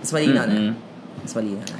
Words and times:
Mas 0.00 0.10
malinaw 0.10 0.44
na. 0.44 0.54
Mm-mm. 0.54 0.72
Mas 1.20 1.32
malinaw 1.32 1.64
na. 1.64 1.78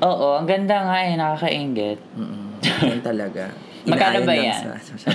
Oo, 0.00 0.26
ang 0.36 0.46
ganda 0.46 0.76
nga 0.84 0.98
eh, 1.02 1.14
nakakaingit. 1.14 1.98
Mm-mm. 2.14 2.46
Yan 2.84 3.00
talaga. 3.02 3.50
Magkano 3.88 4.22
ba 4.22 4.34
yan? 4.34 4.62
Sa, 4.94 5.10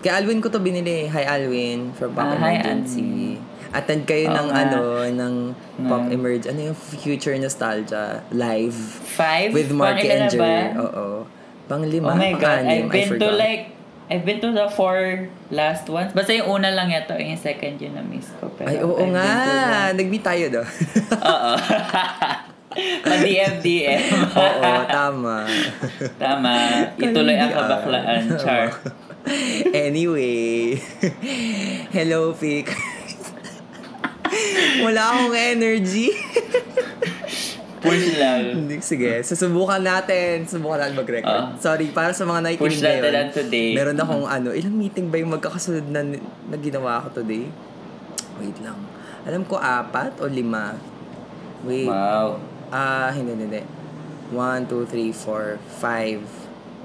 Kay 0.00 0.12
Alwin 0.12 0.38
ko 0.38 0.48
to 0.48 0.58
binili. 0.58 1.06
Hi 1.06 1.24
Alwin 1.26 1.92
from 1.92 2.12
Pop 2.12 2.26
Ah, 2.26 2.36
hi, 2.36 2.54
Emergency. 2.54 3.40
Attend 3.70 4.02
kayo 4.04 4.28
Oo 4.28 4.36
ng 4.36 4.48
nga. 4.48 4.62
ano, 4.66 4.80
ng 5.06 5.34
Pop 5.86 6.02
Ng- 6.02 6.12
Emerge. 6.12 6.44
Ano 6.46 6.60
yung 6.62 6.76
Future 6.76 7.36
Nostalgia 7.36 8.20
live 8.30 8.74
Five? 9.06 9.54
with 9.54 9.70
Mark 9.70 9.96
Bakit 9.96 10.02
ka 10.02 10.14
na 10.14 10.26
Enger. 10.26 10.40
ba? 10.40 10.54
Oo. 10.82 11.06
Pang 11.66 11.82
lima, 11.82 12.10
Oh 12.10 12.18
my 12.18 12.34
God, 12.34 12.66
I've 12.66 12.84
I 12.84 12.90
been 12.90 13.10
to 13.16 13.28
like, 13.30 13.64
I've 14.10 14.26
been 14.26 14.42
to 14.42 14.50
the 14.50 14.66
four 14.66 15.30
last 15.54 15.86
ones. 15.86 16.10
Basta 16.10 16.34
yung 16.34 16.50
una 16.50 16.74
lang 16.74 16.90
ito, 16.90 17.14
yung 17.14 17.38
second 17.38 17.78
yun 17.78 17.94
na 17.94 18.02
miss 18.02 18.26
ko. 18.42 18.50
Pero 18.58 18.66
Ay, 18.66 18.82
oo 18.82 18.98
I've 18.98 19.14
nga. 19.14 19.30
Nag-meet 19.94 20.24
tayo 20.26 20.44
do. 20.50 20.62
Oo. 21.30 21.52
Pa-DFDM. 23.06 24.30
oo, 24.30 24.70
tama. 24.86 25.46
Tama. 26.22 26.54
Ituloy 26.94 27.34
ang 27.34 27.50
kabaklaan, 27.50 28.30
Char. 28.38 28.70
anyway. 29.74 30.78
Hello, 31.90 32.30
Pick. 32.30 32.70
Wala 34.80 35.02
akong 35.02 35.34
energy. 35.34 36.14
Push 37.80 38.20
lang. 38.20 38.40
Hindi, 38.54 38.76
sige. 38.84 39.24
Susubukan 39.24 39.80
natin. 39.80 40.44
Subukan 40.44 40.78
natin 40.78 40.96
mag-record. 40.96 41.44
Ah. 41.48 41.56
Sorry, 41.56 41.88
para 41.90 42.12
sa 42.12 42.28
mga 42.28 42.40
nakikinig 42.44 42.76
Push 42.76 42.80
natin 42.80 43.10
lang 43.10 43.28
today. 43.32 43.72
Meron 43.72 43.96
akong 43.96 44.26
ano, 44.28 44.48
ilang 44.52 44.76
meeting 44.76 45.08
ba 45.08 45.16
yung 45.16 45.32
magkakasunod 45.32 45.88
na, 45.88 46.00
na 46.20 46.56
ginawa 46.60 47.00
ko 47.08 47.24
today? 47.24 47.48
Wait 48.36 48.58
lang. 48.60 48.76
Alam 49.24 49.44
ko 49.44 49.56
apat 49.56 50.20
o 50.20 50.28
lima. 50.28 50.76
Wait. 51.64 51.88
Wow. 51.88 52.40
Ah, 52.68 53.12
hindi, 53.12 53.32
hindi, 53.32 53.44
hindi. 53.48 53.62
One, 54.30 54.64
two, 54.64 54.86
three, 54.86 55.10
four, 55.10 55.58
five, 55.80 56.22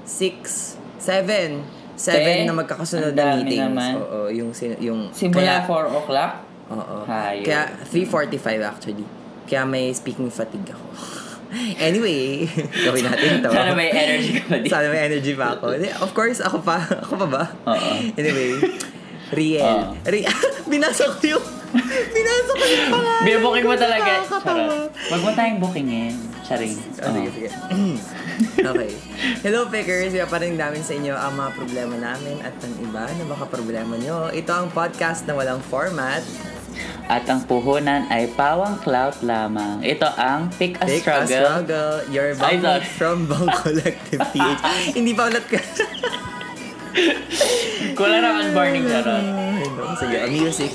six, 0.02 0.74
seven. 0.98 1.62
Seven 1.96 2.44
Te, 2.44 2.44
na 2.44 2.52
magkakasunod 2.52 3.16
na 3.16 3.20
dami 3.32 3.48
meetings. 3.48 3.72
naman. 3.72 3.92
Oo, 3.96 4.28
yung, 4.28 4.52
yung... 4.76 5.00
Simula 5.16 5.64
kaya- 5.64 5.64
4 5.64 5.96
o'clock? 5.96 6.32
Oo. 6.68 6.96
Kaya 7.08 7.72
3.45 7.88 8.60
actually. 8.60 9.06
Kaya 9.46 9.62
may 9.62 9.94
speaking 9.94 10.28
fatigue 10.28 10.66
ako. 10.74 10.86
anyway, 11.88 12.46
gawin 12.86 13.04
natin 13.06 13.40
to. 13.42 13.50
Sana 13.50 13.72
may 13.72 13.90
energy 13.94 14.30
ka 14.36 14.42
pa 14.50 14.56
dito. 14.58 14.72
Sana 14.72 14.86
may 14.90 15.00
energy 15.06 15.32
pa 15.32 15.46
ako. 15.56 15.64
Of 16.02 16.10
course, 16.12 16.38
ako 16.42 16.58
pa. 16.62 16.78
Ako 17.06 17.12
pa 17.22 17.26
ba? 17.26 17.44
Oo. 17.70 17.90
Anyway, 18.18 18.58
Riel. 19.32 19.62
Oo. 19.62 19.94
Ri- 20.06 20.26
binasa 20.66 21.06
ko 21.06 21.38
yung... 21.38 21.46
binasa 22.14 22.50
ko 22.50 22.64
yung 22.66 22.90
pangalan. 22.90 23.22
Binubuking 23.26 23.66
mo 23.66 23.76
talaga. 23.78 24.12
Charot. 24.26 24.90
Huwag 24.90 25.22
mo 25.22 25.30
tayong 25.34 25.58
bookingin. 25.62 26.14
Charing. 26.46 26.78
Sige, 26.94 27.30
sige. 27.34 27.48
okay. 28.62 28.90
Hello, 29.42 29.66
Pickers. 29.66 30.14
Iba 30.14 30.30
pa 30.30 30.38
rin 30.38 30.54
namin 30.54 30.78
sa 30.78 30.94
inyo 30.94 31.10
ang 31.10 31.34
mga 31.34 31.50
problema 31.58 31.94
namin 31.98 32.38
at 32.46 32.54
ang 32.62 32.74
iba 32.78 33.02
na 33.02 33.24
baka 33.26 33.50
problema 33.50 33.98
nyo. 33.98 34.30
Ito 34.30 34.54
ang 34.54 34.68
podcast 34.70 35.26
na 35.26 35.34
walang 35.34 35.58
format. 35.58 36.22
At 37.06 37.22
ang 37.24 37.38
puhunan 37.40 38.08
ay 38.08 38.26
pawang 38.28 38.76
clout 38.76 39.22
lamang. 39.22 39.78
Ito 39.78 40.10
ang 40.12 40.50
Pick 40.52 40.74
a 40.76 40.84
Take 40.84 41.00
Struggle. 41.00 41.22
a 41.22 41.62
struggle. 41.62 41.94
Your 42.08 42.34
Ay, 42.36 42.58
bang 42.58 42.82
sorry. 42.82 42.90
from 42.92 43.16
Bang 43.24 43.46
Collective 43.52 44.18
PH. 44.32 44.60
Hindi 44.90 45.12
pa 45.12 45.22
ulit 45.26 45.46
ka. 45.46 45.60
Kulang 47.94 48.20
na 48.20 48.30
ang 48.36 48.50
burning 48.50 48.84
charot. 48.84 49.22
No. 49.22 49.94
Sige, 49.94 50.16
ang 50.18 50.32
music. 50.32 50.70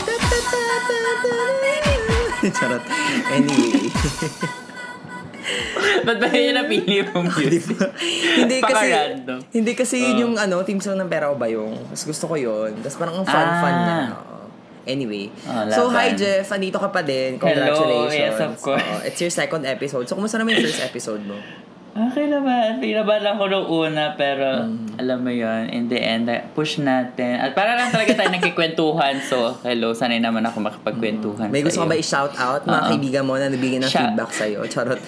Charot. 2.49 2.83
Anyway. 3.29 3.91
Ba't 6.01 6.17
ba 6.17 6.29
yun 6.29 6.43
yung 6.47 6.57
napili 6.57 7.01
mong 7.03 7.27
music? 7.37 7.75
hindi 8.37 8.57
kasi 8.57 8.87
hindi 9.51 9.71
kasi 9.73 9.95
yun 9.99 10.13
Oo. 10.13 10.21
yung 10.23 10.33
ano 10.37 10.63
team 10.63 10.79
song 10.79 10.95
ng 10.95 11.05
Pera 11.05 11.27
o 11.27 11.35
Bayong. 11.35 11.75
Tapos 11.87 12.05
gusto 12.07 12.25
ko 12.25 12.35
yun. 12.35 12.71
Tapos 12.79 12.95
parang 12.95 13.15
ang 13.19 13.27
fun-fun 13.27 13.43
Ah. 13.67 13.81
niya. 13.81 13.99
Oo. 14.15 14.30
Anyway. 14.87 15.29
Ah, 15.45 15.69
so, 15.69 15.89
hi 15.89 16.13
Jeff. 16.17 16.49
Andito 16.49 16.81
ka 16.81 16.89
pa 16.89 17.05
din. 17.05 17.37
Hello, 17.37 17.45
Congratulations. 17.45 18.17
yes, 18.17 18.41
of 18.41 18.55
course. 18.57 18.81
Oo, 18.81 18.97
it's 19.05 19.19
your 19.21 19.29
second 19.29 19.63
episode. 19.65 20.09
So, 20.09 20.17
kumusta 20.17 20.41
naman 20.41 20.57
yung 20.57 20.65
first 20.69 20.81
episode 20.81 21.21
mo? 21.25 21.37
Okay 21.91 22.23
naman. 22.25 22.79
Pinabahan 22.79 23.35
ako 23.35 23.43
nung 23.45 23.67
una, 23.67 24.15
pero 24.15 24.63
Mm. 24.63 24.95
alam 24.95 25.17
mo 25.19 25.27
yon 25.27 25.67
in 25.67 25.83
the 25.85 25.99
end, 25.99 26.23
uh, 26.25 26.39
push 26.49 26.79
natin. 26.79 27.35
At 27.35 27.51
para 27.51 27.75
lang 27.75 27.91
talaga 27.91 28.15
tayo 28.15 28.31
nagkikwentuhan. 28.39 29.19
So, 29.19 29.59
hello, 29.61 29.91
sanay 29.91 30.17
naman 30.17 30.39
ako 30.41 30.63
makapagkwentuhan 30.63 31.47
Mm. 31.47 31.51
May 31.51 31.59
gusto 31.61 31.83
sa'yo. 31.83 31.91
ba 31.91 31.95
i-shout 31.97 32.33
out? 32.37 32.63
Mga 32.63 32.83
kaibigan 32.87 33.23
mo 33.23 33.35
na 33.35 33.51
nabigyan 33.51 33.83
ng 33.83 33.91
Shout- 33.91 34.07
feedback 34.07 34.31
sa'yo. 34.31 34.59
Charot. 34.65 35.03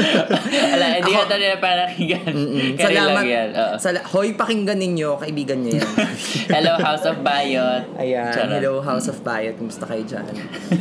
Wala, 0.72 0.84
hindi 0.94 1.08
Ako- 1.08 1.16
ka 1.18 1.28
talaga. 1.30 1.56
Kari 1.96 2.92
lang 2.94 3.08
Salamat. 3.08 3.24
yan. 3.24 3.48
Sala- 3.78 4.04
Hoy, 4.06 4.28
pakinggan 4.34 4.76
ninyo. 4.76 5.16
Kaibigan 5.16 5.58
nyo 5.58 5.72
yan. 5.74 5.88
Hello, 6.54 6.76
House 6.76 7.08
of 7.08 7.24
Bayot. 7.24 7.88
Ayan. 7.96 8.28
Charot. 8.28 8.52
Hello, 8.54 8.72
House 8.78 9.08
of 9.08 9.16
Bayot. 9.22 9.56
Kumusta 9.56 9.88
kayo 9.88 10.04
dyan? 10.04 10.28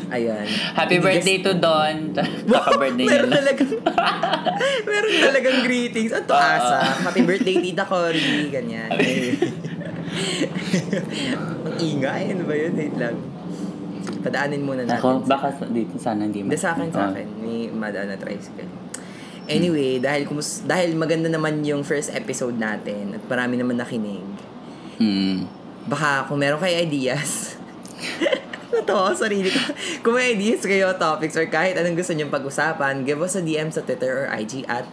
Ayan. 0.09 0.43
Happy 0.75 0.99
Hindi 0.99 1.07
birthday 1.07 1.37
to 1.39 1.55
Don. 1.55 2.11
Kaka-birthday 2.43 2.99
niya 2.99 3.15
meron 3.15 3.29
na. 3.29 3.37
talagang, 3.37 3.69
meron 4.83 5.11
talagang 5.37 5.59
greetings. 5.63 6.11
At 6.11 6.25
asa. 6.25 6.77
Happy 7.05 7.21
birthday, 7.21 7.61
Tita 7.61 7.85
Cory. 7.85 8.49
Ganyan. 8.49 8.89
Ang 11.63 11.75
ingay. 11.77 12.33
Ano 12.33 12.43
ba 12.43 12.53
yun? 12.57 12.73
Wait 12.73 12.95
lang. 12.97 13.15
Padaanin 14.19 14.61
muna 14.65 14.81
natin. 14.83 14.97
Ako, 14.97 15.23
baka 15.23 15.53
sa- 15.53 15.69
dito 15.69 15.95
sana 15.95 16.25
hindi 16.25 16.41
mo. 16.41 16.49
Hindi 16.49 16.59
sa 16.59 16.73
akin, 16.73 16.89
sa 16.89 17.13
akin. 17.13 17.27
May 17.37 17.69
madaan 17.69 18.09
na 18.09 18.17
tricycle. 18.17 18.67
Anyway, 19.47 20.03
dahil 20.03 20.27
kumus 20.27 20.67
dahil 20.67 20.91
maganda 20.91 21.31
naman 21.31 21.63
yung 21.63 21.79
first 21.79 22.11
episode 22.11 22.59
natin 22.59 23.15
at 23.15 23.23
marami 23.23 23.55
naman 23.55 23.79
nakinig, 23.79 24.27
Mm. 24.99 25.47
baka 25.87 26.27
kung 26.27 26.43
meron 26.43 26.59
kayo 26.59 26.75
ideas, 26.75 27.55
ko 28.83 29.15
sarili 29.15 29.47
ko. 29.47 29.61
Kung 30.03 30.19
may 30.19 30.35
ideas 30.35 30.59
kayo, 30.59 30.91
topics, 30.99 31.39
or 31.39 31.47
kahit 31.47 31.79
anong 31.79 31.95
gusto 31.95 32.11
nyong 32.11 32.27
pag-usapan, 32.27 33.07
give 33.07 33.23
us 33.23 33.35
a 33.35 33.41
DM 33.41 33.71
sa 33.71 33.79
Twitter 33.79 34.25
or 34.25 34.35
IG 34.35 34.67
at 34.67 34.83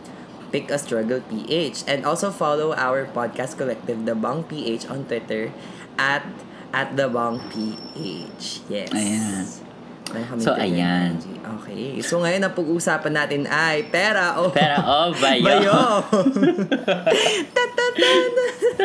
Pick 0.54 0.70
a 0.70 0.78
Struggle 0.78 1.18
PH. 1.26 1.82
And 1.90 2.06
also 2.06 2.30
follow 2.30 2.70
our 2.78 3.10
podcast 3.10 3.58
collective, 3.58 4.06
The 4.06 4.14
Bang 4.14 4.46
PH, 4.46 4.86
on 4.86 5.02
Twitter 5.10 5.50
at 5.98 6.22
at 6.70 6.94
The 6.94 7.10
Bang 7.10 7.42
PH. 7.50 8.70
Yes. 8.70 8.94
Ayan. 8.94 9.42
So, 10.38 10.54
ayan. 10.54 11.18
Okay. 11.58 11.98
So, 12.06 12.22
ngayon, 12.22 12.46
ang 12.46 12.54
pag-uusapan 12.54 13.12
natin 13.18 13.50
ay 13.50 13.88
pera 13.90 14.38
o 14.38 14.52
Pero, 14.54 14.78
oh, 14.78 15.10
bayo. 15.22 15.42
bayo. 15.42 15.74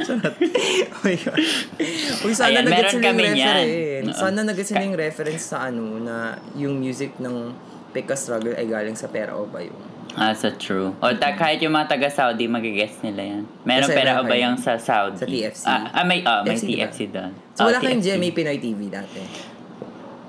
Charot. 0.09 0.34
oh. 0.34 2.25
Uy, 2.25 2.34
sana 2.34 2.63
Ayan, 2.63 2.66
nag 2.66 2.74
meron 2.74 2.90
sila 2.97 3.06
yung 3.13 3.22
reference. 3.22 4.18
Sana 4.18 4.40
nag 4.41 4.57
sila 4.57 4.81
yung 4.81 4.97
reference 4.97 5.44
sa 5.46 5.69
ano, 5.69 6.01
na 6.01 6.40
yung 6.57 6.81
music 6.81 7.22
ng 7.22 7.53
Pick 7.94 8.09
a 8.09 8.18
Struggle 8.18 8.57
ay 8.57 8.66
galing 8.66 8.97
sa 8.97 9.06
pera 9.06 9.38
o 9.38 9.46
bayo. 9.46 9.89
Ah, 10.14 10.34
so 10.34 10.50
true. 10.52 10.90
O 10.97 11.14
ta, 11.14 11.31
kahit 11.31 11.59
yung 11.59 11.72
mga 11.72 11.86
taga-Saudi, 11.88 12.46
mag-guess 12.46 12.97
nila 13.02 13.22
yan. 13.30 13.44
Meron 13.62 13.86
Kasi 13.86 13.94
pera 13.94 14.12
meron 14.12 14.25
ba 14.25 14.31
kayo. 14.31 14.44
yung 14.44 14.58
sa 14.58 14.74
Saudi? 14.75 15.18
Sa 15.18 15.25
TFC. 15.25 15.64
Ah, 15.64 15.86
ah, 15.94 16.03
may, 16.03 16.20
ah, 16.24 16.42
may 16.42 16.53
TFC, 16.53 16.66
diba? 16.66 16.78
TFC 16.84 17.00
doon. 17.08 17.31
So, 17.53 17.59
wala 17.64 17.78
Oh, 17.78 17.81
kayong 17.81 18.02
TFC. 18.02 18.18
GMA 18.18 18.30
Pinoy 18.34 18.58
TV 18.58 18.80
dati. 18.90 19.22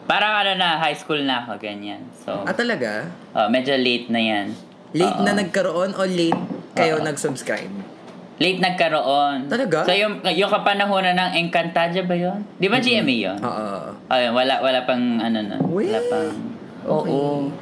Parang 0.05 0.33
ano 0.37 0.53
na, 0.55 0.77
high 0.77 0.95
school 0.95 1.23
na 1.23 1.41
ako, 1.41 1.57
ganyan. 1.57 2.03
So, 2.19 2.43
Ah, 2.43 2.53
talaga? 2.53 3.09
oh, 3.33 3.49
medyo 3.49 3.73
late 3.73 4.11
na 4.11 4.21
yan. 4.21 4.47
Late 4.91 5.17
Oo. 5.17 5.25
na 5.25 5.33
nagkaroon 5.35 5.91
o 5.93 6.03
late 6.03 6.43
kayo 6.73 6.99
nag-subscribe? 6.99 7.71
Late 8.37 8.59
nagkaroon. 8.59 9.47
Talaga? 9.47 9.85
So, 9.85 9.93
yung, 9.93 10.19
yung 10.27 10.51
kapanahonan 10.51 11.15
ng 11.15 11.31
Encantadia 11.39 12.03
ba 12.03 12.15
yun? 12.15 12.43
Di 12.57 12.67
ba 12.67 12.79
GMA 12.79 13.17
yun? 13.23 13.39
Oo. 13.39 13.97
Ayun, 14.09 14.33
wala, 14.35 14.61
wala 14.61 14.81
pang 14.83 15.01
ano 15.17 15.39
na. 15.41 15.57
Wait. 15.63 15.89
Wala 15.89 16.01
pang... 16.05 16.31
Okay. 16.81 17.13
Oo. 17.13 17.53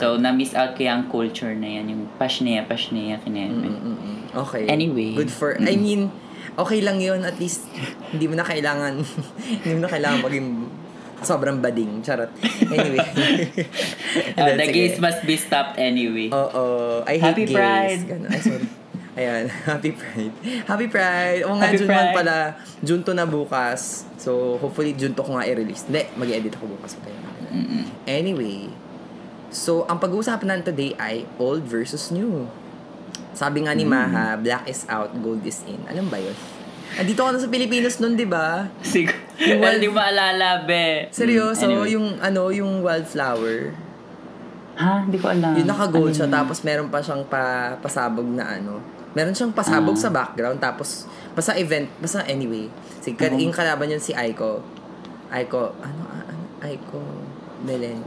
So, 0.00 0.16
na-miss 0.16 0.56
out 0.56 0.72
ko 0.74 0.88
yung 0.88 1.12
culture 1.12 1.52
na 1.52 1.68
yan. 1.68 1.92
Yung 1.92 2.02
pashnea, 2.16 2.64
pashnea, 2.64 3.20
kineme. 3.20 3.68
Mm-mm. 3.68 4.16
Okay. 4.32 4.64
Anyway. 4.64 5.12
Good 5.12 5.28
for, 5.28 5.60
I 5.60 5.76
mean, 5.76 6.08
okay 6.56 6.80
lang 6.80 7.04
yun. 7.04 7.20
At 7.28 7.36
least, 7.36 7.68
hindi 8.08 8.24
mo 8.24 8.40
na 8.40 8.48
kailangan, 8.48 9.04
hindi 9.62 9.72
mo 9.76 9.82
na 9.84 9.90
kailangan 9.92 10.24
maging 10.24 10.48
sobrang 11.20 11.60
bading. 11.60 12.00
Charot. 12.00 12.32
Anyway. 12.72 13.04
Uh, 14.10 14.58
the 14.58 14.66
sige. 14.66 14.74
gays 14.74 14.96
must 14.98 15.22
be 15.22 15.38
stopped 15.38 15.78
anyway. 15.78 16.26
Oo. 16.34 16.98
I 17.06 17.14
hate 17.20 17.30
Happy 17.30 17.44
gays. 17.46 17.54
Pride. 17.54 18.02
Ganun. 18.10 18.30
Ay, 18.32 18.40
sorry. 18.42 18.66
Ayan. 19.14 19.44
Happy 19.70 19.90
Pride. 19.94 20.34
Happy 20.66 20.86
Pride. 20.90 21.42
Oo 21.46 21.54
nga, 21.60 21.70
Happy 21.70 21.78
June 21.78 21.90
1 21.90 21.94
Pride. 21.94 22.14
pala. 22.16 22.36
June 22.82 23.02
2 23.06 23.14
na 23.14 23.26
bukas. 23.28 24.08
So, 24.18 24.58
hopefully, 24.58 24.98
June 24.98 25.14
2 25.14 25.22
ko 25.22 25.30
nga 25.38 25.46
i-release. 25.46 25.86
Hindi, 25.86 26.10
mag-edit 26.18 26.58
ako 26.58 26.74
bukas. 26.74 26.98
Okay. 26.98 27.14
Mm-mm. 27.54 27.84
Anyway, 28.06 28.70
so 29.50 29.84
ang 29.84 29.98
pag-uusapan 29.98 30.46
natin 30.48 30.64
today 30.66 30.94
ay 30.96 31.26
old 31.36 31.62
versus 31.62 32.08
new. 32.08 32.46
Sabi 33.30 33.62
nga 33.62 33.72
ni 33.72 33.82
Hmm. 33.82 33.92
Maha, 33.92 34.34
black 34.36 34.66
is 34.66 34.82
out, 34.86 35.10
gold 35.16 35.42
is 35.42 35.62
in. 35.64 35.78
Alam 35.86 36.06
ba 36.06 36.16
yun? 36.16 36.34
Andito 36.92 37.22
ka 37.22 37.30
na 37.30 37.38
sa 37.38 37.46
Pilipinas 37.46 37.98
nun, 37.98 38.14
di 38.14 38.26
ba? 38.26 38.66
Siguro. 38.82 39.14
Hindi 39.38 39.86
maalala, 39.86 40.66
be. 40.66 41.06
Seryoso, 41.08 41.62
Mm, 41.62 41.70
anyway. 41.70 41.88
yung 41.90 42.06
ano, 42.18 42.42
yung 42.50 42.72
wildflower. 42.80 43.70
Ha? 44.74 45.06
Hindi 45.06 45.16
ko 45.16 45.30
alam. 45.30 45.54
Yung 45.54 45.68
naka-gold 45.68 46.10
Ano 46.10 46.16
siya, 46.16 46.26
yun? 46.26 46.34
tapos 46.34 46.56
meron 46.60 46.88
pa 46.88 46.98
siyang 46.98 47.22
pa, 47.24 47.42
pasabog 47.78 48.26
na 48.26 48.58
ano. 48.58 48.82
Meron 49.12 49.30
siyang 49.30 49.50
pasabog 49.50 49.94
Ah. 49.94 50.02
sa 50.02 50.10
background, 50.10 50.58
tapos, 50.58 51.06
basta 51.30 51.54
event, 51.54 51.86
basta 51.96 52.26
anyway. 52.26 52.66
Si, 52.98 53.12
Oo. 53.12 53.38
yung 53.38 53.54
kalaban 53.54 53.86
yun 53.86 53.98
si 53.98 54.10
Aiko. 54.10 54.58
Aiko, 55.28 55.70
ano, 55.78 56.02
ano, 56.10 56.42
Aiko, 56.60 56.98
Melen, 57.62 58.02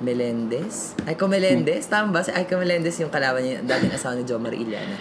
Melendez? 0.00 0.96
Aiko 1.04 1.28
Melendez? 1.28 1.84
Tama 1.86 2.10
ba? 2.10 2.20
Si 2.20 2.32
Aiko 2.32 2.56
Melendez 2.56 2.96
yung 2.98 3.12
kalaban 3.12 3.40
niya, 3.40 3.60
dating 3.60 3.92
asawa 3.92 4.16
ni 4.16 4.24
Jo 4.24 4.36
Marie 4.36 4.64
Iliana. 4.64 4.96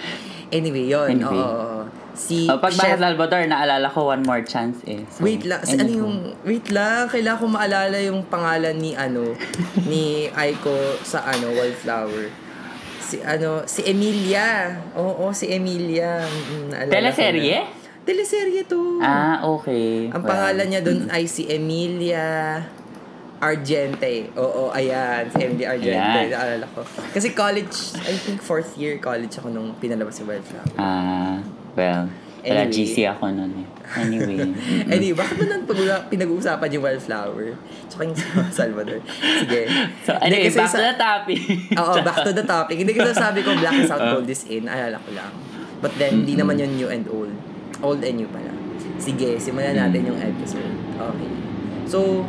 Anyway, 0.50 0.86
yun. 0.86 1.08
Anyway. 1.16 1.40
Oo. 1.40 1.88
Si 2.12 2.52
Oh, 2.52 2.60
pag 2.60 2.76
Chef- 2.76 3.00
Salvador, 3.00 3.48
naalala 3.48 3.88
ko 3.88 4.12
one 4.12 4.20
more 4.22 4.44
chance 4.44 4.84
eh. 4.84 5.08
So, 5.08 5.24
Wait 5.24 5.48
lang, 5.48 5.64
si, 5.64 5.74
ano 5.74 5.88
yung, 5.88 6.16
wait 6.44 6.68
lang, 6.68 7.08
kailangan 7.08 7.40
ko 7.40 7.46
maalala 7.48 7.96
yung 7.98 8.28
pangalan 8.28 8.76
ni, 8.76 8.92
ano, 8.92 9.32
ni 9.90 10.28
Aiko 10.30 10.74
sa, 11.00 11.24
ano, 11.24 11.48
Wildflower. 11.50 12.28
Si, 13.00 13.24
ano, 13.24 13.64
si 13.64 13.88
Emilia. 13.88 14.68
Oo, 14.94 15.32
si 15.32 15.48
Emilia. 15.48 16.28
Mm, 16.28 16.92
Teleserye? 16.92 17.58
Teleserye 18.04 18.66
to. 18.66 19.00
Ah, 19.00 19.40
okay. 19.42 20.10
Ang 20.10 20.22
Well, 20.22 20.30
pangalan 20.30 20.66
niya 20.68 20.82
doon 20.82 21.08
ay 21.08 21.24
si 21.24 21.46
Emilia 21.46 22.58
Argente. 23.40 24.30
Oo, 24.36 24.70
ayan. 24.70 25.28
Si 25.28 25.40
Emilia 25.40 25.72
Argente. 25.72 25.96
Ayan. 25.96 26.28
Naalala 26.30 26.66
ko. 26.70 26.84
Kasi 27.10 27.32
college, 27.32 27.76
I 27.98 28.16
think 28.16 28.40
fourth 28.40 28.76
year 28.76 28.98
college 28.98 29.32
ako 29.34 29.48
nung 29.48 29.74
pinalabas 29.76 30.14
si 30.14 30.24
Wildflower. 30.24 30.76
Ah, 30.76 31.40
well, 31.74 32.12
wala 32.40 32.62
Anyway. 32.62 32.72
GC 32.74 33.04
ako 33.06 33.32
nun 33.32 33.52
eh. 33.58 33.68
Anyway. 33.98 34.38
mm-mm. 34.38 34.92
Anyway, 34.94 35.16
bakit 35.18 35.36
mo 35.36 35.46
nang 35.46 35.64
pag- 35.64 36.08
pinag-uusapan 36.08 36.68
yung 36.70 36.84
Wildflower? 36.84 37.48
Tsaka 37.88 38.02
yung 38.06 38.16
Salvador. 38.50 39.00
Sige. 39.40 39.62
so, 40.04 40.12
Hindi, 40.14 40.24
anyway, 40.30 40.48
kasi 40.48 40.58
back 40.58 40.70
to 40.70 40.74
sa- 40.74 40.84
the 40.86 40.96
topic. 40.96 41.40
Oo, 41.74 41.94
back 42.02 42.18
to 42.22 42.32
the 42.34 42.46
topic. 42.46 42.76
Hindi 42.78 42.92
kasi 42.92 43.12
sabi 43.14 43.40
ko 43.40 43.56
Black 43.56 43.76
is 43.78 43.92
out, 43.94 44.00
Oh. 44.00 44.12
gold 44.16 44.28
is 44.28 44.44
in. 44.46 44.68
Alala 44.68 45.00
ko 45.00 45.10
lang. 45.12 45.32
But 45.80 45.96
then, 45.96 46.22
hindi 46.22 46.36
naman 46.36 46.56
yun 46.56 46.76
new 46.76 46.88
and 46.88 47.08
old. 47.08 47.32
Old 47.80 48.04
and 48.04 48.16
new 48.16 48.28
pala. 48.28 48.52
Sige, 49.00 49.36
simulan 49.36 49.74
natin 49.74 50.04
yung 50.06 50.20
episode. 50.20 50.76
Okay. 50.94 51.32
So, 51.88 52.28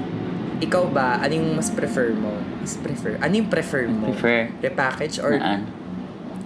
ikaw 0.61 0.85
ba, 0.87 1.19
ano 1.19 1.33
yung 1.33 1.57
mas 1.57 1.69
prefer 1.69 2.13
mo? 2.13 2.31
Mas 2.61 2.77
prefer? 2.77 3.17
Ano 3.19 3.33
yung 3.33 3.49
prefer 3.49 3.85
mo? 3.85 4.13
Prefer. 4.13 4.53
Repackage 4.61 5.17
or 5.19 5.35
Naan? 5.35 5.65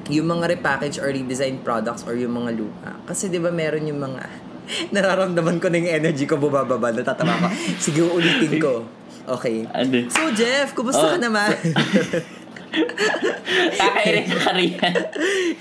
yung 0.06 0.28
mga 0.28 0.52
repackage 0.52 1.00
or 1.00 1.08
redesign 1.08 1.58
products 1.58 2.04
or 2.04 2.12
yung 2.12 2.32
mga 2.34 2.54
luma. 2.54 2.92
Kasi 3.04 3.26
'di 3.26 3.40
ba 3.40 3.48
meron 3.48 3.82
yung 3.82 3.98
mga 3.98 4.22
nararamdaman 4.94 5.56
ko 5.58 5.68
na 5.68 5.76
yung 5.76 5.90
energy 5.94 6.24
ko 6.24 6.36
bumababa, 6.36 6.88
natatawa 6.88 7.36
ko. 7.36 7.48
Sige, 7.76 8.00
ulitin 8.02 8.56
ko. 8.58 8.84
Okay. 9.26 9.64
Ano? 9.66 10.04
So 10.08 10.28
Jeff, 10.30 10.72
kumusta 10.72 11.00
Oh. 11.00 11.10
ka 11.10 11.18
naman? 11.18 11.56
Kakairin 13.80 14.26
ka 14.28 14.50
rin. 14.52 14.74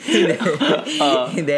Hindi. 0.04 0.36
Oh. 1.04 1.26
Hindi. 1.28 1.58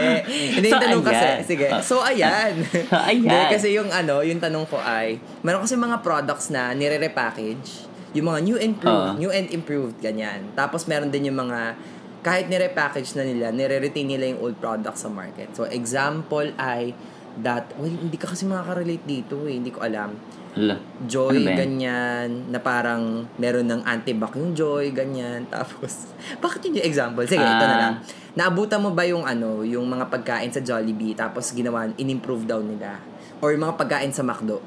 Hindi 0.53 0.67
yung 0.67 0.73
So, 0.73 0.81
tanong 0.81 1.03
kasi. 1.03 1.25
ayan. 1.25 1.39
Sige. 1.43 1.65
Oh. 1.69 1.81
So, 1.81 1.95
ayan. 1.99 2.53
So, 2.63 2.95
ayan. 3.09 3.21
Hindi, 3.21 3.39
kasi 3.51 3.67
yung 3.71 3.89
ano, 3.89 4.21
yung 4.21 4.39
tanong 4.39 4.65
ko 4.65 4.77
ay, 4.77 5.15
meron 5.41 5.61
kasi 5.61 5.75
mga 5.75 5.99
products 5.99 6.49
na 6.49 6.71
nire-repackage. 6.71 7.87
Yung 8.13 8.25
mga 8.25 8.39
new 8.41 8.55
and 8.55 8.73
improved, 8.73 9.09
Oh. 9.11 9.19
new 9.19 9.29
and 9.29 9.47
improved, 9.49 9.97
ganyan. 9.99 10.47
Tapos 10.53 10.85
meron 10.85 11.09
din 11.09 11.27
yung 11.27 11.37
mga, 11.37 11.75
kahit 12.21 12.47
nire-package 12.47 13.11
na 13.13 13.23
nila, 13.23 13.45
nire-retain 13.51 14.07
nila 14.07 14.25
yung 14.27 14.39
old 14.41 14.57
products 14.57 15.03
sa 15.03 15.09
market. 15.09 15.51
So, 15.51 15.67
example 15.67 16.47
ay, 16.55 16.95
that, 17.37 17.67
well, 17.75 17.91
hindi 17.91 18.15
ka 18.15 18.31
kasi 18.31 18.47
makaka-relate 18.47 19.03
dito 19.03 19.43
eh. 19.43 19.59
Hindi 19.59 19.69
ko 19.69 19.83
alam. 19.83 20.15
Hala. 20.55 20.79
Joy, 21.03 21.43
Ano 21.43 21.51
ganyan, 21.51 22.47
na 22.47 22.57
parang 22.57 23.27
meron 23.35 23.67
ng 23.67 23.83
antibac 23.83 24.31
yung 24.33 24.55
Joy, 24.55 24.89
ganyan. 24.89 25.43
Tapos, 25.53 26.15
bakit 26.39 26.63
yun 26.63 26.79
yung 26.79 26.87
example? 26.87 27.27
Sige, 27.27 27.43
ito 27.43 27.59
na 27.61 27.67
Ah. 27.69 27.81
lang. 27.81 27.95
Naabutan 28.33 28.79
mo 28.79 28.91
ba 28.91 29.03
yung 29.03 29.23
ano, 29.23 29.61
yung 29.61 29.83
mga 29.83 30.07
pagkain 30.07 30.47
sa 30.49 30.59
Jollibee, 30.59 31.11
tapos 31.13 31.51
ginawa, 31.51 31.87
in-improve 31.95 32.43
daw 32.43 32.59
nila? 32.59 32.99
Or 33.39 33.51
yung 33.51 33.63
mga 33.63 33.75
pagkain 33.75 34.11
sa 34.11 34.23
McDo? 34.23 34.59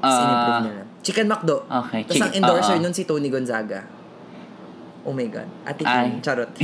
In-improve 0.00 0.50
Ah, 0.52 0.62
nila. 0.62 0.82
Chicken 1.02 1.26
McDo. 1.26 1.62
okay. 1.64 2.02
Tapos 2.02 2.22
ang 2.22 2.34
endorser 2.34 2.76
oo. 2.76 2.82
nun 2.82 2.90
si 2.90 3.02
Tony 3.02 3.30
Gonzaga. 3.30 3.86
Oh 5.02 5.14
my 5.14 5.26
God. 5.26 5.46
Ate 5.62 5.82
Kim, 5.82 6.18
charot. 6.18 6.50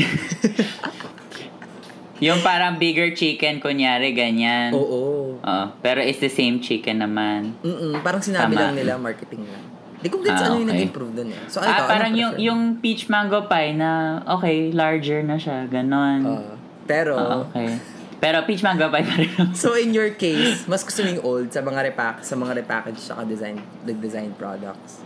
yung 2.23 2.39
parang 2.41 2.79
bigger 2.79 3.11
chicken, 3.13 3.59
kunyari, 3.59 4.15
ganyan. 4.15 4.71
Oo. 4.73 5.37
Oo. 5.43 5.65
pero 5.83 5.99
it's 5.99 6.23
the 6.23 6.31
same 6.31 6.63
chicken 6.63 7.03
naman. 7.03 7.59
Mm-mm, 7.61 7.99
parang 8.01 8.23
sinabi 8.23 8.55
Tama. 8.55 8.71
lang 8.71 8.75
nila, 8.79 8.95
marketing 8.95 9.43
lang. 9.43 9.63
Di 9.99 10.07
ko 10.07 10.19
gets 10.19 10.39
Ah, 10.39 10.51
ano 10.51 10.59
yung 10.59 10.71
okay. 10.71 10.87
nag-improve 10.87 11.13
dun 11.15 11.29
eh. 11.31 11.43
So, 11.47 11.59
ano 11.59 11.67
ah, 11.67 11.79
ikaw, 11.79 11.89
parang 11.91 12.13
yung, 12.15 12.35
yung 12.39 12.61
peach 12.79 13.07
mango 13.07 13.47
pie 13.47 13.75
na, 13.75 14.23
okay, 14.25 14.71
larger 14.71 15.23
na 15.23 15.35
siya, 15.35 15.67
ganon. 15.67 16.21
Ah, 16.23 16.55
pero, 16.87 17.15
Ah, 17.15 17.43
okay. 17.43 17.79
Pero 18.19 18.47
peach 18.47 18.63
mango 18.63 18.87
pie 18.87 19.03
pa 19.03 19.15
rin. 19.19 19.31
So 19.59 19.75
in 19.75 19.91
your 19.91 20.15
case, 20.15 20.63
mas 20.67 20.87
gusto 20.87 21.03
mo 21.03 21.11
yung 21.11 21.25
old 21.25 21.49
sa 21.51 21.59
mga 21.59 21.91
repack 21.91 22.23
sa 22.23 22.39
mga 22.39 22.63
repackage 22.63 23.03
saka 23.03 23.27
design 23.27 23.59
the 23.83 23.91
design 23.99 24.31
products. 24.39 25.03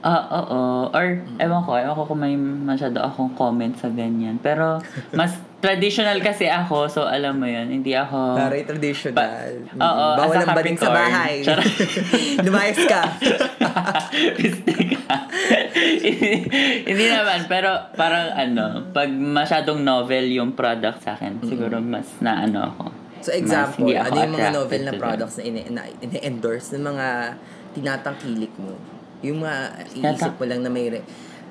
Ah, 0.00 0.24
oo. 0.32 0.60
Or, 0.88 1.06
ewan 1.36 1.60
ko, 1.60 1.76
ewan 1.76 1.92
ko 1.92 2.04
kung 2.06 2.20
may 2.20 2.32
masyado 2.34 2.98
akong 2.98 3.32
comment 3.34 3.76
sa 3.76 3.86
ganyan. 3.86 4.40
Pero, 4.40 4.80
mas 5.12 5.30
traditional 5.60 6.16
kasi 6.18 6.48
ako, 6.48 6.88
so 6.88 7.00
alam 7.04 7.36
mo 7.36 7.44
yun, 7.44 7.68
hindi 7.68 7.92
ako... 7.92 8.32
Very 8.38 8.64
traditional. 8.64 9.20
Mm, 9.68 9.76
Oo, 9.76 10.06
Bawal 10.16 10.32
as 10.32 10.40
a 10.40 10.40
ang 10.42 10.56
bading 10.56 10.74
sa 10.74 10.88
Capricorn. 10.88 11.04
bahay. 11.04 11.34
Charot. 11.44 11.68
Lumayas 12.48 12.80
ka. 12.82 13.02
Piste 14.34 14.72
ka. 14.72 15.14
hindi, 16.00 16.28
hindi 16.82 17.06
naman, 17.06 17.44
pero 17.44 17.68
parang 17.92 18.32
ano, 18.32 18.64
pag 18.90 19.08
masyadong 19.10 19.80
novel 19.80 20.32
yung 20.32 20.52
product 20.52 21.04
sa 21.04 21.12
akin, 21.12 21.44
siguro 21.44 21.76
mas 21.78 22.08
na 22.18 22.40
ano 22.40 22.72
ako. 22.72 22.84
So 23.20 23.30
example, 23.30 23.84
hindi 23.84 24.00
ako 24.00 24.06
ano 24.06 24.16
yung 24.16 24.32
mga 24.32 24.40
attracted 24.40 24.56
novel 24.56 24.80
na 24.80 24.86
to 24.86 24.92
them. 24.92 25.02
products 25.02 25.34
na 25.36 25.42
ini- 25.44 25.68
na 25.68 25.82
ini-endorse 26.00 26.72
ng 26.72 26.82
mga 26.82 27.06
tinatangkilik 27.74 28.54
mo? 28.56 28.72
Yung 29.20 29.44
mga 29.44 29.56
iisip 29.96 30.32
mo 30.36 30.44
lang 30.48 30.60
na 30.64 30.70
may... 30.72 30.88
Re- 30.88 31.06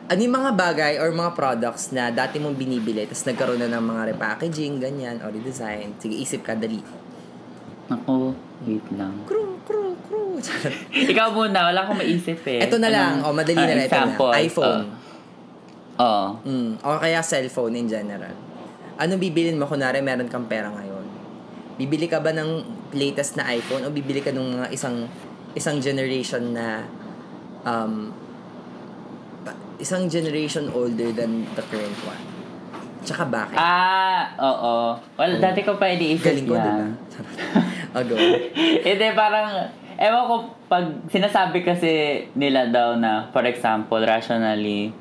ano 0.10 0.20
yung 0.26 0.36
mga 0.42 0.52
bagay 0.58 0.94
or 0.98 1.14
mga 1.14 1.38
products 1.38 1.94
na 1.94 2.10
dati 2.10 2.42
mong 2.42 2.58
binibili 2.58 3.06
tapos 3.06 3.30
nagkaroon 3.30 3.62
na 3.62 3.70
ng 3.78 3.86
mga 3.86 4.02
repackaging, 4.18 4.82
ganyan, 4.82 5.22
or 5.22 5.30
redesign. 5.30 5.94
Sige, 6.02 6.18
isip 6.18 6.42
ka, 6.42 6.58
dali. 6.58 6.82
Ako, 7.94 8.34
wait 8.66 8.86
lang. 8.98 9.14
Crew, 9.30 9.62
crew, 9.70 9.94
crew. 10.10 10.42
Ikaw 11.14 11.30
muna, 11.30 11.70
wala 11.70 11.86
akong 11.86 12.02
maisip 12.02 12.42
eh. 12.50 12.66
Ito 12.66 12.82
na 12.82 12.90
lang. 12.90 13.22
Anong- 13.22 13.30
O, 13.30 13.38
madali 13.38 13.62
ah, 13.62 13.68
na 13.70 13.74
lang. 13.78 13.86
Ito 13.86 14.02
na. 14.02 14.34
iPhone. 14.42 14.84
Oo. 16.00 16.28
Mm, 16.48 16.72
o 16.82 16.98
kaya 16.98 17.20
cellphone 17.22 17.76
in 17.78 17.86
general. 17.86 18.34
Ano 18.98 19.14
bibilin 19.20 19.62
mo? 19.62 19.70
Kunwari, 19.70 20.02
meron 20.02 20.26
kang 20.26 20.50
pera 20.50 20.74
ngayon. 20.74 21.06
Bibili 21.78 22.10
ka 22.10 22.18
ba 22.20 22.34
ng 22.34 22.66
latest 22.98 23.38
na 23.38 23.46
iPhone 23.54 23.86
o 23.86 23.94
bibili 23.94 24.26
ka 24.26 24.34
ng 24.34 24.58
mga 24.58 24.68
isang 24.74 25.06
isang 25.54 25.78
generation 25.82 26.54
na 26.56 26.84
um, 27.64 28.12
isang 29.78 30.08
generation 30.08 30.68
older 30.72 31.10
than 31.12 31.48
the 31.56 31.64
current 31.68 32.00
one? 32.04 32.22
Tsaka 33.00 33.24
bakit? 33.26 33.56
Ah, 33.56 34.36
oo. 34.36 35.00
Well, 35.16 35.40
dati 35.40 35.64
ko 35.64 35.80
pa 35.80 35.88
iniisip 35.88 36.36
Galing 36.36 36.48
ko, 36.48 36.56
diba? 36.56 36.76
o, 37.96 38.00
go. 38.08 38.16
Hindi, 38.84 39.08
parang, 39.16 39.72
ewan 39.96 40.24
ko, 40.28 40.36
pag 40.68 40.86
sinasabi 41.08 41.64
kasi 41.64 41.92
nila 42.36 42.68
daw 42.68 43.00
na, 43.00 43.32
for 43.32 43.48
example, 43.48 44.04
rationally, 44.04 44.92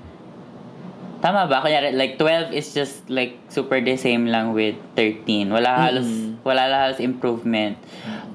tama 1.18 1.50
ba? 1.50 1.58
Kunyari, 1.58 1.90
like, 1.90 2.14
12 2.14 2.54
is 2.54 2.70
just, 2.70 3.02
like, 3.10 3.34
super 3.50 3.82
the 3.82 3.98
same 3.98 4.30
lang 4.30 4.54
with 4.54 4.78
13. 4.94 5.50
Wala 5.50 5.90
halos, 5.90 6.06
Mm. 6.06 6.38
wala 6.46 6.62
halos 6.70 7.02
improvement. 7.02 7.74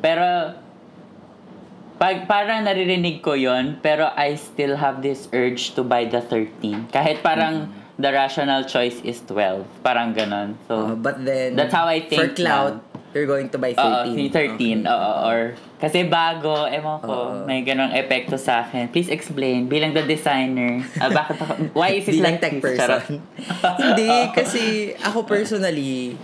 Pero, 0.04 0.60
pag 2.04 2.28
parang 2.28 2.68
naririnig 2.68 3.24
ko 3.24 3.32
yon 3.32 3.80
pero 3.80 4.12
I 4.20 4.36
still 4.36 4.76
have 4.76 5.00
this 5.00 5.32
urge 5.32 5.72
to 5.80 5.88
buy 5.88 6.04
the 6.04 6.20
13. 6.20 6.92
Kahit 6.92 7.24
parang 7.24 7.72
the 7.96 8.12
rational 8.12 8.68
choice 8.68 9.00
is 9.08 9.24
12. 9.24 9.64
Parang 9.80 10.12
ganon. 10.12 10.60
So, 10.68 10.92
Uh, 10.92 10.96
but 11.00 11.24
then, 11.24 11.56
That's 11.56 11.72
how 11.72 11.88
I 11.88 12.04
for 12.04 12.28
think 12.28 12.44
cloud, 12.44 12.84
you're 13.16 13.30
going 13.30 13.48
to 13.56 13.58
buy 13.62 13.72
13. 13.72 13.80
Oo, 13.80 14.00
si 14.12 14.24
13. 14.28 14.84
Oo, 14.84 15.12
or 15.24 15.40
kasi 15.80 16.04
bago, 16.04 16.68
ewan 16.68 17.00
ko, 17.00 17.16
Oo. 17.16 17.48
may 17.48 17.64
ganong 17.64 17.96
epekto 17.96 18.36
sa 18.36 18.68
akin. 18.68 18.92
Please 18.92 19.08
explain, 19.08 19.72
bilang 19.72 19.96
the 19.96 20.04
designer, 20.04 20.84
ah, 21.00 21.08
bakit 21.08 21.40
ako, 21.40 21.72
why 21.72 21.96
is 21.96 22.04
it 22.04 22.20
Bilang 22.20 22.36
like 22.36 22.44
tech 22.44 22.60
this? 22.60 22.80
Person. 22.84 23.24
Hindi, 23.80 24.12
kasi 24.36 24.62
ako 25.00 25.24
personally, 25.24 26.20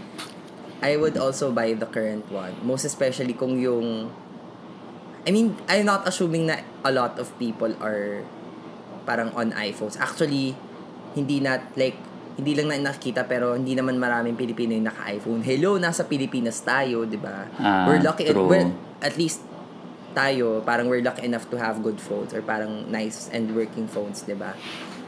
I 0.84 1.00
would 1.00 1.16
also 1.16 1.56
buy 1.56 1.72
the 1.72 1.88
current 1.88 2.28
one. 2.28 2.52
Most 2.68 2.84
especially 2.84 3.32
kung 3.32 3.56
yung... 3.64 4.12
I 5.28 5.30
mean, 5.32 5.58
I'm 5.68 5.84
not 5.84 6.08
assuming 6.08 6.48
na 6.48 6.64
a 6.84 6.92
lot 6.92 7.20
of 7.20 7.32
people 7.36 7.72
are 7.84 8.24
parang 9.04 9.34
on 9.36 9.52
iPhones. 9.58 10.00
Actually, 10.00 10.56
hindi 11.18 11.44
na, 11.44 11.60
like, 11.76 11.98
hindi 12.40 12.56
lang 12.56 12.72
na 12.72 12.94
nakikita 12.94 13.28
pero 13.28 13.52
hindi 13.58 13.76
naman 13.76 14.00
maraming 14.00 14.40
Pilipino 14.40 14.72
yung 14.72 14.88
naka-iPhone. 14.88 15.44
Hello, 15.44 15.76
nasa 15.76 16.08
Pilipinas 16.08 16.64
tayo, 16.64 17.04
di 17.04 17.20
ba? 17.20 17.52
Ah, 17.60 17.84
we're 17.84 18.00
lucky, 18.00 18.32
true. 18.32 18.48
we're, 18.48 18.72
at 19.04 19.20
least 19.20 19.44
tayo, 20.16 20.64
parang 20.64 20.88
we're 20.88 21.04
lucky 21.04 21.28
enough 21.28 21.52
to 21.52 21.60
have 21.60 21.84
good 21.84 22.00
phones 22.00 22.32
or 22.32 22.40
parang 22.40 22.88
nice 22.88 23.28
and 23.36 23.52
working 23.52 23.92
phones, 23.92 24.24
di 24.24 24.38
ba? 24.40 24.56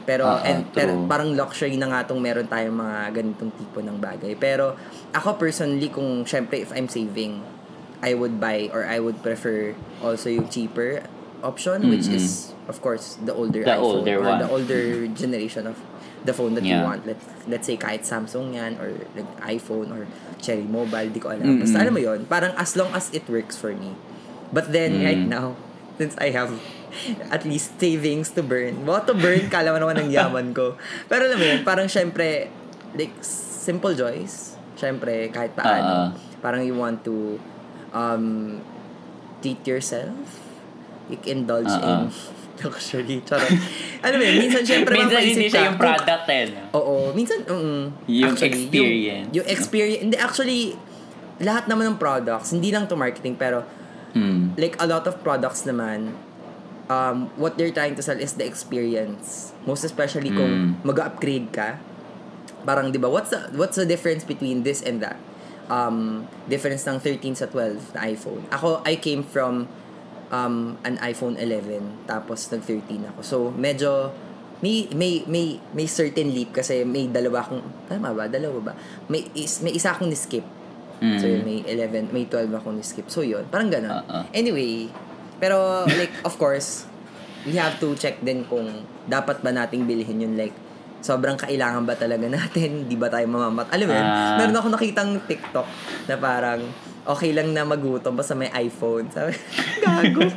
Pero, 0.02 0.28
Oo, 0.28 0.44
and, 0.44 0.66
pero 0.74 0.98
parang 1.06 1.32
luxury 1.32 1.78
na 1.78 1.88
nga 1.88 2.10
tong 2.10 2.18
meron 2.18 2.44
tayong 2.50 2.74
mga 2.74 2.98
ganitong 3.22 3.54
tipo 3.54 3.80
ng 3.80 3.96
bagay. 3.96 4.34
Pero, 4.36 4.74
ako 5.14 5.38
personally, 5.38 5.88
kung 5.88 6.26
syempre, 6.26 6.60
if 6.60 6.74
I'm 6.74 6.90
saving, 6.90 7.38
I 8.02 8.12
would 8.12 8.36
buy 8.38 8.66
or 8.74 8.82
I 8.84 8.98
would 8.98 9.22
prefer 9.22 9.78
also 10.02 10.28
yung 10.28 10.50
cheaper 10.50 11.06
option, 11.40 11.86
which 11.88 12.06
Mm-mm. 12.06 12.18
is, 12.18 12.50
of 12.66 12.82
course, 12.82 13.18
the 13.22 13.30
older 13.34 13.62
The 13.62 13.78
iPhone 13.78 14.02
older 14.02 14.16
or 14.18 14.26
one. 14.26 14.38
the 14.42 14.48
older 14.50 14.82
generation 15.10 15.66
of 15.66 15.78
the 16.22 16.30
phone 16.30 16.54
that 16.54 16.62
you 16.62 16.78
Yeah. 16.78 16.86
want. 16.86 17.02
Let's, 17.06 17.22
let's 17.46 17.66
say 17.66 17.74
kahit 17.74 18.02
Samsung 18.02 18.54
yan 18.54 18.78
or 18.78 18.94
like 19.14 19.26
iPhone 19.42 19.90
or 19.90 20.06
Cherry 20.38 20.62
Mobile, 20.66 21.10
di 21.10 21.18
ko 21.18 21.30
alam. 21.34 21.42
Mm-mm. 21.42 21.62
Basta 21.62 21.82
alam 21.82 21.94
mo 21.94 22.02
yon 22.02 22.26
parang 22.26 22.54
as 22.58 22.74
long 22.74 22.90
as 22.94 23.10
it 23.10 23.26
works 23.26 23.54
for 23.54 23.74
me. 23.74 23.94
But 24.50 24.70
then, 24.70 24.98
Mm. 24.98 25.06
right 25.06 25.24
now, 25.24 25.46
since 25.98 26.14
I 26.18 26.30
have 26.30 26.54
at 27.30 27.42
least 27.42 27.78
savings 27.80 28.34
to 28.36 28.42
burn. 28.44 28.84
What 28.84 29.08
to 29.08 29.14
burn, 29.16 29.48
kala 29.48 29.72
mo 29.72 29.80
naman 29.80 29.96
ng 30.06 30.10
yaman 30.12 30.52
ko. 30.52 30.76
Pero 31.08 31.24
alam 31.24 31.38
mo 31.38 31.46
yun, 31.46 31.62
parang 31.62 31.88
syempre, 31.88 32.52
like, 32.94 33.14
simple 33.24 33.94
joys. 33.94 34.54
Syempre, 34.76 35.30
kahit 35.30 35.54
paano. 35.54 35.90
Ah. 35.90 36.10
parang 36.42 36.66
you 36.66 36.74
want 36.74 37.06
to 37.06 37.38
um, 37.92 38.58
treat 39.40 39.60
yourself. 39.62 40.40
You 41.08 41.16
can 41.16 41.44
indulge 41.44 41.68
Ah, 41.68 42.06
in 42.06 42.12
luxury. 42.62 43.18
Charot. 43.22 43.50
ano 44.00 44.14
ba 44.14 44.24
minsan 44.32 44.62
syempre 44.62 44.94
Minsan 44.94 45.20
hindi 45.20 45.46
siya 45.46 45.66
yung 45.66 45.76
kung- 45.76 45.82
product 45.82 46.26
eh. 46.28 46.44
no? 46.48 46.62
Oo, 46.74 46.94
minsan, 47.12 47.42
mm, 47.42 47.82
Yung 48.06 48.32
actually, 48.32 48.66
experience. 48.68 49.26
Yung, 49.28 49.34
yung 49.34 49.46
experience. 49.48 50.00
Hindi, 50.00 50.16
actually, 50.16 50.60
lahat 51.38 51.66
naman 51.66 51.84
ng 51.88 51.98
products, 51.98 52.50
hindi 52.50 52.70
lang 52.70 52.86
to 52.86 52.94
marketing, 52.94 53.34
pero 53.34 53.66
Mm. 54.12 54.54
like 54.56 54.76
a 54.76 54.84
lot 54.84 55.08
of 55.08 55.18
products 55.20 55.64
naman, 55.64 56.12
um, 56.86 57.32
what 57.34 57.56
they're 57.56 57.72
trying 57.72 57.96
to 57.96 58.04
sell 58.04 58.14
is 58.14 58.36
the 58.36 58.44
experience. 58.44 59.50
Most 59.64 59.82
especially 59.82 60.28
kung 60.28 60.76
Mm. 60.76 60.84
mag-upgrade 60.84 61.48
ka. 61.50 61.80
Parang, 62.62 62.92
di 62.92 63.00
ba, 63.00 63.08
what's 63.08 63.32
the, 63.32 63.50
what's 63.52 63.74
the 63.74 63.82
difference 63.82 64.22
between 64.22 64.62
this 64.62 64.78
and 64.80 65.00
that? 65.00 65.16
Um, 65.70 66.26
difference 66.50 66.84
ng 66.84 66.98
13 67.00 67.38
sa 67.38 67.46
12 67.46 67.96
na 67.96 68.00
iPhone. 68.10 68.42
Ako, 68.50 68.82
I 68.82 68.98
came 68.98 69.22
from 69.22 69.70
um, 70.32 70.80
an 70.82 70.96
iPhone 71.04 71.36
11, 71.36 72.08
tapos 72.08 72.48
nag-13 72.50 73.12
ako. 73.14 73.20
So, 73.22 73.36
medyo, 73.52 74.10
may, 74.64 74.88
may, 74.96 75.22
may, 75.28 75.60
may 75.76 75.86
certain 75.86 76.32
leap 76.32 76.56
kasi 76.56 76.82
may 76.82 77.06
dalawa 77.06 77.44
akong, 77.44 77.62
tama 77.86 78.10
ba? 78.16 78.26
Dalawa 78.26 78.58
ba? 78.58 78.72
May, 79.06 79.28
is, 79.36 79.60
may 79.60 79.76
isa 79.76 79.92
akong 79.92 80.08
ni-skip. 80.08 80.42
Mm. 81.02 81.18
So, 81.20 81.26
yun, 81.28 81.42
may 81.44 81.58
11, 81.68 82.10
may 82.10 82.24
12 82.26 82.48
akong 82.58 82.76
ni-skip. 82.80 83.06
So, 83.12 83.20
yun. 83.20 83.44
Parang 83.52 83.68
ganun. 83.68 83.92
Oo. 83.92 84.18
Anyway, 84.32 84.88
pero, 85.36 85.84
like, 86.00 86.14
of 86.24 86.34
course, 86.40 86.88
we 87.44 87.58
have 87.58 87.76
to 87.82 87.92
check 87.98 88.22
din 88.22 88.46
kung 88.48 88.86
dapat 89.10 89.42
ba 89.42 89.50
nating 89.50 89.84
bilhin 89.84 90.22
yun. 90.22 90.34
Like, 90.38 90.54
sobrang 91.02 91.34
kailangan 91.36 91.82
ba 91.82 91.94
talaga 91.94 92.24
natin? 92.24 92.70
Di 92.90 92.94
ba 92.94 93.06
tayo 93.06 93.26
mamamat? 93.26 93.68
Alam 93.68 93.86
mo 93.86 93.94
yun, 93.94 94.06
Ah. 94.06 94.38
meron 94.38 94.54
ako 94.54 94.68
nakitang 94.70 95.18
TikTok 95.20 95.66
na 96.06 96.14
parang, 96.16 96.62
okay 97.04 97.30
lang 97.30 97.50
na 97.50 97.62
magutom 97.62 98.14
basta 98.14 98.32
may 98.32 98.48
iPhone. 98.54 99.10
Sabi, 99.10 99.34
gago. 99.82 100.22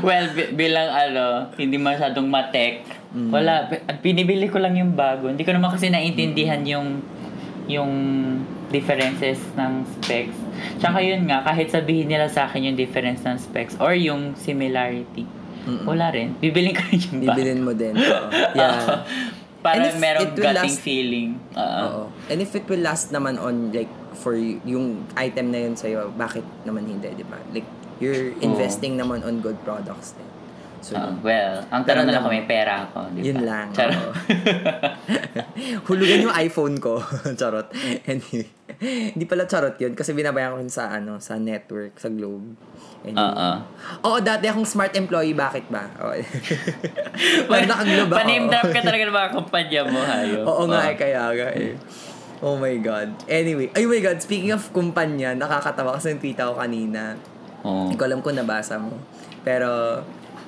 well, 0.00 0.26
bi- 0.30 0.52
bilang 0.52 0.88
ano, 0.88 1.24
hindi 1.56 1.76
masyadong 1.76 2.24
matek, 2.24 2.84
Mm. 3.10 3.30
wala, 3.30 3.66
pi- 3.66 3.82
pinibili 4.02 4.46
ko 4.46 4.58
lang 4.58 4.74
yung 4.74 4.92
bago. 4.92 5.26
Hindi 5.26 5.42
ko 5.42 5.50
naman 5.50 5.70
kasi 5.70 5.86
naintindihan 5.88 6.60
Mm. 6.60 6.70
yung 6.70 6.88
yung 7.64 7.92
differences 8.68 9.40
ng 9.54 9.72
specs. 9.88 10.36
Tsaka 10.76 11.00
yun 11.00 11.24
nga, 11.24 11.40
kahit 11.40 11.72
sabihin 11.72 12.04
nila 12.06 12.28
sa 12.28 12.44
akin 12.44 12.68
yung 12.68 12.76
difference 12.76 13.24
ng 13.24 13.40
specs 13.40 13.80
or 13.80 13.96
yung 13.96 14.36
similarity, 14.36 15.24
Mm-mm. 15.64 15.84
wala 15.84 16.06
rin. 16.10 16.36
Bibiling 16.38 16.72
ko 16.72 16.82
rin 16.84 17.00
yung 17.00 17.18
bago. 17.20 17.28
Bibilin 17.32 17.60
mo 17.60 17.72
din. 17.72 17.94
Oo. 17.94 18.26
Yeah. 18.54 19.04
Para 19.58 19.80
And 19.80 19.84
if 19.86 19.96
merong 19.96 20.36
gutting 20.36 20.52
last- 20.70 20.80
feeling. 20.80 21.28
Oo. 21.52 21.80
Oo. 21.80 22.02
And 22.28 22.38
if 22.38 22.52
it 22.52 22.68
will 22.68 22.80
last 22.80 23.08
naman 23.10 23.36
on 23.36 23.72
like 23.72 23.88
for 24.14 24.36
yung 24.36 25.08
item 25.16 25.48
na 25.48 25.64
yun 25.64 25.74
sa'yo, 25.74 26.12
bakit 26.14 26.44
naman 26.62 26.84
hindi, 26.84 27.08
di 27.10 27.24
ba? 27.24 27.40
Like, 27.48 27.64
you're 27.96 28.30
Oo. 28.30 28.44
investing 28.44 28.94
naman 28.94 29.24
on 29.24 29.40
good 29.40 29.56
products 29.62 30.12
din. 30.12 30.28
So, 30.84 31.00
Ah, 31.00 31.08
well, 31.24 31.64
ang 31.72 31.80
tanong 31.88 32.04
na 32.04 32.12
lang 32.12 32.20
kung 32.20 32.36
may 32.36 32.44
pera 32.44 32.84
ako. 32.84 33.08
Di 33.16 33.24
ba? 33.24 33.26
Yun 33.32 33.38
lang. 33.40 33.72
Charot. 33.72 34.12
Hulugan 35.88 36.28
yung 36.28 36.36
iPhone 36.36 36.76
ko. 36.76 37.00
charot. 37.40 37.72
Anyway. 38.04 38.44
Hindi 38.84 39.24
pala 39.24 39.48
charot 39.48 39.80
yun 39.80 39.96
kasi 39.96 40.12
binabayan 40.12 40.52
ko 40.52 40.58
yun 40.60 40.68
sa 40.68 40.92
ano, 40.92 41.16
sa 41.24 41.40
network, 41.40 41.96
sa 41.96 42.12
Globe. 42.12 42.52
Anyway. 43.00 43.16
Oo. 43.16 43.50
Oo, 44.04 44.18
dati 44.20 44.44
akong 44.44 44.68
smart 44.68 44.92
employee. 44.92 45.32
Bakit 45.32 45.72
ba? 45.72 45.88
Oo. 46.04 46.20
Pag 47.48 47.64
nakaglobe 47.64 48.12
ako. 48.12 48.20
Pa-name 48.20 48.46
drop 48.52 48.68
ka 48.68 48.80
talaga 48.84 49.02
ng 49.08 49.16
mga 49.16 49.30
kumpanya 49.32 49.80
mo, 49.88 50.00
hayo. 50.04 50.38
Oo 50.44 50.62
nga 50.68 50.84
eh, 50.92 50.96
kaya 51.00 51.32
nga 51.32 51.48
eh. 51.56 51.72
Oh 52.44 52.60
my 52.60 52.76
God. 52.84 53.08
Anyway, 53.24 53.72
ay 53.72 53.88
oh 53.88 53.88
my 53.88 54.04
God, 54.04 54.20
speaking 54.20 54.52
of 54.52 54.60
kumpanya, 54.68 55.32
nakakatawa 55.32 55.96
kasi 55.96 56.12
yung 56.12 56.20
tweet 56.20 56.36
ako 56.36 56.60
kanina. 56.60 57.16
Oo. 57.64 57.88
Hindi 57.88 57.96
ko 57.96 58.04
alam 58.04 58.20
kung 58.20 58.36
nabasa 58.36 58.76
mo. 58.76 58.92
Pero, 59.40 60.00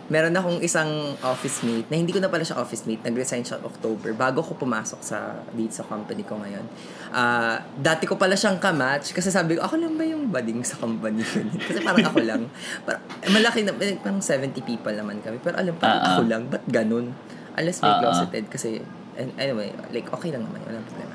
meron 0.06 0.34
akong 0.38 0.62
isang 0.62 1.18
office 1.22 1.66
mate, 1.66 1.90
na 1.90 1.98
hindi 1.98 2.14
ko 2.14 2.22
na 2.22 2.30
pala 2.30 2.46
siya 2.46 2.62
office 2.62 2.86
mate, 2.86 3.02
nag-resign 3.02 3.42
siya 3.42 3.58
October, 3.58 4.14
bago 4.14 4.38
ko 4.38 4.54
pumasok 4.54 5.00
sa, 5.02 5.42
dito 5.50 5.74
sa 5.74 5.82
company 5.82 6.22
ko 6.22 6.38
ngayon. 6.38 6.62
Ah, 7.10 7.58
dati 7.74 8.06
ko 8.06 8.14
pala 8.14 8.38
siyang 8.38 8.62
kamatch, 8.62 9.10
kasi 9.10 9.34
sabi 9.34 9.58
ko, 9.58 9.66
ako 9.66 9.82
lang 9.82 9.98
ba 9.98 10.04
yung 10.06 10.30
bading 10.30 10.62
sa 10.62 10.78
company 10.78 11.26
yun? 11.26 11.50
kasi 11.66 11.82
parang 11.82 12.06
ako 12.06 12.20
lang. 12.22 12.42
Parang, 12.86 13.02
eh, 13.22 13.30
malaki 13.34 13.66
na, 13.66 13.74
eh, 13.82 13.98
parang 13.98 14.22
70 14.22 14.62
people 14.62 14.94
naman 14.94 15.18
kami. 15.20 15.42
Pero 15.42 15.58
alam, 15.58 15.74
parang 15.74 16.00
ah. 16.00 16.08
ako 16.14 16.22
lang, 16.30 16.42
ba't 16.46 16.62
ganun? 16.70 17.10
Unless 17.58 17.82
may 17.82 17.90
ah. 17.90 17.98
closeted, 17.98 18.46
kasi, 18.46 18.78
and, 19.18 19.34
anyway, 19.42 19.74
like, 19.90 20.06
okay 20.14 20.30
lang 20.30 20.46
naman, 20.46 20.62
walang 20.62 20.86
problema. 20.86 21.14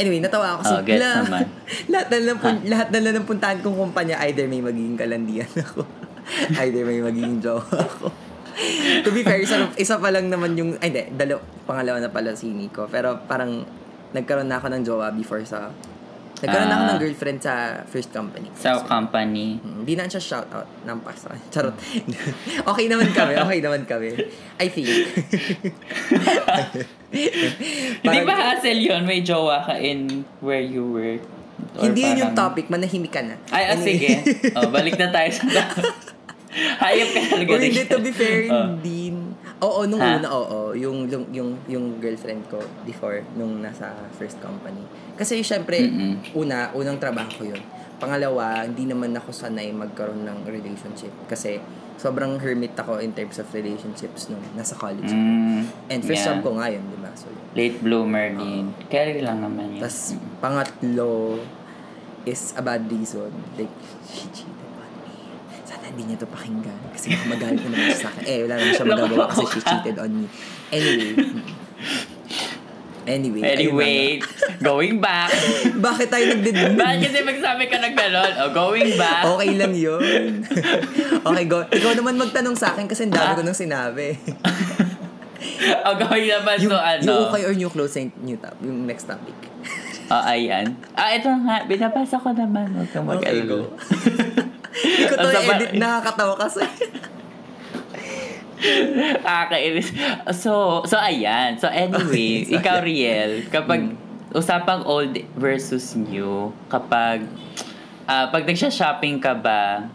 Anyway, 0.00 0.22
natawa 0.22 0.56
ako 0.56 0.58
kasi 0.64 0.74
Oh, 0.74 0.82
gets 0.86 1.02
la- 1.02 1.20
naman. 1.20 1.46
lahat 1.92 2.06
na 2.08 2.18
lang 2.24 2.38
pun- 2.40 2.64
lahat 2.64 2.88
na 2.88 2.98
lang 3.04 3.14
ng 3.20 3.26
puntahan 3.28 3.58
kong 3.60 3.76
kumpanya 3.76 4.16
either 4.24 4.48
may 4.48 4.62
magiging 4.64 4.96
kalandian 4.96 5.50
ako 5.60 5.84
either 6.62 6.82
may 6.86 7.02
magiging 7.02 7.42
jowa 7.42 7.60
ako 7.68 8.08
to 9.04 9.10
be 9.10 9.20
fair 9.20 9.38
isa, 9.38 9.56
isa 9.74 9.96
pa 9.96 10.08
lang 10.08 10.26
naman 10.26 10.52
yung 10.54 10.76
ay 10.78 10.88
hindi 10.88 11.02
dalaw, 11.12 11.38
pangalawa 11.64 11.98
na 11.98 12.08
pala 12.08 12.32
si 12.32 12.48
Nico 12.48 12.84
pero 12.86 13.20
parang 13.24 13.64
nagkaroon 14.10 14.46
na 14.46 14.56
ako 14.56 14.66
ng 14.68 14.82
jowa 14.82 15.08
before 15.10 15.40
sa 15.42 15.70
nagkaroon 16.40 16.66
na 16.66 16.74
ako 16.74 16.82
Ah. 16.82 16.90
ng 16.90 17.00
girlfriend 17.00 17.38
sa 17.38 17.52
first 17.84 18.10
company 18.10 18.48
Sa 18.54 18.80
company. 18.82 19.60
Mm, 19.60 19.84
Hindi 19.84 19.92
na 19.94 20.08
siya 20.08 20.18
shout 20.18 20.48
out 20.50 20.64
ng 20.82 20.98
pasa. 21.00 21.36
Charot. 21.48 21.76
okay 22.70 22.88
naman 22.88 23.12
kami. 23.12 23.36
Okay 23.36 23.58
naman 23.60 23.84
kami. 23.84 24.16
I 24.56 24.66
think. 24.66 24.88
Hindi 27.12 28.00
Parang- 28.02 28.24
ba 28.24 28.34
hassle 28.50 28.80
yun? 28.80 29.02
May 29.04 29.20
jowa 29.20 29.60
ka 29.62 29.76
in 29.76 30.24
where 30.40 30.62
you 30.62 30.88
work? 30.88 31.22
Or 31.76 31.84
Hindi 31.84 32.02
yun 32.02 32.16
yung 32.18 32.32
parang- 32.32 32.56
topic. 32.56 32.72
Manahimik 32.72 33.12
ka 33.12 33.20
na. 33.20 33.36
Ay, 33.50 33.62
ah, 33.66 33.76
Anyway. 33.76 34.00
sige. 34.00 34.10
Oh, 34.56 34.72
balik 34.72 34.96
na 34.96 35.12
tayo 35.12 35.28
sa 35.28 35.44
Hayop 36.82 37.08
ka 37.08 37.20
talaga. 37.30 37.48
Or 37.48 37.60
hindi, 37.62 37.82
to 37.84 37.98
be 37.98 38.10
fair, 38.10 38.50
Oh. 38.50 38.74
hindi. 38.74 39.14
Oo, 39.60 39.80
nung 39.86 40.00
Ha? 40.00 40.18
una, 40.18 40.28
oo. 40.28 40.72
Yung, 40.74 41.06
yung, 41.06 41.24
yung, 41.30 41.50
yung 41.68 41.84
girlfriend 42.00 42.48
ko 42.48 42.58
before, 42.82 43.22
nung 43.34 43.60
nasa 43.60 43.92
first 44.16 44.40
company. 44.40 44.82
Kasi 45.14 45.40
syempre, 45.40 45.78
Mm-mm. 45.78 46.34
una, 46.34 46.72
unang 46.72 46.96
trabaho 46.96 47.28
ko 47.30 47.44
yun. 47.44 47.60
Pangalawa, 48.00 48.64
hindi 48.64 48.88
naman 48.88 49.12
ako 49.12 49.30
sanay 49.30 49.70
magkaroon 49.70 50.24
ng 50.24 50.48
relationship. 50.48 51.12
Kasi 51.28 51.60
sobrang 52.00 52.40
hermit 52.40 52.72
ako 52.72 52.96
in 52.98 53.12
terms 53.12 53.36
of 53.36 53.44
relationships 53.52 54.32
nung 54.32 54.40
nasa 54.56 54.72
college. 54.72 55.12
Mm, 55.12 55.68
And 55.86 56.00
first 56.00 56.24
yeah. 56.24 56.32
job 56.32 56.40
ko 56.40 56.56
nga 56.56 56.72
yun, 56.72 56.80
di 56.88 56.96
ba? 56.96 57.12
So. 57.12 57.28
Late 57.52 57.76
bloomer 57.78 58.32
din. 58.32 58.72
Carry 58.88 59.20
lang 59.20 59.44
naman 59.44 59.76
yun. 59.76 59.84
Tapos, 59.84 60.16
pangatlo 60.40 61.36
is 62.24 62.56
a 62.56 62.62
bad 62.64 62.88
reason. 62.88 63.28
Like, 63.54 63.68
she 64.08 64.24
cheated 64.32 64.59
hindi 65.90 66.02
niya 66.06 66.16
to 66.16 66.28
pakinggan. 66.28 66.78
Kasi 66.94 67.06
magalit 67.26 67.60
na 67.60 67.68
naman 67.68 67.86
siya 67.90 68.00
sa 68.00 68.08
akin. 68.10 68.22
Eh, 68.24 68.38
wala 68.46 68.54
naman 68.56 68.72
siya 68.72 68.86
magagawa 68.86 69.24
kasi 69.26 69.44
she 69.50 69.60
cheated 69.60 69.96
on 69.98 70.10
me. 70.14 70.26
Anyway. 70.70 71.10
Anyway. 73.10 73.42
Anyway, 73.42 73.98
going 74.62 75.02
back. 75.02 75.32
Bakit 75.88 76.08
tayo 76.12 76.24
nagdid- 76.30 76.78
Bakit 76.78 76.98
kasi 77.10 77.18
magsabi 77.24 77.64
ka 77.66 77.80
ng 77.80 77.94
ganon? 77.96 78.32
Oh, 78.38 78.50
going 78.52 78.94
back. 78.94 79.24
Okay 79.26 79.50
lang 79.56 79.74
yun. 79.74 80.44
okay, 81.26 81.44
go. 81.48 81.64
Ikaw 81.66 81.92
naman 81.96 82.20
magtanong 82.20 82.54
sa 82.54 82.70
akin 82.70 82.86
kasi 82.86 83.08
ang 83.08 83.14
dami 83.16 83.40
ko 83.40 83.42
nang 83.42 83.56
sinabi. 83.56 84.14
oh, 85.88 85.94
going 85.96 86.28
naman 86.28 86.56
yung, 86.60 86.70
so 86.70 86.78
ano. 86.78 87.02
yung 87.02 87.18
okay 87.26 87.42
or 87.48 87.52
new 87.56 87.70
close 87.72 87.98
na 87.98 88.12
new 88.20 88.36
top, 88.38 88.54
yung 88.62 88.86
next 88.86 89.08
topic. 89.08 89.34
Oh, 90.10 90.22
ayan. 90.26 90.74
Ah, 90.94 91.14
ito 91.14 91.30
nga. 91.30 91.64
Binabasa 91.64 92.18
ko 92.18 92.30
naman. 92.30 92.68
Huwag 92.74 92.90
kang 92.90 93.06
Okay, 93.08 93.42
mag-alala. 93.42 93.48
go. 93.48 93.58
Hindi 94.72 95.04
ko 95.04 95.14
to 95.16 95.28
edit, 95.28 95.70
nakakatawa 95.74 96.34
kasi. 96.38 96.62
Nakakainis. 99.24 99.88
So, 100.36 100.84
so 100.84 100.96
ayan. 100.96 101.56
So 101.56 101.66
anyway, 101.66 102.44
Okay, 102.44 102.56
ikaw. 102.56 102.78
Riel, 102.80 103.48
kapag 103.48 103.80
Mm. 103.90 103.96
usapang 104.30 104.84
old 104.84 105.10
versus 105.34 105.96
new, 105.96 106.52
kapag 106.68 107.24
ah, 108.04 108.28
pag 108.28 108.44
nagsha-shopping 108.44 109.18
ka 109.18 109.34
ba, 109.34 109.88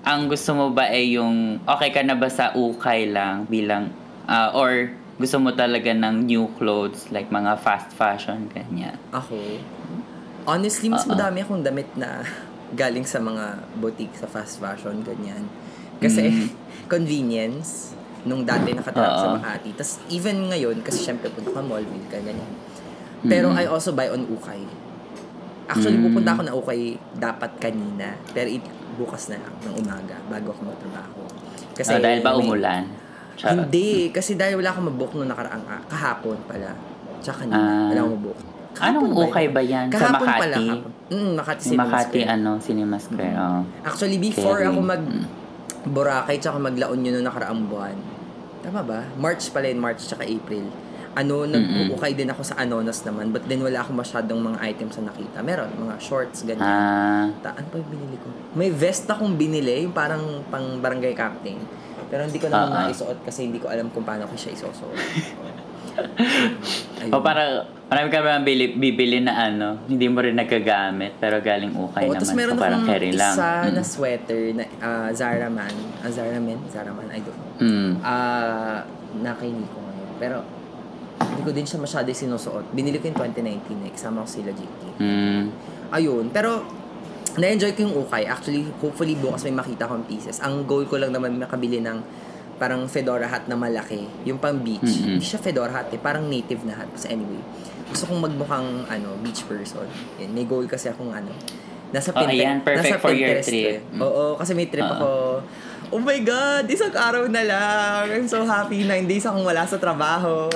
ang 0.00 0.26
gusto 0.26 0.54
mo 0.54 0.70
ba 0.70 0.86
ay 0.86 1.14
yung 1.14 1.58
okay 1.62 1.90
ka 1.90 2.00
na 2.00 2.14
ba 2.14 2.26
sa 2.26 2.54
ukay 2.54 3.06
lang 3.06 3.44
bilang 3.44 3.90
ah, 4.24 4.50
or 4.54 4.90
gusto 5.16 5.36
mo 5.36 5.50
talaga 5.50 5.90
ng 5.90 6.24
new 6.24 6.46
clothes 6.56 7.08
like 7.10 7.28
mga 7.28 7.56
fast 7.56 7.90
fashion 7.92 8.46
ganyan. 8.48 8.96
Ako, 9.10 9.38
honestly, 10.44 10.88
mas 10.88 11.04
Oo. 11.04 11.12
madami 11.12 11.40
akong 11.40 11.60
damit 11.60 11.88
na 11.94 12.22
galing 12.72 13.04
sa 13.04 13.18
mga 13.18 13.44
boutique 13.76 14.14
sa 14.14 14.26
fast 14.26 14.58
fashion, 14.58 14.98
ganyan. 15.00 15.46
Kasi, 15.96 16.26
Mm. 16.26 16.48
convenience, 16.92 17.94
nung 18.22 18.42
dati 18.42 18.72
nakatira 18.72 19.06
ako 19.06 19.18
sa. 19.18 19.28
Makati. 19.36 19.70
Tapos, 19.72 19.92
even 20.08 20.50
ngayon, 20.50 20.82
kasi 20.82 20.98
syempre, 21.00 21.30
punta 21.30 21.50
ka 21.50 21.60
mall, 21.60 21.82
bili 21.82 22.06
ka, 22.06 22.18
ganyan. 22.18 22.50
Pero, 23.22 23.50
Mm. 23.50 23.60
I 23.60 23.64
also 23.66 23.92
buy 23.92 24.08
on 24.08 24.26
Ukay. 24.26 24.62
Actually, 25.66 25.98
Mm. 25.98 26.06
pupunta 26.10 26.30
ako 26.32 26.42
na 26.42 26.52
Ukay 26.52 26.80
dapat 27.12 27.50
kanina. 27.58 28.14
Pero, 28.30 28.48
it, 28.48 28.62
bukas 28.94 29.28
na 29.28 29.38
lang, 29.38 29.54
ng 29.62 29.74
umaga, 29.76 30.16
bago 30.26 30.50
ako 30.50 30.60
magtrabaho. 30.64 31.22
Kasi, 31.72 31.92
Ah, 31.92 32.00
dahil 32.00 32.20
ba 32.20 32.34
umulan? 32.34 32.82
Charot. 33.36 33.68
Hindi, 33.68 34.08
kasi 34.10 34.32
dahil 34.32 34.56
wala 34.56 34.72
akong 34.72 34.88
mabook 34.88 35.12
nung 35.12 35.28
nakaraang 35.28 35.64
ah, 35.66 35.82
kahapon 35.84 36.40
pala. 36.46 36.72
Tsaka 37.20 37.44
kanina, 37.44 37.60
Ah. 37.60 37.88
wala 37.92 37.98
akong 38.00 38.14
mabook. 38.16 38.38
Anong 38.78 39.08
ukay 39.10 39.46
ba 39.48 39.60
yan? 39.60 39.86
Sa 39.88 39.96
Kahapon 39.98 40.26
Makati? 40.26 40.40
pala. 40.40 40.56
Kahapon. 40.58 40.90
Mm, 41.06 41.32
Makati 41.34 41.60
Sa 41.60 41.66
Cinema 41.66 41.84
Makati, 41.86 42.04
Square. 42.18 42.28
ano, 42.30 42.50
Cinema 42.58 42.96
Square. 42.98 43.36
oh. 43.36 43.62
Actually, 43.82 44.18
before 44.18 44.58
Ferry. 44.58 44.68
ako 44.68 44.80
mag 44.82 45.02
Mm. 45.02 45.24
Boracay 45.86 46.36
tsaka 46.36 46.58
maglaon 46.58 46.98
yun 46.98 47.14
nung 47.14 47.26
nakaraang 47.26 47.62
buwan. 47.64 47.94
Tama 48.58 48.82
ba? 48.82 49.06
March 49.14 49.46
pala 49.50 49.70
yun, 49.70 49.78
March 49.78 50.02
tsaka 50.02 50.26
April. 50.26 50.66
Ano, 51.14 51.46
nag-ukay 51.46 52.12
din 52.12 52.26
ako 52.26 52.42
sa 52.42 52.58
Anonas 52.58 53.00
naman. 53.00 53.30
But 53.30 53.46
then 53.46 53.62
wala 53.62 53.80
akong 53.80 53.94
masyadong 53.94 54.36
mga 54.42 54.58
items 54.66 54.98
na 54.98 55.08
nakita. 55.08 55.40
Meron, 55.40 55.70
mga 55.72 55.96
shorts, 55.96 56.42
ganyan. 56.42 56.60
Ah, 56.60 57.30
Ta- 57.40 57.54
ano 57.54 57.66
pa 57.66 57.78
yung 57.78 57.88
binili 57.88 58.18
ko? 58.18 58.28
May 58.52 58.68
vest 58.68 59.06
akong 59.06 59.32
binili, 59.32 59.80
yung 59.80 59.94
parang 59.94 60.20
pang 60.46 60.76
barangay 60.76 61.14
captain. 61.14 61.56
Pero 62.06 62.20
hindi 62.22 62.36
ko 62.36 62.46
naman 62.46 62.68
ah. 62.68 62.76
maisuot 62.84 63.18
kasi 63.22 63.46
hindi 63.46 63.56
ko 63.56 63.66
alam 63.66 63.88
kung 63.88 64.02
paano 64.02 64.26
ko 64.26 64.34
siya 64.34 64.52
isusuot. 64.52 64.92
O 67.06 67.22
para 67.22 67.62
marami 67.86 68.08
ka 68.08 68.18
ba 68.18 68.42
bili, 68.42 68.74
bibili 68.74 69.20
na 69.20 69.46
ano, 69.46 69.78
hindi 69.86 70.06
mo 70.06 70.18
rin 70.18 70.34
nagagamit 70.34 71.14
pero 71.16 71.38
galing 71.38 71.70
ukay 71.72 72.04
Oo, 72.04 72.12
naman. 72.12 72.18
tapos 72.18 72.28
So 72.28 72.34
meron 72.34 72.56
parang 72.56 72.82
akong 72.82 72.90
carry 72.90 73.10
lang. 73.12 73.30
isa 73.32 73.48
Mm. 73.62 73.72
na 73.72 73.82
sweater 73.84 74.40
na 74.52 74.64
ah, 74.80 75.08
Zara 75.12 75.46
Man. 75.46 75.74
Ah, 76.02 76.10
Zara 76.10 76.38
Man? 76.38 76.58
Zara 76.66 76.90
Man, 76.90 77.06
I 77.08 77.20
don't 77.20 77.36
know. 77.36 77.62
Mm. 77.62 77.90
Ah, 78.02 78.82
na 79.16 79.30
kay 79.32 79.48
Nico 79.48 79.78
ngayon. 79.78 80.10
Pero, 80.18 80.36
hindi 81.22 81.42
ko 81.42 81.50
din 81.50 81.62
siya 81.62 81.78
masyado 81.78 82.10
sinusuot. 82.10 82.74
Binili 82.74 82.98
ko 82.98 83.06
yung 83.06 83.18
2019 83.22 83.86
eh. 83.86 83.90
Kasama 83.90 84.20
ko 84.20 84.28
sila 84.28 84.50
JK. 84.50 84.80
Mm. 84.98 85.42
Ayun. 85.88 86.24
Pero, 86.28 86.66
na-enjoy 87.36 87.70
ko 87.72 87.80
yung 87.82 87.96
ukay. 87.98 88.26
Actually, 88.26 88.66
hopefully 88.76 89.14
bukas 89.14 89.44
may 89.44 89.54
makita 89.54 89.84
akong 89.84 90.04
pieces. 90.04 90.40
Ang 90.40 90.64
goal 90.64 90.84
ko 90.84 90.96
lang 90.96 91.12
naman 91.12 91.38
makabili 91.38 91.78
ng 91.78 92.00
parang 92.56 92.84
fedora 92.86 93.24
hat 93.24 93.44
na 93.44 93.54
malaki. 93.54 94.04
Yung 94.24 94.36
pang 94.36 94.56
beach. 94.56 94.82
Mm-mm. 94.82 95.14
Hindi 95.14 95.24
siya 95.24 95.38
fedora 95.38 95.72
hat 95.74 95.88
eh. 95.88 95.98
Parang 95.98 96.24
native 96.24 96.64
na 96.64 96.74
hat. 96.74 96.88
But 96.88 97.04
anyway, 97.06 97.40
gusto 97.86 98.04
kong 98.06 98.20
magmukhang 98.22 98.68
ano, 98.84 99.14
beach 99.20 99.44
person. 99.44 99.86
Yan. 100.16 100.30
May 100.30 100.44
goal 100.44 100.64
kasi 100.64 100.88
akong 100.88 101.10
ano. 101.10 101.30
Nasa 101.86 102.10
Oh, 102.10 102.18
ayan, 102.18 102.60
perfect 102.60 102.82
nasa 102.88 102.98
for 102.98 103.12
your 103.12 103.30
Pinterest 103.30 103.46
ko 103.46 103.54
trip. 103.54 103.78
eh. 103.78 104.02
Oo, 104.02 104.24
kasi 104.34 104.52
may 104.52 104.66
trip 104.66 104.82
Oo. 104.82 104.92
ako. 104.92 105.10
Oh 105.86 106.02
my 106.02 106.18
God! 106.18 106.66
Isang 106.66 106.90
araw 106.90 107.30
na 107.30 107.46
lang! 107.46 108.10
I'm 108.10 108.26
so 108.26 108.42
happy. 108.42 108.82
Nine 108.82 109.06
days 109.06 109.22
akong 109.22 109.46
wala 109.46 109.62
sa 109.62 109.78
trabaho. 109.78 110.50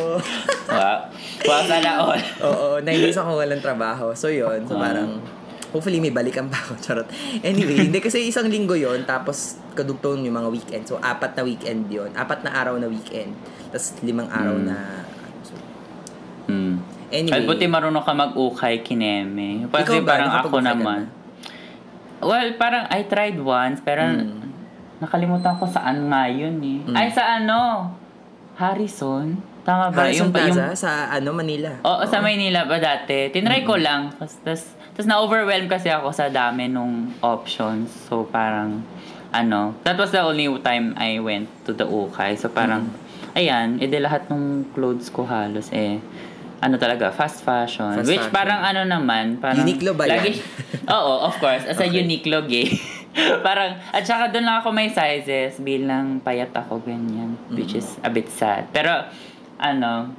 Wow. 0.67 1.07
Wow, 1.47 1.63
sana 1.65 1.91
all. 1.99 2.19
Oo, 2.43 2.67
nine 2.79 2.99
days 3.01 3.15
akong 3.15 3.35
walang 3.37 3.59
trabaho. 3.59 4.11
So, 4.13 4.27
yun. 4.27 4.67
So, 4.67 4.75
parang, 4.75 5.23
hopefully 5.71 5.99
may 5.99 6.11
balikan 6.11 6.47
pa 6.47 6.59
ako. 6.59 6.73
Charot. 6.85 7.09
Anyway, 7.41 7.87
hindi 7.87 7.99
kasi 7.99 8.23
isang 8.23 8.47
linggo 8.47 8.75
yon 8.75 9.03
tapos 9.03 9.57
kadugtong 9.73 10.23
yung 10.23 10.35
mga 10.35 10.51
weekend. 10.51 10.85
So, 10.85 10.97
apat 10.97 11.33
na 11.33 11.43
weekend 11.43 11.87
yon 11.87 12.11
Apat 12.13 12.43
na 12.43 12.53
araw 12.53 12.77
na 12.77 12.87
weekend. 12.87 13.33
Tapos, 13.69 13.95
limang 14.01 14.27
araw 14.27 14.55
Mm. 14.55 14.67
na... 14.67 14.77
So, 15.41 15.55
Mm. 16.47 16.75
anyway. 17.09 17.33
Ay, 17.33 17.43
buti 17.45 17.65
marunong 17.65 18.03
ka 18.03 18.13
mag-ukay, 18.13 18.83
kineme. 18.83 19.65
Ikaw 19.65 19.99
ba? 19.99 20.09
parang 20.09 20.31
ako 20.37 20.57
naman. 20.59 21.01
Well, 22.21 22.53
parang 22.55 22.85
I 22.87 23.03
tried 23.05 23.39
once, 23.39 23.81
pero 23.81 24.05
Mm. 24.05 24.53
nakalimutan 24.99 25.57
ko 25.57 25.65
saan 25.65 26.07
nga 26.07 26.27
yun 26.27 26.59
eh. 26.59 26.79
Mm. 26.85 26.93
Ay, 26.93 27.09
sa 27.09 27.39
ano? 27.39 27.89
Harrison? 28.55 29.41
Tama 29.61 29.89
ba? 29.89 30.05
Harrison 30.05 30.29
ba- 30.29 30.45
Plaza 30.45 30.73
sa 30.75 30.91
ano 31.09 31.33
Manila. 31.33 31.81
Oo, 31.81 32.05
sa 32.05 32.21
Maynila 32.21 32.65
ba 32.65 32.77
dati? 32.77 33.29
Tinry 33.31 33.63
ko 33.63 33.77
lang. 33.77 34.13
Tapos, 34.13 34.77
tas 35.01 35.09
na-overwhelm 35.09 35.65
kasi 35.65 35.89
ako 35.89 36.13
sa 36.13 36.29
dami 36.29 36.69
nung 36.69 37.09
options. 37.25 37.89
So, 38.05 38.29
parang, 38.29 38.85
ano, 39.33 39.73
that 39.89 39.97
was 39.97 40.13
the 40.13 40.21
only 40.21 40.45
time 40.61 40.93
I 41.01 41.17
went 41.25 41.49
to 41.65 41.73
the 41.73 41.89
Ukay. 41.89 42.37
So, 42.37 42.53
parang, 42.53 42.93
ayan, 43.33 43.81
edi 43.81 43.97
lahat 43.97 44.29
ng 44.29 44.77
clothes 44.77 45.09
ko 45.09 45.25
halos 45.25 45.73
eh, 45.73 46.05
ano 46.61 46.77
talaga, 46.77 47.09
fast 47.09 47.41
fashion. 47.41 47.97
Fast 47.97 48.13
Which 48.13 48.21
fashion. 48.21 48.37
parang 48.37 48.61
ano 48.61 48.85
naman, 48.85 49.41
parang... 49.41 49.65
Uniqlo 49.65 49.97
ba 49.97 50.05
yan? 50.05 50.37
Oo, 51.01 51.25
of 51.25 51.33
course. 51.41 51.65
As 51.65 51.81
a 51.81 51.89
Okay. 51.89 52.05
Uniqlo 52.05 52.45
gay. 52.45 52.69
parang, 53.47 53.81
at 53.97 54.05
saka 54.05 54.29
doon 54.29 54.45
lang 54.45 54.61
ako 54.61 54.69
may 54.69 54.93
sizes 54.93 55.57
bilang 55.65 56.21
payat 56.21 56.53
ako, 56.53 56.85
ganyan. 56.85 57.41
Which 57.49 57.73
is 57.73 57.89
a 58.05 58.13
bit 58.13 58.29
sad. 58.29 58.69
Pero, 58.77 59.09
ano, 59.57 60.13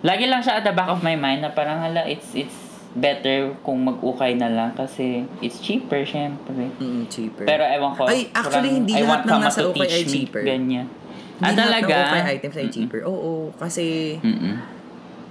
lagi 0.00 0.24
lang 0.24 0.40
siya 0.40 0.60
at 0.60 0.64
the 0.64 0.72
back 0.72 0.88
of 0.88 1.04
my 1.04 1.20
mind 1.20 1.44
na 1.44 1.52
parang 1.52 1.84
hala, 1.84 2.08
it's, 2.08 2.32
it's 2.32 2.63
better 2.94 3.58
kung 3.60 3.82
mag-ukay 3.82 4.38
na 4.38 4.46
lang 4.46 4.70
kasi 4.72 5.26
it's 5.42 5.58
cheaper, 5.58 6.06
syempre. 6.06 6.70
Mm, 6.78 7.10
cheaper. 7.10 7.42
Pero 7.42 7.66
ewan 7.66 7.92
ko. 7.92 8.06
Ay, 8.06 8.30
actually, 8.30 8.70
parang, 8.70 8.78
hindi 8.78 8.92
I 8.94 9.02
lahat 9.02 9.22
ng 9.26 9.40
nasa 9.42 9.60
ukay 9.66 9.82
ay 9.82 9.90
teach 9.90 10.06
me, 10.06 10.14
cheaper. 10.14 10.42
Ganyan. 10.42 10.86
Hindi 11.34 11.42
Ah, 11.42 11.50
lahat 11.50 11.58
talaga? 11.58 11.90
ng 11.92 12.06
ukay 12.06 12.22
items 12.32 12.56
ay 12.56 12.68
cheaper. 12.70 13.00
Oo, 13.04 13.50
kasi... 13.58 13.84
Mm-mm. 14.22 14.54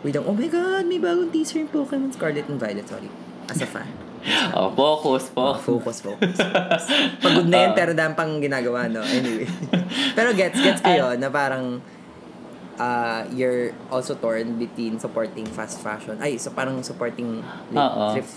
Wait 0.03 0.11
lang, 0.11 0.27
oh 0.27 0.35
my 0.35 0.49
God, 0.51 0.83
may 0.83 0.99
bagong 0.99 1.31
teaser 1.31 1.63
yung 1.63 1.71
Pokemon 1.71 2.11
Scarlet 2.11 2.43
and 2.43 2.59
Violet. 2.59 2.83
Sorry. 2.83 3.07
As 3.47 3.59
a 3.59 3.67
fan. 3.67 3.87
Oh, 4.55 4.71
focus 4.71 5.35
po. 5.35 5.51
Oh, 5.51 5.55
focus, 5.55 5.99
focus. 5.99 6.39
focus. 6.39 6.83
Pagod 7.19 7.43
na 7.43 7.59
yun, 7.59 7.71
Oo. 7.75 7.75
pero 7.75 7.91
dami 7.91 8.15
pang 8.15 8.39
ginagawa, 8.39 8.87
no? 8.87 9.03
Anyway. 9.03 9.43
pero 10.17 10.31
gets, 10.31 10.55
gets 10.55 10.79
ko 10.79 10.87
yun, 10.87 11.19
na 11.19 11.27
parang 11.27 11.83
uh, 12.77 13.25
you're 13.33 13.73
also 13.89 14.15
torn 14.15 14.57
between 14.57 14.97
supporting 14.97 15.45
fast 15.45 15.81
fashion. 15.81 16.17
Ay, 16.21 16.37
so 16.37 16.49
parang 16.53 16.81
supporting 16.81 17.43
like, 17.73 17.93
thrift 18.17 18.33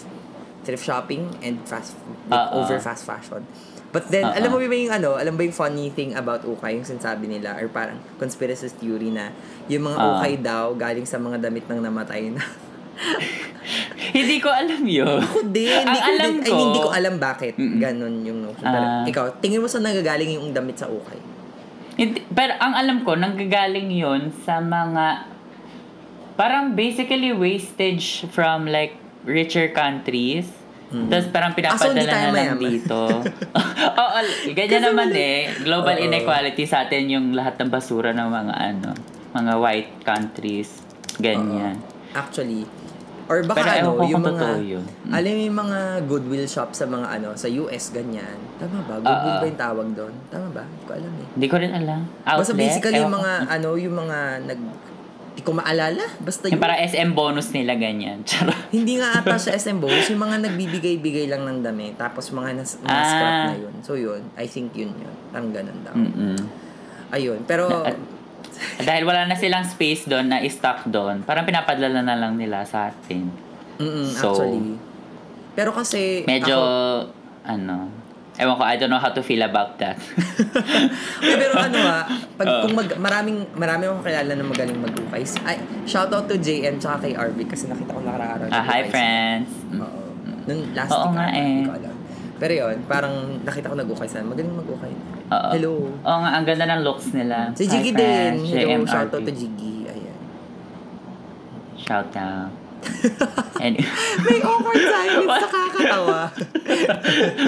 thrift 0.66 0.84
shopping 0.84 1.30
and 1.46 1.62
fast 1.62 1.94
like, 2.26 2.50
over 2.52 2.76
fast 2.82 3.06
fashion. 3.06 3.46
But 3.94 4.10
then, 4.12 4.28
Oo. 4.28 4.34
alam 4.34 4.48
mo 4.50 4.58
ba 4.60 4.76
yung 4.76 4.92
ano, 4.92 5.16
alam 5.16 5.38
ba 5.38 5.42
yung 5.46 5.54
funny 5.54 5.88
thing 5.94 6.12
about 6.18 6.42
ukay, 6.44 6.76
yung 6.76 6.84
sinasabi 6.84 7.30
nila, 7.30 7.56
or 7.56 7.70
parang 7.70 8.02
conspiracy 8.18 8.68
theory 8.76 9.08
na 9.14 9.32
yung 9.70 9.88
mga 9.88 9.96
Oo. 9.96 10.08
ukay 10.18 10.32
daw 10.42 10.74
galing 10.74 11.06
sa 11.06 11.16
mga 11.16 11.48
damit 11.48 11.64
ng 11.70 11.80
namatay 11.80 12.28
na. 12.34 12.42
Hindi 14.16 14.36
ko 14.42 14.48
alam 14.52 14.82
yun. 14.84 15.20
Ako 15.22 15.48
din. 15.48 15.70
Hindi 15.70 16.00
ko, 16.02 16.08
alam 16.12 16.32
din, 16.40 16.44
ay, 16.44 16.50
ko- 16.50 16.60
hindi 16.60 16.80
ko 16.80 16.90
alam 16.92 17.14
bakit. 17.18 17.54
Mm-mm. 17.58 17.80
Ganon 17.82 18.14
yung 18.24 18.38
notion. 18.40 18.64
Ah. 18.64 19.04
ikaw, 19.04 19.28
tingin 19.42 19.60
mo 19.60 19.68
sa 19.68 19.82
nagagaling 19.82 20.38
yung 20.38 20.54
damit 20.56 20.78
sa 20.80 20.88
ukay? 20.88 21.18
Pero 22.28 22.52
ang 22.60 22.76
alam 22.76 23.00
ko, 23.02 23.16
nanggagaling 23.16 23.88
yon 23.88 24.28
sa 24.44 24.60
mga 24.60 25.24
parang 26.36 26.76
basically 26.76 27.32
wastage 27.32 28.28
from 28.28 28.68
like 28.68 28.92
richer 29.24 29.72
countries. 29.72 30.44
Tapos 30.86 31.26
parang 31.34 31.50
Ah, 31.50 31.74
so 31.74 31.90
pinapadala 31.90 31.98
na 31.98 32.30
lang 32.30 32.34
mayaman. 32.54 32.62
dito. 32.62 33.00
Oo, 34.04 34.18
ganyan 34.54 34.70
Kasi 34.78 34.86
naman 34.86 35.10
eh. 35.10 35.50
Global 35.60 35.96
Oo. 35.98 36.06
inequality 36.06 36.62
sa 36.62 36.86
atin 36.86 37.10
yung 37.10 37.26
lahat 37.34 37.58
ng 37.58 37.68
basura 37.68 38.14
ng 38.14 38.28
mga 38.28 38.54
ano, 38.54 38.90
mga 39.34 39.52
white 39.58 39.92
countries. 40.04 40.84
Ganyan. 41.18 41.80
Actually. 42.14 42.68
Or 43.26 43.42
baka 43.42 43.58
Pero 43.58 43.70
ano, 43.98 44.06
yung 44.06 44.22
mga, 44.22 44.46
yun. 44.62 44.84
Mm. 45.02 45.10
alam 45.10 45.28
mo 45.28 45.42
yung 45.42 45.58
mga 45.60 45.78
goodwill 46.04 46.46
shop 46.46 46.70
sa 46.72 46.86
mga 46.86 47.06
ano, 47.12 47.34
sa 47.34 47.50
US, 47.50 47.90
ganyan. 47.90 48.38
Tama 48.56 48.78
ba? 48.82 48.94
Goodwill 48.96 49.18
Oo. 49.28 49.40
ba 49.40 49.46
yung 49.46 49.60
tawag 49.60 49.88
doon? 49.92 50.14
Tama 50.28 50.46
ba? 50.52 50.62
Hindi 50.62 50.84
ko 50.84 50.92
alam 50.92 51.12
eh. 51.12 51.26
Hindi 51.34 51.46
ko 51.48 51.56
rin 51.58 51.72
alam. 51.72 52.00
Outlet? 52.22 52.38
Basta 52.38 52.54
basically 52.54 52.94
yung 52.94 53.10
Ewan 53.10 53.12
ko. 53.12 53.18
mga, 53.18 53.32
ano, 53.50 53.68
yung 53.74 53.96
mga 53.96 54.18
nag, 54.46 54.60
hindi 55.26 55.42
ko 55.42 55.52
maalala. 55.52 56.04
Basta 56.18 56.44
Yung 56.46 56.54
yung, 56.54 56.62
para 56.62 56.74
SM 56.80 57.10
bonus 57.12 57.48
nila 57.50 57.74
ganyan. 57.74 58.22
Charot. 58.28 58.56
hindi 58.70 58.96
nga 58.96 59.08
ata 59.16 59.36
sa 59.36 59.50
SM 59.52 59.76
Bonus, 59.76 60.06
yung 60.06 60.22
mga 60.22 60.36
nagbibigay-bigay 60.42 61.26
lang 61.26 61.42
ng 61.42 61.60
dami, 61.60 61.92
tapos 61.92 62.30
mga, 62.30 62.56
nas, 62.56 62.78
mga 62.78 62.88
Ah. 62.88 63.04
scrap 63.04 63.36
na 63.44 63.56
yun. 63.58 63.74
So 63.80 63.92
yun, 63.94 64.22
I 64.32 64.46
think 64.46 64.72
yun 64.72 64.94
yun. 64.94 65.14
Parang 65.28 65.50
ganun 65.50 65.78
daw. 65.82 65.92
Mm-mm. 65.92 66.38
Ayun, 67.08 67.42
pero, 67.42 67.68
At- 67.82 67.98
Dahil 68.88 69.02
wala 69.04 69.28
na 69.28 69.36
silang 69.36 69.64
space 69.64 70.08
doon 70.08 70.28
na 70.28 70.40
i-stock 70.42 70.88
doon, 70.88 71.22
parang 71.22 71.44
pinapadala 71.44 72.00
na 72.00 72.16
lang 72.16 72.36
nila 72.36 72.64
sa 72.64 72.90
atin. 72.92 73.28
mm 73.80 74.06
So, 74.16 74.32
actually. 74.36 74.76
Pero 75.56 75.70
kasi, 75.72 76.28
Medyo, 76.28 76.56
ako, 76.56 76.68
ano, 77.48 77.88
ewan 78.36 78.54
ko, 78.60 78.64
I 78.68 78.76
don't 78.76 78.92
know 78.92 79.00
how 79.00 79.12
to 79.12 79.24
feel 79.24 79.40
about 79.40 79.80
that. 79.80 79.96
Uy, 81.24 81.34
pero 81.40 81.56
ano 81.56 81.78
ah, 81.80 82.04
pag, 82.36 82.46
Oo. 82.46 82.62
kung 82.68 82.74
mag, 82.76 82.88
maraming, 83.00 83.38
marami 83.56 83.88
akong 83.88 84.04
kilala 84.04 84.32
na 84.36 84.44
magaling 84.44 84.76
mag-ukay. 84.76 85.24
Ay, 85.48 85.56
shout 85.88 86.12
out 86.12 86.28
to 86.28 86.36
JM 86.36 86.76
tsaka 86.76 87.08
kay 87.08 87.12
RB 87.16 87.48
kasi 87.48 87.72
nakita 87.72 87.96
ko 87.96 88.04
nakaraan. 88.04 88.52
Ah, 88.52 88.64
hi 88.64 88.84
friends. 88.92 89.48
Mm. 89.72 89.80
Oo. 89.80 90.00
Nung 90.46 90.60
last 90.76 90.92
Oo 90.92 91.10
week 91.10 91.16
nga 91.16 91.26
ata, 91.32 91.40
eh. 91.40 91.64
ko 91.64 91.72
alam. 91.74 91.94
Pero 92.36 92.52
yun, 92.52 92.76
parang 92.84 93.14
nakita 93.42 93.72
ko 93.72 93.76
nag-ukay 93.80 94.08
sana. 94.12 94.28
Magaling 94.28 94.52
mag-ukay. 94.52 94.92
Oo. 95.26 95.48
Hello. 95.50 95.72
Oo 96.00 96.18
nga, 96.22 96.30
ang 96.32 96.44
ganda 96.44 96.64
ng 96.68 96.82
looks 96.82 97.10
nila. 97.10 97.50
Si 97.52 97.66
Jiggy 97.66 97.90
din. 97.90 98.32
Hello, 98.40 98.78
JMRP. 98.78 98.86
shoutout 98.86 99.22
to 99.22 99.32
Jiggy. 99.32 99.74
Ayan. 99.84 100.16
Shout 101.76 102.14
out. 102.14 102.52
Anyway. 103.56 103.88
May 104.20 104.38
awkward 104.44 104.78
silence. 104.78 105.26
Nakakatawa. 105.26 106.20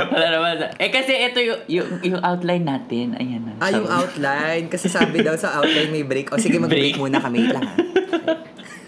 Wala 0.08 0.26
naman. 0.32 0.54
Eh 0.80 0.88
kasi 0.88 1.12
ito 1.20 1.38
yung, 1.38 1.60
yung, 1.68 1.88
yung 2.02 2.22
outline 2.24 2.64
natin. 2.64 3.12
Ayan 3.14 3.44
na. 3.44 3.52
Ah, 3.60 3.68
yung 3.68 3.86
outline. 3.86 4.66
Kasi 4.66 4.88
sabi 4.88 5.20
daw 5.20 5.36
sa 5.36 5.60
outline 5.60 5.92
may 5.92 6.02
break. 6.02 6.32
O 6.32 6.40
sige, 6.40 6.56
mag-break 6.56 6.96
Break. 6.96 6.98
muna 6.98 7.20
kami. 7.20 7.44
Lang 7.44 7.60
ha. 7.62 7.76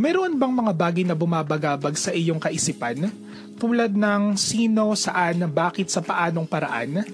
Meron 0.00 0.32
bang 0.40 0.48
mga 0.48 0.72
bagay 0.72 1.04
na 1.04 1.12
bumabagabag 1.12 1.92
sa 1.92 2.08
iyong 2.08 2.40
kaisipan? 2.40 3.12
Tulad 3.60 3.92
ng 3.92 4.32
sino, 4.32 4.96
saan, 4.96 5.44
bakit, 5.52 5.92
sa 5.92 6.00
paanong 6.00 6.48
paraan? 6.48 7.04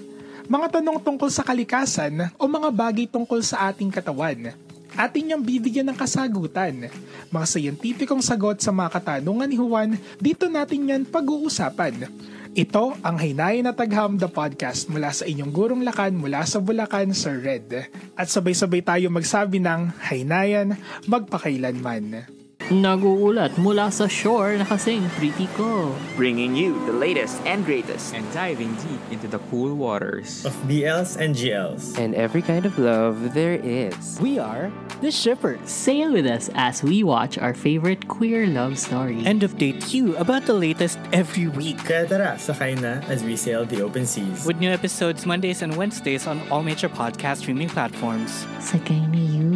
Mga 0.47 0.79
tanong 0.79 1.03
tungkol 1.03 1.27
sa 1.27 1.43
kalikasan 1.43 2.31
o 2.39 2.47
mga 2.47 2.71
bagay 2.71 3.03
tungkol 3.03 3.43
sa 3.43 3.67
ating 3.67 3.91
katawan? 3.91 4.55
Atin 4.95 5.27
niyang 5.27 5.43
bibigyan 5.43 5.83
ng 5.91 5.99
kasagutan. 5.99 6.87
Mga 7.27 7.45
sayentipikong 7.51 8.23
sagot 8.23 8.63
sa 8.63 8.71
mga 8.71 8.95
katanungan 8.95 9.51
ni 9.51 9.59
Juan, 9.59 9.99
dito 10.15 10.47
natin 10.47 10.87
yan 10.87 11.03
pag-uusapan. 11.03 12.07
Ito 12.55 12.95
ang 13.03 13.19
Hinay 13.19 13.67
na 13.67 13.75
Tagham 13.75 14.15
the 14.15 14.31
Podcast 14.31 14.87
mula 14.87 15.11
sa 15.11 15.27
inyong 15.27 15.51
gurong 15.51 15.83
lakan 15.83 16.15
mula 16.15 16.47
sa 16.47 16.63
Bulacan, 16.63 17.11
Sir 17.11 17.43
Red. 17.43 17.91
At 18.15 18.31
sabay-sabay 18.31 18.79
tayo 18.79 19.11
magsabi 19.11 19.59
ng 19.59 19.91
Haynayan 20.07 20.79
magpakailanman. 21.03 22.36
Naguulat 22.67 23.55
mula 23.55 23.87
sa 23.87 24.11
shore 24.11 24.59
na 24.59 24.67
kasing 24.67 25.07
pretty 25.15 25.47
ko. 25.55 25.95
bringing 26.19 26.51
you 26.51 26.75
the 26.83 26.91
latest 26.91 27.39
and 27.47 27.63
greatest. 27.63 28.11
and 28.11 28.27
diving 28.35 28.75
deep 28.83 28.99
into 29.07 29.23
the 29.23 29.39
cool 29.47 29.71
waters. 29.71 30.43
of 30.43 30.51
BLs 30.67 31.15
and 31.15 31.31
GLs. 31.31 31.95
And 31.95 32.11
every 32.11 32.43
kind 32.43 32.67
of 32.67 32.75
love 32.75 33.31
there 33.31 33.55
is. 33.55 34.19
We 34.19 34.35
are 34.35 34.67
the 34.99 35.15
Shippers. 35.15 35.63
Sail 35.63 36.11
with 36.11 36.27
us 36.27 36.51
as 36.59 36.83
we 36.83 37.07
watch 37.07 37.37
our 37.39 37.55
favorite 37.55 38.11
queer 38.11 38.43
love 38.51 38.75
story. 38.75 39.23
And 39.23 39.39
update 39.47 39.95
you 39.95 40.19
about 40.19 40.43
the 40.43 40.57
latest 40.59 40.99
every 41.15 41.47
week. 41.47 41.79
Kaya 41.87 42.03
tara, 42.03 42.35
sakay 42.35 42.75
na 42.83 42.99
as 43.07 43.23
we 43.23 43.39
sail 43.39 43.63
the 43.63 43.79
open 43.79 44.03
seas. 44.03 44.43
With 44.43 44.59
new 44.59 44.75
episodes 44.75 45.23
Mondays 45.23 45.63
and 45.63 45.71
Wednesdays 45.79 46.27
on 46.27 46.43
all 46.51 46.67
major 46.67 46.91
podcast 46.91 47.47
streaming 47.47 47.71
platforms. 47.71 48.43
Sakay 48.59 48.99
na 49.07 49.23
you. 49.23 49.55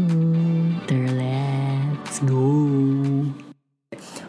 Let's 2.12 2.28
go. 2.28 2.43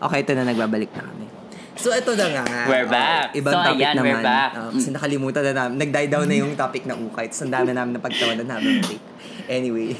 Okay, 0.06 0.22
ito 0.22 0.30
na 0.38 0.46
nagbabalik 0.46 0.94
na 0.94 1.02
kami. 1.02 1.26
So, 1.74 1.90
ito 1.90 2.14
na 2.14 2.30
nga. 2.30 2.46
We're 2.70 2.86
back. 2.86 3.34
ibang 3.34 3.50
So, 3.50 3.58
topic 3.58 3.82
ayan, 3.82 3.94
naman. 3.98 4.06
we're 4.06 4.22
back. 4.22 4.50
Ah, 4.54 4.70
kasi 4.70 4.94
nakalimutan 4.94 5.42
na 5.50 5.52
namin. 5.66 5.82
Nag-die 5.82 6.06
down 6.06 6.30
na 6.30 6.36
yung 6.38 6.54
topic 6.54 6.86
na 6.86 6.94
ukay. 6.94 7.26
Tapos 7.26 7.42
ang 7.42 7.50
dami 7.50 7.74
namin 7.74 7.98
napagtawanan 7.98 8.46
namin 8.46 8.86
break. 8.86 9.02
Anyway. 9.50 9.98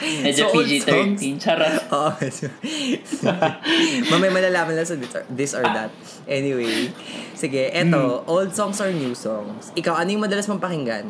Medyo 0.00 0.48
So, 0.48 0.56
old 0.56 0.64
PG-13. 0.64 0.88
songs. 0.88 1.20
Charot. 1.44 1.76
Oo. 1.92 2.10
Mamaya 4.08 4.30
malalaman 4.32 4.72
lang 4.80 4.88
sa 4.88 4.96
this 4.96 5.12
or, 5.12 5.22
this 5.28 5.52
or 5.52 5.68
that. 5.68 5.92
Anyway. 6.24 6.88
Sige, 7.36 7.68
eto. 7.68 8.24
Old 8.24 8.56
songs 8.56 8.80
or 8.80 8.88
new 8.96 9.12
songs? 9.12 9.76
Ikaw, 9.76 9.92
ano 9.92 10.08
yung 10.08 10.24
madalas 10.24 10.48
mong 10.48 10.64
pakinggan? 10.64 11.04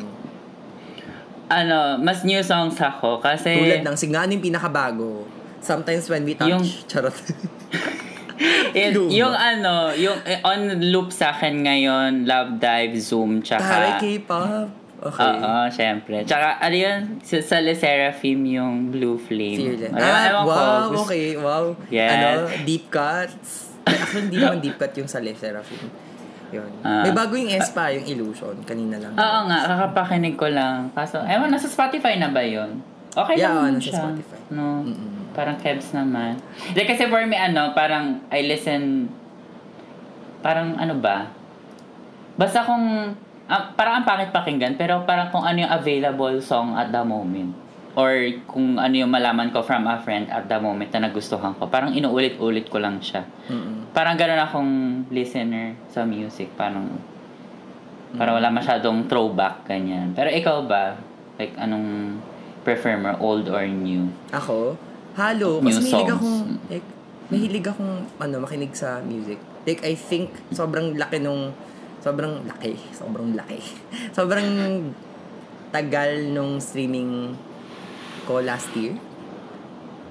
Ano, 1.47 2.03
mas 2.03 2.27
new 2.27 2.43
songs 2.43 2.75
ako 2.75 3.23
kasi... 3.23 3.55
Tulad 3.55 3.87
ng, 3.87 3.95
sige 3.95 4.11
ano 4.11 4.27
yung 4.35 4.43
pinakabago? 4.43 5.38
Sometimes 5.61 6.09
when 6.09 6.23
we 6.23 6.33
touch. 6.35 6.49
Yung- 6.49 6.65
Charot. 6.87 7.15
It- 8.71 8.95
yung 8.95 9.35
ano, 9.35 9.91
yung 9.91 10.15
eh, 10.23 10.39
on 10.41 10.79
loop 10.79 11.11
sa 11.11 11.35
akin 11.35 11.59
ngayon, 11.59 12.23
Love 12.23 12.55
Dive, 12.55 12.95
Zoom, 12.95 13.43
Taray 13.43 13.99
tsaka... 13.99 13.99
K-pop. 13.99 14.67
Okay. 14.99 15.31
Oo, 15.39 15.63
syempre. 15.71 16.15
Tsaka, 16.27 16.59
ano 16.59 16.75
yun, 16.75 16.99
sa, 17.23 17.39
sa 17.39 17.57
Le 17.63 17.71
Seraphim, 17.71 18.39
yung 18.45 18.91
Blue 18.91 19.15
Flame. 19.15 19.55
Fearless. 19.55 19.95
Ah, 19.95 20.27
ewan 20.27 20.43
ko, 20.43 20.51
wow, 20.51 20.79
gusto- 20.91 21.03
okay, 21.07 21.25
wow. 21.39 21.65
Yes. 21.87 22.11
Ano, 22.11 22.27
deep 22.67 22.91
cuts. 22.91 23.75
Actually, 23.87 24.27
hindi 24.27 24.37
naman 24.37 24.59
deep 24.59 24.75
cut 24.75 24.91
yung 24.95 25.07
sa 25.07 25.23
Le 25.23 25.31
Seraphim. 25.31 25.87
Yun. 26.51 26.69
Ah. 26.83 27.07
May 27.07 27.15
bago 27.15 27.33
yung 27.35 27.47
S 27.47 27.71
pa, 27.71 27.95
yung 27.95 28.03
Illusion. 28.03 28.59
Kanina 28.67 28.99
lang. 28.99 29.15
Oo 29.15 29.39
nga, 29.47 29.59
kakapakinig 29.67 30.35
ko 30.35 30.51
lang. 30.51 30.91
Kaso, 30.91 31.23
ewan, 31.23 31.47
nasa 31.47 31.71
Spotify 31.71 32.19
na 32.19 32.27
ba 32.27 32.43
yun? 32.43 32.83
Okay 33.09 33.39
Yeah, 33.39 33.55
lang 33.55 33.79
nasa 33.79 33.87
siya. 33.87 33.99
Spotify. 34.03 34.39
No, 34.51 34.83
parang 35.39 35.55
kebs 35.55 35.95
naman. 35.95 36.35
Hindi, 36.67 36.83
kasi 36.83 37.07
for 37.07 37.23
me, 37.23 37.39
ano, 37.39 37.71
parang 37.71 38.27
I 38.27 38.43
listen, 38.43 39.07
parang 40.43 40.75
ano 40.75 40.99
ba? 40.99 41.31
Basta 42.35 42.67
kung, 42.67 43.15
ah, 43.47 43.71
parang 43.71 44.03
ang 44.03 44.05
pangit 44.05 44.35
pakinggan, 44.35 44.75
pero 44.75 45.07
parang 45.07 45.31
kung 45.31 45.47
ano 45.47 45.63
yung 45.63 45.71
available 45.71 46.43
song 46.43 46.75
at 46.75 46.91
the 46.91 46.99
moment. 47.07 47.55
Or 47.95 48.11
kung 48.51 48.75
ano 48.75 48.91
yung 48.91 49.11
malaman 49.11 49.55
ko 49.55 49.63
from 49.63 49.87
a 49.87 49.95
friend 50.03 50.27
at 50.27 50.51
the 50.51 50.59
moment 50.59 50.91
na 50.91 51.07
nagustuhan 51.07 51.55
ko. 51.55 51.71
Parang 51.71 51.95
inuulit-ulit 51.95 52.67
ko 52.67 52.83
lang 52.83 52.99
siya. 52.99 53.23
Mm-mm. 53.47 53.95
Parang 53.95 54.19
gano'n 54.19 54.43
akong 54.43 54.71
listener 55.07 55.79
sa 55.87 56.03
music. 56.03 56.51
Parang, 56.59 56.99
parang 58.15 58.39
wala 58.39 58.51
masyadong 58.51 59.07
throwback, 59.07 59.63
ganyan. 59.63 60.11
Pero 60.11 60.27
ikaw 60.31 60.67
ba? 60.67 60.99
Like, 61.39 61.55
anong 61.55 62.19
prefer 62.63 62.99
mo? 62.99 63.15
Old 63.19 63.47
or 63.47 63.63
new? 63.67 64.11
Ako, 64.31 64.79
halo. 65.15 65.59
Kasi 65.59 65.79
mahilig 65.79 65.89
songs. 65.89 66.11
akong, 66.11 66.39
like, 66.67 66.87
mahilig 67.27 67.65
akong, 67.65 67.93
ano, 68.17 68.35
makinig 68.39 68.73
sa 68.73 68.99
music. 69.01 69.37
Like, 69.63 69.81
I 69.81 69.93
think, 69.93 70.33
sobrang 70.51 70.93
laki 70.95 71.17
nung, 71.19 71.53
sobrang 71.99 72.45
laki, 72.45 72.73
sobrang 72.91 73.33
laki. 73.33 73.59
sobrang 74.17 74.47
tagal 75.69 76.09
nung 76.27 76.57
streaming 76.57 77.33
ko 78.25 78.41
last 78.41 78.69
year. 78.73 78.97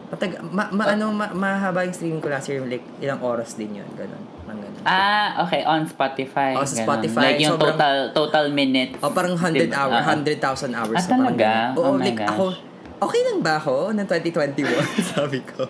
Patag, 0.08 0.40
ma, 0.42 0.72
ma, 0.72 0.88
ano, 0.88 1.12
ma, 1.12 1.28
mahaba 1.28 1.84
yung 1.84 1.92
streaming 1.92 2.18
ko 2.18 2.28
last 2.28 2.48
year, 2.48 2.64
like, 2.64 2.84
ilang 2.98 3.20
oras 3.20 3.54
din 3.54 3.76
yun, 3.76 3.88
ganun. 3.92 4.22
Parang 4.40 4.60
ganun. 4.62 4.80
Ah, 4.82 5.44
okay. 5.44 5.60
On 5.62 5.84
Spotify. 5.84 6.56
Oh, 6.56 6.64
sa 6.64 6.80
ganun. 6.80 6.86
Spotify, 6.86 7.22
Like 7.26 7.38
yung 7.38 7.52
sobrang- 7.52 7.76
total 7.76 7.96
total 8.12 8.44
minutes. 8.48 8.96
O, 8.98 9.12
parang 9.12 9.36
100 9.36 9.68
Diba? 9.68 9.76
hour, 9.76 9.92
Ah, 9.92 10.00
ah. 10.00 10.16
100,000 10.16 10.40
hours. 10.72 10.96
Ah, 10.96 11.02
So, 11.02 11.08
parang 11.10 11.24
talaga? 11.28 11.44
ganun. 11.44 11.76
Oo, 11.76 11.84
Oh 11.84 11.92
my 11.92 12.04
like, 12.06 12.16
gosh. 12.16 12.30
ako, 12.30 12.44
okay 12.98 13.20
lang 13.24 13.38
ba 13.40 13.56
ako 13.56 13.90
ng 13.90 14.06
2021? 14.10 14.66
Sabi 15.08 15.38
ko. 15.40 15.66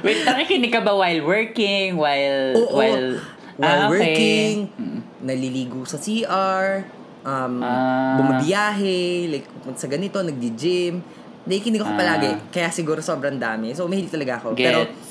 Wait, 0.00 0.22
nakikinig 0.22 0.68
ka 0.68 0.80
ba 0.80 0.92
while 0.92 1.22
working? 1.22 1.94
While... 1.94 2.58
Oo, 2.58 2.74
while, 2.74 3.08
while 3.56 3.80
Ah, 3.80 3.86
okay. 3.86 3.92
working, 3.92 4.54
Mm. 4.72 5.00
naliligo 5.22 5.82
sa 5.84 5.96
CR, 5.96 6.82
um, 7.22 7.54
Ah. 7.58 8.18
bumabiyahe, 8.18 8.98
like, 9.28 9.46
sa 9.74 9.86
ganito, 9.86 10.18
nagdi-gym. 10.18 10.98
Nakikinig 11.42 11.78
ako 11.78 11.92
Ah. 11.92 11.98
palagi, 11.98 12.30
kaya 12.50 12.68
siguro 12.68 12.98
sobrang 12.98 13.36
dami. 13.36 13.70
So, 13.72 13.86
mahilig 13.86 14.10
talaga 14.10 14.38
ako. 14.38 14.54
Pero, 14.54 14.82
Gets. 14.84 15.10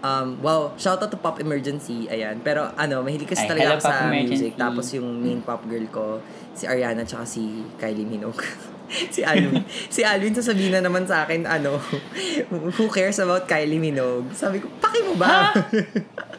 um, 0.00 0.38
wow, 0.38 0.74
shout 0.76 0.98
out 0.98 1.08
to 1.08 1.16
Pop 1.16 1.38
Emergency, 1.38 2.06
ayan. 2.06 2.38
Pero, 2.40 2.70
ano, 2.72 3.02
mahilig 3.02 3.26
kasi 3.28 3.44
Ay, 3.44 3.50
talaga 3.50 3.68
ako 3.76 3.82
sa 3.84 3.94
music. 4.08 4.52
Tapos, 4.54 4.86
yung 4.90 5.20
main 5.20 5.38
pop 5.38 5.62
girl 5.64 5.86
ko, 5.88 6.04
si 6.52 6.64
Ariana, 6.64 7.02
tsaka 7.02 7.22
si 7.24 7.42
Kylie 7.76 8.02
Minogue. 8.04 8.42
si 9.08 9.20
Alvin. 9.22 9.64
si 9.88 10.00
Alvin 10.02 10.32
sasabihin 10.32 10.72
na 10.72 10.82
naman 10.82 11.04
sa 11.04 11.24
akin, 11.24 11.44
ano, 11.44 11.80
who 12.76 12.86
cares 12.86 13.18
about 13.18 13.44
Kylie 13.44 13.80
Minogue? 13.80 14.28
Sabi 14.32 14.60
ko, 14.60 14.68
paki 14.78 15.00
mo 15.02 15.14
ba? 15.16 15.52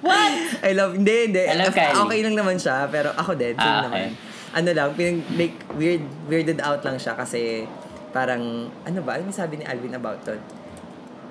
What? 0.04 0.34
I 0.62 0.72
love, 0.74 0.94
hindi, 0.94 1.32
hindi. 1.32 1.44
I 1.44 1.56
love 1.58 1.74
Kylie. 1.74 2.02
Okay 2.04 2.20
lang 2.24 2.36
naman 2.36 2.56
siya, 2.56 2.86
pero 2.88 3.12
ako 3.14 3.34
din, 3.34 3.54
same 3.54 3.66
Ah, 3.66 3.84
naman. 3.86 3.92
okay. 3.92 4.08
Ano 4.54 4.70
lang, 4.70 4.90
pinag, 4.94 5.18
like, 5.34 5.58
weird, 5.74 6.04
weirded 6.30 6.62
out 6.62 6.86
lang 6.86 6.98
siya 6.98 7.18
kasi 7.18 7.66
parang, 8.12 8.70
ano 8.86 9.00
ba, 9.02 9.18
ano 9.18 9.34
sabi 9.34 9.58
ni 9.58 9.66
Alvin 9.66 9.98
about 9.98 10.22
it? 10.30 10.42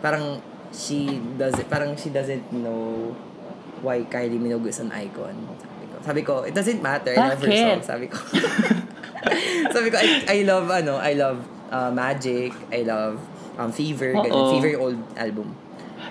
Parang, 0.02 0.42
she 0.72 1.22
doesn't, 1.36 1.68
parang 1.68 1.94
she 1.94 2.10
doesn't 2.10 2.50
know 2.50 3.12
why 3.80 4.02
Kylie 4.06 4.38
Minogue 4.38 4.66
is 4.66 4.78
an 4.78 4.90
icon. 4.90 5.34
Sabi 6.02 6.20
ko, 6.22 6.42
it 6.42 6.52
doesn't 6.52 6.80
matter. 6.80 7.14
I 7.14 7.30
love 7.30 7.40
her 7.40 7.46
Bakit? 7.46 7.78
song. 7.78 7.82
Sabi 7.88 8.06
ko. 8.06 8.18
sabi 9.74 9.86
ko, 9.88 9.96
I, 9.96 10.06
I 10.28 10.38
love, 10.42 10.66
ano, 10.68 10.98
I 10.98 11.14
love 11.14 11.38
uh, 11.70 11.90
Magic, 11.90 12.50
I 12.68 12.82
love 12.82 13.18
um, 13.56 13.70
Fever, 13.70 14.12
ganun. 14.12 14.30
Oo. 14.30 14.50
Fever 14.52 14.70
yung 14.72 14.82
old 14.82 15.00
album. 15.16 15.48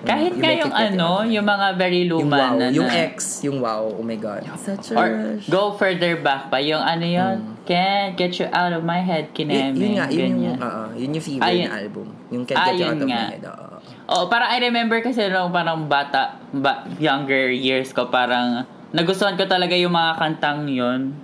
Kahit 0.02 0.34
You 0.34 0.40
nga 0.40 0.48
like 0.48 0.58
yung 0.58 0.72
it, 0.72 0.80
like 0.80 0.92
ano, 0.96 1.08
yung 1.22 1.46
mga 1.46 1.66
very 1.76 2.02
Yung 2.02 2.26
luma 2.26 2.34
wow. 2.34 2.58
na 2.58 2.66
Yung 2.72 2.88
na- 2.90 3.06
X. 3.12 3.44
Yung 3.44 3.62
wow. 3.62 3.86
Oh 3.86 4.02
my 4.02 4.16
God. 4.16 4.42
Such 4.58 4.90
a 4.90 4.98
Or 4.98 5.06
rush. 5.06 5.46
go 5.46 5.76
further 5.76 6.18
back 6.18 6.50
pa. 6.50 6.58
Yung 6.58 6.80
ano 6.80 7.06
yun, 7.06 7.36
can't 7.62 8.16
get 8.16 8.34
you 8.40 8.50
out 8.50 8.72
of 8.72 8.82
my 8.82 8.98
head, 8.98 9.30
Yun, 9.30 9.36
kineme. 9.36 9.76
yun 9.76 9.92
nga. 9.94 10.06
Yun 10.08 10.18
yung, 10.18 10.34
ganyan. 10.34 10.58
oo, 10.58 10.82
yun 10.96 11.08
yung 11.12 11.22
fever 11.22 11.46
na 11.46 11.70
album. 11.78 12.06
Yung 12.32 12.42
Can't 12.42 12.58
Ah, 12.58 12.66
Get 12.66 12.74
You 12.74 12.80
yun 12.80 12.88
Out 12.88 12.98
of 12.98 13.06
nga. 13.06 13.20
My 13.20 13.30
Head. 13.30 13.44
Oo. 13.44 13.66
Oo, 14.02 14.22
parang 14.26 14.48
I 14.50 14.58
remember 14.58 14.98
kasi 14.98 15.22
nung 15.28 15.54
parang 15.54 15.86
bata, 15.86 16.40
ba, 16.50 16.82
younger 16.98 17.52
years 17.54 17.94
ko, 17.94 18.10
parang 18.10 18.66
nagustuhan 18.92 19.34
ko 19.40 19.44
talaga 19.48 19.72
yung 19.74 19.92
mga 19.92 20.12
kantang 20.20 20.68
yun. 20.68 21.16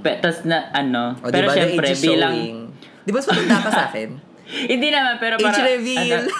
Pe, 0.00 0.16
tas 0.20 0.42
na, 0.48 0.72
ano, 0.72 1.16
O, 1.20 1.28
pero 1.28 1.48
diba, 1.48 1.54
syempre, 1.54 1.86
age 1.92 2.02
bilang, 2.02 2.34
showing. 2.34 2.60
Di 3.04 3.10
ba 3.12 3.20
matanda 3.20 3.56
ka 3.60 3.70
sa 3.70 3.84
akin? 3.92 4.08
hindi 4.72 4.88
naman, 4.90 5.14
pero 5.20 5.34
Age 5.36 5.44
parang, 5.44 5.64
reveal. 5.64 6.20
ano, 6.24 6.32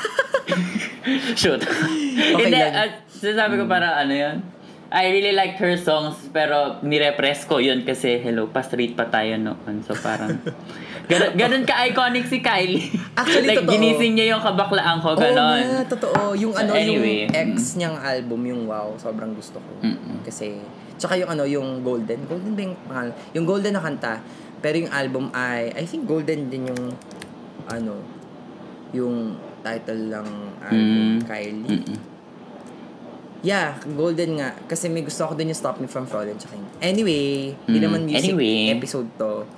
shoot. 1.40 1.61
hindi, 2.40 2.57
lang. 2.57 2.73
uh, 2.75 2.88
sinasabi 3.07 3.61
ko 3.61 3.64
parang 3.69 3.95
ano 3.95 4.12
yun, 4.16 4.37
I 4.90 5.07
really 5.09 5.31
liked 5.31 5.62
her 5.62 5.79
songs, 5.79 6.18
pero 6.29 6.83
nirepress 6.83 7.46
ko 7.46 7.62
yun 7.62 7.87
kasi, 7.87 8.18
hello, 8.18 8.50
pa-street 8.50 8.98
pa 8.98 9.07
tayo 9.07 9.38
noon. 9.38 9.87
So 9.87 9.94
parang, 9.94 10.42
ganun, 11.11 11.31
ganun 11.38 11.62
ka-iconic 11.62 12.26
si 12.26 12.42
Kylie. 12.42 12.90
Actually, 13.14 13.55
like, 13.55 13.62
totoo. 13.62 13.70
ginising 13.70 14.18
niya 14.18 14.35
yung 14.35 14.42
kabaklaan 14.42 14.98
ko, 14.98 15.14
Oo 15.14 15.22
ganon. 15.22 15.62
nga, 15.62 15.87
totoo. 15.87 16.35
Yung 16.35 16.50
ano, 16.53 16.74
Anyway, 16.74 17.31
yung 17.31 17.55
ex 17.55 17.79
niyang 17.79 18.03
album, 18.03 18.42
yung 18.42 18.62
wow, 18.66 18.90
sobrang 18.98 19.31
gusto 19.31 19.62
ko. 19.62 19.70
Mm-mm. 19.87 20.26
Kasi, 20.26 20.59
tsaka 20.98 21.14
yung 21.14 21.31
ano, 21.31 21.46
yung 21.46 21.87
Golden. 21.87 22.26
Golden 22.26 22.50
ba 22.53 22.61
yung 22.61 22.76
pangalan? 22.83 23.14
Yung 23.31 23.46
Golden 23.46 23.72
na 23.79 23.83
kanta, 23.83 24.18
pero 24.59 24.74
yung 24.74 24.90
album 24.90 25.31
ay, 25.31 25.70
I 25.70 25.87
think 25.87 26.03
Golden 26.03 26.50
din 26.50 26.66
yung, 26.66 26.83
ano, 27.70 27.94
yung 28.90 29.38
title 29.62 30.11
lang 30.11 30.26
album, 30.61 30.98
Mm. 31.14 31.18
Kylie. 31.22 31.79
Mm-mm. 31.79 32.10
Yeah, 33.40 33.72
Golden 33.88 34.37
nga. 34.37 34.53
Kasi 34.64 34.87
may 34.87 35.00
gusto 35.00 35.24
ako 35.24 35.33
din 35.33 35.48
yung 35.48 35.57
Stop 35.57 35.81
Me 35.81 35.87
From 35.87 36.05
Falling. 36.05 36.37
Tsaka 36.37 36.55
anyway, 36.79 37.57
hindi 37.64 37.79
Mm, 37.79 37.85
naman 37.88 38.00
music 38.05 38.31
anyway. 38.31 38.68
episode 38.70 39.09
to. 39.16 39.48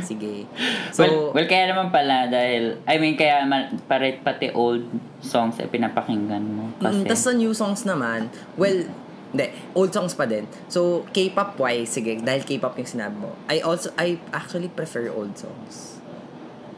Sige. 0.00 0.46
So, 0.94 1.02
well, 1.02 1.16
well, 1.32 1.48
kaya 1.48 1.66
naman 1.66 1.88
pala 1.88 2.28
dahil, 2.28 2.78
I 2.84 2.96
mean, 2.96 3.14
kaya 3.14 3.42
pare, 3.82 4.20
pati 4.20 4.52
old 4.52 4.86
songs 5.18 5.56
ay 5.56 5.66
pinapakinggan 5.66 6.44
mo. 6.44 6.70
Kasi, 6.78 7.00
Mm, 7.00 7.08
tas 7.08 7.18
sa 7.18 7.32
new 7.32 7.50
songs 7.50 7.82
naman, 7.82 8.28
well, 8.54 8.86
hindi, 9.32 9.46
old 9.72 9.90
songs 9.90 10.12
pa 10.12 10.22
din. 10.22 10.44
So, 10.68 11.08
K-pop 11.10 11.56
wise, 11.56 11.88
sige, 11.90 12.20
dahil 12.20 12.44
K-pop 12.44 12.76
yung 12.76 12.86
sinabi 12.86 13.16
mo, 13.16 13.32
I 13.46 13.58
also, 13.58 13.88
I 13.96 14.20
actually 14.30 14.68
prefer 14.68 15.08
old 15.08 15.34
songs. 15.34 15.98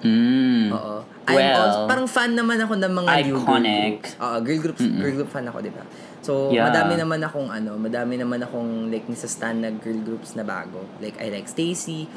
mm, 0.00 0.68
Oo. 0.70 1.00
I'm 1.24 1.34
Well, 1.34 1.56
also, 1.58 1.78
parang 1.86 2.06
fan 2.06 2.32
naman 2.32 2.60
ako 2.60 2.76
ng 2.76 2.92
mga 2.94 3.08
new 3.24 3.34
girl 3.34 3.40
iconic. 3.42 3.92
groups. 3.98 4.10
Oo, 4.18 4.36
girl 4.38 4.60
groups, 4.60 4.82
girl 4.84 5.14
group 5.14 5.30
fan 5.30 5.44
ako, 5.44 5.58
di 5.58 5.72
ba? 5.72 5.80
So, 6.24 6.48
Yeah. 6.48 6.64
madami 6.64 6.96
naman 6.96 7.20
akong 7.20 7.52
ano, 7.52 7.76
madami 7.76 8.16
naman 8.16 8.40
akong 8.40 8.88
like 8.88 9.04
nisa 9.04 9.28
stand 9.28 9.60
na 9.60 9.68
girl 9.70 10.00
groups 10.00 10.32
na 10.32 10.40
bago. 10.42 10.80
Like, 10.98 11.20
I 11.20 11.28
like 11.28 11.44
Stacy. 11.46 12.08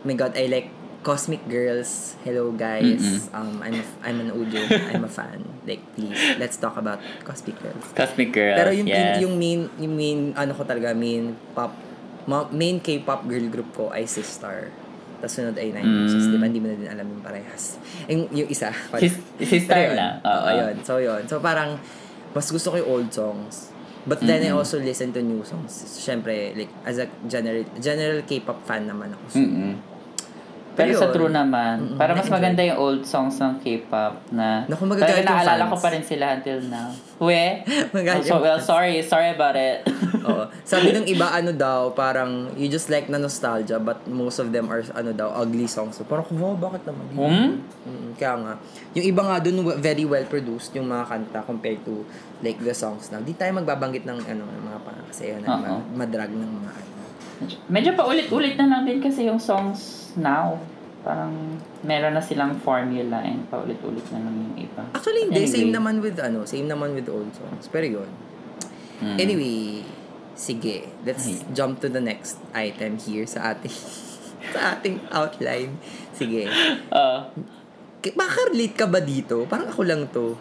Oh 0.00 0.04
my 0.06 0.16
God, 0.16 0.32
I 0.32 0.48
like 0.48 0.72
Cosmic 1.02 1.44
Girls. 1.46 2.16
Hello, 2.22 2.48
guys. 2.50 3.28
Um, 3.30 3.60
I'm 3.60 3.72
a, 3.74 3.84
I'm 4.02 4.16
an 4.18 4.30
audio. 4.30 4.64
I'm 4.86 5.00
a 5.02 5.08
fan. 5.10 5.44
Like, 5.62 5.84
please, 5.92 6.12
let's 6.36 6.56
talk 6.56 6.76
about 6.76 7.00
Cosmic 7.20 7.56
Girls. 7.58 7.84
Cosmic 7.94 8.32
Girls, 8.32 8.56
Pero 8.56 8.72
yung, 8.72 8.88
yes. 8.88 9.16
yung 9.18 9.36
main, 9.36 9.68
yung 9.76 9.94
main, 9.94 10.18
ano 10.34 10.52
ko 10.52 10.64
talaga, 10.64 10.92
main 10.92 11.36
pop, 11.52 11.76
ma- 12.24 12.48
main 12.50 12.76
K-pop 12.78 13.24
girl 13.26 13.44
group 13.46 13.72
ko 13.74 13.88
ay 13.88 14.04
Sistar. 14.04 14.72
Tapos 15.20 15.36
sunod 15.36 15.52
ay 15.54 15.68
Nine 15.70 15.84
Mm. 15.84 16.00
Inches. 16.02 16.24
Di 16.26 16.36
ba? 16.36 16.44
Hindi 16.44 16.60
mo 16.60 16.68
na 16.68 16.76
din 16.76 16.88
alam 16.88 17.04
yung 17.06 17.20
parehas. 17.20 17.76
Yung, 18.06 18.24
yung 18.30 18.48
isa. 18.48 18.72
Sis- 18.96 19.20
Sistar 19.38 19.76
Pero 19.78 19.84
yun. 19.86 19.96
lang. 19.96 20.14
Oo, 20.22 20.48
yun. 20.50 20.74
So, 20.80 20.92
yun. 20.96 21.22
So, 21.26 21.36
parang, 21.38 21.76
mas 22.32 22.46
gusto 22.48 22.70
ko 22.70 22.76
yung 22.78 22.90
old 22.90 23.10
songs. 23.10 23.74
But 24.00 24.24
then, 24.24 24.40
I 24.40 24.48
Mm-mm. 24.48 24.56
also 24.56 24.80
listen 24.80 25.12
to 25.12 25.20
new 25.20 25.44
songs. 25.44 25.76
Siyempre, 25.76 26.56
like, 26.56 26.72
as 26.88 26.96
a 26.96 27.06
general, 27.28 27.68
general 27.76 28.24
K-pop 28.24 28.64
fan 28.64 28.88
naman 28.88 29.12
ako. 29.12 29.24
So, 29.28 29.44
Mm-mm. 29.44 29.76
Pero 30.80 30.92
sa 30.96 31.08
true 31.12 31.28
naman, 31.28 31.74
Mm-mm, 31.78 31.98
para 32.00 32.12
mas 32.12 32.26
maganda 32.26 32.64
yung 32.64 32.78
old 32.78 33.02
songs 33.04 33.36
ng 33.36 33.60
K-pop 33.60 34.32
na 34.32 34.64
Naku, 34.64 34.88
talaga 34.96 35.20
yung 35.20 35.28
naalala 35.28 35.64
fans. 35.64 35.72
ko 35.72 35.76
pa 35.76 35.88
rin 35.92 36.02
sila 36.02 36.24
until 36.34 36.58
now. 36.66 36.88
We? 37.20 37.60
So, 38.24 38.40
well, 38.40 38.56
sorry. 38.58 39.04
Sorry 39.04 39.36
about 39.36 39.54
it. 39.54 39.84
Oo. 40.28 40.48
Sabi 40.64 40.92
ng 40.92 41.04
iba, 41.04 41.28
ano 41.28 41.52
daw, 41.52 41.92
parang, 41.92 42.48
you 42.56 42.64
just 42.66 42.88
like 42.88 43.12
na 43.12 43.20
nostalgia, 43.20 43.76
but 43.76 44.00
most 44.06 44.40
of 44.40 44.48
them 44.50 44.68
are, 44.68 44.80
ano 44.96 45.12
daw, 45.12 45.28
ugly 45.36 45.68
songs. 45.68 46.00
So, 46.00 46.04
parang, 46.04 46.24
wow, 46.32 46.56
bakit 46.56 46.88
naman? 46.88 47.04
Hmm? 47.12 47.48
Mm, 47.84 48.10
kaya 48.16 48.34
nga. 48.40 48.54
Yung 48.96 49.06
iba 49.06 49.22
nga 49.22 49.36
dun, 49.38 49.60
very 49.76 50.04
well 50.04 50.24
produced 50.24 50.72
yung 50.72 50.88
mga 50.88 51.04
kanta 51.06 51.40
compared 51.44 51.84
to, 51.84 52.04
like, 52.40 52.56
the 52.56 52.72
songs 52.72 53.12
now. 53.12 53.20
Di 53.20 53.36
tayo 53.36 53.52
magbabanggit 53.52 54.08
ng, 54.08 54.18
ano, 54.24 54.44
ng 54.44 54.64
mga 54.64 54.78
pa, 54.80 54.90
kasi 55.08 55.36
yun, 55.36 55.44
Oo. 55.44 55.60
ma- 55.60 55.84
madrag 56.04 56.32
ng 56.32 56.50
mga, 56.56 56.70
Medyo 57.68 57.96
pa 57.96 58.04
ulit-ulit 58.04 58.54
na 58.60 58.66
lang 58.68 58.82
din 58.84 59.00
kasi 59.00 59.24
yung 59.24 59.40
songs 59.40 60.12
now. 60.16 60.60
Parang 61.00 61.56
meron 61.80 62.12
na 62.12 62.20
silang 62.20 62.60
formula 62.60 63.24
and 63.24 63.48
paulit-ulit 63.48 64.04
na 64.12 64.20
lang 64.20 64.34
yung 64.36 64.68
iba. 64.68 64.84
Actually, 64.92 65.32
hindi. 65.32 65.48
Anyway. 65.48 65.56
Same 65.56 65.72
naman 65.72 66.04
with, 66.04 66.20
ano, 66.20 66.44
same 66.44 66.68
naman 66.68 66.92
with 66.92 67.08
old 67.08 67.32
songs. 67.32 67.72
Pero 67.72 67.88
yun. 67.88 68.10
Mm. 69.00 69.16
Anyway, 69.16 69.80
sige. 70.36 70.92
Let's 71.08 71.24
Ay. 71.24 71.40
jump 71.56 71.80
to 71.80 71.88
the 71.88 72.04
next 72.04 72.36
item 72.52 73.00
here 73.00 73.24
sa 73.24 73.56
ating, 73.56 73.72
sa 74.52 74.76
ating 74.76 75.00
outline. 75.08 75.80
Sige. 76.12 76.52
Uh, 76.92 77.24
K- 78.04 78.16
Makaka-relate 78.16 78.76
ka 78.76 78.84
ba 78.88 79.00
dito? 79.00 79.44
Parang 79.48 79.72
ako 79.72 79.82
lang 79.84 80.04
to. 80.12 80.36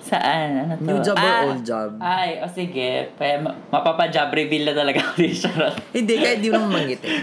Saan? 0.00 0.48
Ano 0.56 0.72
to? 0.74 0.82
New 0.84 0.98
job 1.00 1.14
or 1.14 1.24
Ah, 1.24 1.42
old 1.44 1.62
job? 1.62 1.90
Ay, 1.98 2.38
o 2.38 2.46
sige. 2.46 3.12
Pa, 3.14 3.36
ma- 3.36 3.56
mapapa-job 3.68 4.30
reveal 4.30 4.66
na 4.66 4.74
talaga 4.74 5.02
ako 5.02 5.14
ni 5.18 5.30
Charot. 5.30 5.74
Hindi, 5.96 6.14
kahit 6.16 6.38
di 6.38 6.48
mo 6.48 6.60
naman 6.60 6.70
manggit 6.76 7.02
eh. 7.02 7.20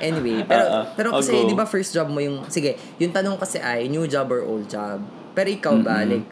Anyway, 0.00 0.40
pero, 0.42 0.64
Oo. 0.64 0.80
pero 0.94 1.08
kasi, 1.12 1.44
di 1.44 1.52
ba 1.52 1.64
first 1.64 1.92
job 1.92 2.08
mo 2.08 2.18
yung, 2.18 2.46
sige, 2.46 2.72
yung 2.96 3.10
tanong 3.10 3.36
kasi 3.36 3.58
ay, 3.58 3.84
new 3.86 4.04
job 4.04 4.28
or 4.28 4.40
old 4.40 4.64
job? 4.64 4.96
Pero 5.30 5.46
ikaw 5.46 5.76
ba, 5.78 6.00
Mm-mm. 6.00 6.10
like, 6.10 6.30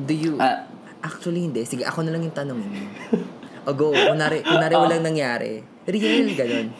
do 0.00 0.12
you, 0.12 0.34
Ah. 0.36 0.66
actually 1.00 1.42
hindi, 1.42 1.62
sige, 1.62 1.82
ako 1.82 2.02
na 2.02 2.10
lang 2.10 2.22
yung 2.22 2.34
tanongin. 2.34 2.90
O 3.62 3.70
go, 3.70 3.94
kunwari, 3.94 4.42
kunwari 4.42 4.74
walang 4.74 5.04
nangyari. 5.04 5.62
Real, 5.82 6.30
ganun. 6.32 6.70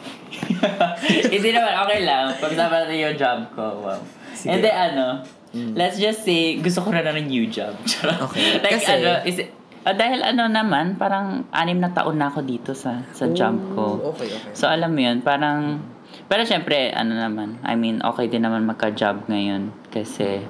Hindi 1.33 1.49
naman, 1.51 1.75
okay 1.77 2.03
lang. 2.03 2.31
Pag 2.35 2.55
dapat 2.55 2.87
na 2.87 2.95
yung 2.97 3.15
job 3.15 3.39
ko, 3.51 3.63
wow. 3.79 3.99
Sige. 4.33 4.47
And 4.49 4.59
then 4.59 4.71
ano, 4.71 5.23
let's 5.53 5.95
just 5.95 6.21
say, 6.21 6.57
gusto 6.57 6.81
ko 6.81 6.89
na 6.89 7.01
na 7.01 7.13
ng 7.13 7.27
new 7.27 7.45
job. 7.47 7.77
Okay. 8.25 8.57
like 8.59 8.73
Kasi- 8.75 8.89
ano, 8.99 9.21
is 9.23 9.37
it, 9.37 9.49
ah, 9.81 9.93
dahil 9.93 10.19
ano 10.19 10.45
naman, 10.45 10.95
parang 10.95 11.45
anim 11.49 11.77
na 11.77 11.89
taon 11.89 12.17
na 12.17 12.27
ako 12.27 12.41
dito 12.41 12.71
sa 12.71 13.05
sa 13.11 13.29
job 13.29 13.53
ko. 13.71 13.83
Oh, 14.01 14.11
Okay, 14.11 14.27
okay. 14.27 14.51
So 14.51 14.65
alam 14.65 14.91
mo 14.91 14.99
yun, 14.99 15.21
parang, 15.21 15.81
pero 16.25 16.41
syempre, 16.41 16.89
ano 16.89 17.13
naman, 17.13 17.61
I 17.61 17.73
mean, 17.73 18.01
okay 18.01 18.25
din 18.27 18.41
naman 18.41 18.63
magka-job 18.63 19.27
ngayon 19.27 19.69
kasi 19.87 20.41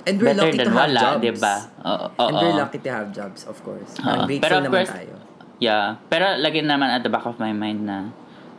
And 0.00 0.16
we're 0.16 0.32
better 0.32 0.48
lucky 0.48 0.56
to 0.56 0.64
than 0.64 0.72
have 0.72 0.80
wala, 0.88 1.00
jobs. 1.00 1.20
di 1.20 1.32
ba? 1.36 1.54
Oo, 1.84 2.06
And 2.18 2.32
we're 2.34 2.50
oo. 2.50 2.58
lucky 2.58 2.78
to 2.80 2.90
have 2.90 3.08
jobs, 3.10 3.44
of 3.44 3.56
course. 3.60 4.00
Oo. 4.00 4.24
Grateful 4.24 4.40
Pero 4.40 4.54
of 4.56 4.64
naman 4.64 4.74
course, 4.74 4.92
tayo. 4.96 5.14
Yeah. 5.60 5.86
Pero 6.08 6.40
lagi 6.40 6.64
naman 6.64 6.88
at 6.88 7.04
the 7.04 7.12
back 7.12 7.28
of 7.28 7.36
my 7.36 7.52
mind 7.52 7.84
na 7.84 8.08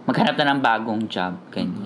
maghanap 0.06 0.38
na 0.38 0.54
ng 0.54 0.62
bagong 0.62 1.02
job. 1.08 1.34
Ganyan. 1.50 1.81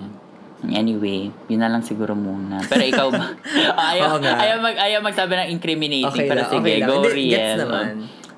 Anyway, 0.64 1.28
yun 1.52 1.60
na 1.60 1.68
lang 1.68 1.84
siguro 1.84 2.16
muna. 2.16 2.64
Pero 2.64 2.80
ikaw 2.80 3.08
ba? 3.12 3.28
ayaw, 3.92 4.16
nga. 4.24 4.40
ayaw, 4.40 4.58
mag, 4.64 4.76
ayaw 4.80 5.00
magsabi 5.04 5.36
ng 5.36 5.48
incriminating. 5.52 6.08
Okay 6.08 6.24
pero 6.24 6.40
lang, 6.42 6.50
sige, 6.50 6.64
okay 6.64 6.76
lang. 6.80 6.88
go 6.88 6.94
Hindi, 6.96 7.10
Riel. 7.12 7.32
Gets 7.36 7.54
naman. 7.60 7.94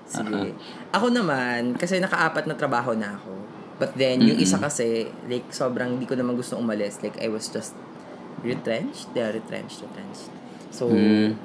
Sige. 0.08 0.40
Ako 0.90 1.06
naman, 1.14 1.60
kasi 1.78 2.02
nakaapat 2.02 2.50
na 2.50 2.58
trabaho 2.58 2.98
na 2.98 3.14
ako. 3.14 3.32
But 3.78 3.94
then, 3.94 4.18
yung 4.26 4.34
isa 4.34 4.58
kasi, 4.58 5.06
like, 5.30 5.46
sobrang 5.54 5.94
hindi 5.94 6.10
ko 6.10 6.18
naman 6.18 6.34
gusto 6.34 6.58
umalis. 6.58 6.98
Like, 6.98 7.14
I 7.22 7.30
was 7.30 7.46
just 7.46 7.78
retrenched. 8.42 9.14
Yeah, 9.14 9.30
retrenched, 9.30 9.86
retrenched. 9.86 10.26
So, 10.74 10.90
Mm. 10.90 11.38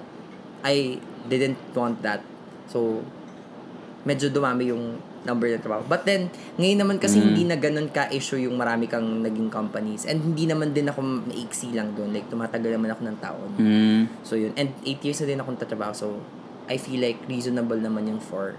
I 0.65 0.97
didn't 1.29 1.61
want 1.77 2.01
that. 2.01 2.25
So, 2.65 3.05
medyo 4.03 4.33
dumami 4.33 4.73
yung 4.73 4.97
number 5.23 5.47
ng 5.49 5.59
trabaho. 5.59 5.83
But 5.83 6.03
then, 6.03 6.27
ngayon 6.55 6.77
naman 6.79 6.95
kasi 6.99 7.19
Mm. 7.19 7.25
hindi 7.25 7.43
na 7.47 7.55
ganun 7.55 7.87
ka-issue 7.87 8.39
yung 8.39 8.55
marami 8.55 8.85
kang 8.85 9.23
naging 9.23 9.47
companies. 9.47 10.03
And 10.03 10.19
hindi 10.19 10.43
naman 10.43 10.71
din 10.71 10.87
ako 10.87 10.99
naiksi 11.27 11.71
lang 11.71 11.95
doon. 11.95 12.11
Like, 12.11 12.27
tumatagal 12.27 12.69
naman 12.69 12.91
ako 12.91 13.01
ng 13.07 13.17
taon. 13.19 13.49
Mm. 13.55 14.01
So 14.21 14.35
yun. 14.35 14.51
And 14.53 14.75
8 14.83 14.99
years 15.01 15.19
na 15.19 15.27
din 15.27 15.39
akong 15.39 15.55
tatrabaho. 15.55 15.91
So, 15.91 16.19
I 16.67 16.75
feel 16.75 16.99
like 16.99 17.19
reasonable 17.25 17.75
naman 17.75 18.07
yung 18.07 18.19
for 18.19 18.55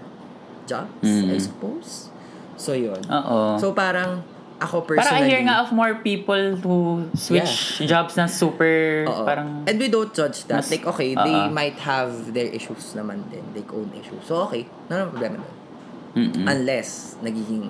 jobs, 0.65 1.01
Mm. 1.01 1.29
I 1.29 1.37
suppose. 1.37 2.09
So 2.57 2.73
yun. 2.73 3.01
Oo. 3.05 3.57
So 3.57 3.73
parang, 3.73 4.25
ako 4.55 4.87
Parang 4.87 4.95
I 4.95 5.19
personally... 5.19 5.29
hear 5.29 5.41
nga 5.43 5.59
of 5.59 5.69
more 5.75 5.99
people 5.99 6.55
who 6.63 7.03
switch 7.11 7.83
jobs 7.83 8.15
na 8.15 8.23
super, 8.23 9.03
Oo. 9.03 9.27
parang, 9.27 9.67
And 9.67 9.75
we 9.75 9.91
don't 9.91 10.15
judge 10.15 10.47
that. 10.47 10.63
Mas- 10.63 10.71
like, 10.71 10.87
okay, 10.87 11.11
they 11.11 11.35
Oo. 11.35 11.51
might 11.51 11.75
have 11.77 12.31
their 12.31 12.47
issues 12.47 12.95
naman 12.95 13.27
din. 13.27 13.43
Like, 13.51 13.67
own 13.69 13.91
issues. 13.91 14.23
So, 14.23 14.47
okay. 14.47 14.63
No, 14.87 14.95
no 14.95 15.05
problema 15.11 15.43
doon. 15.43 15.53
Mm-mm. 16.15 16.47
Unless, 16.47 17.19
nagiging 17.21 17.69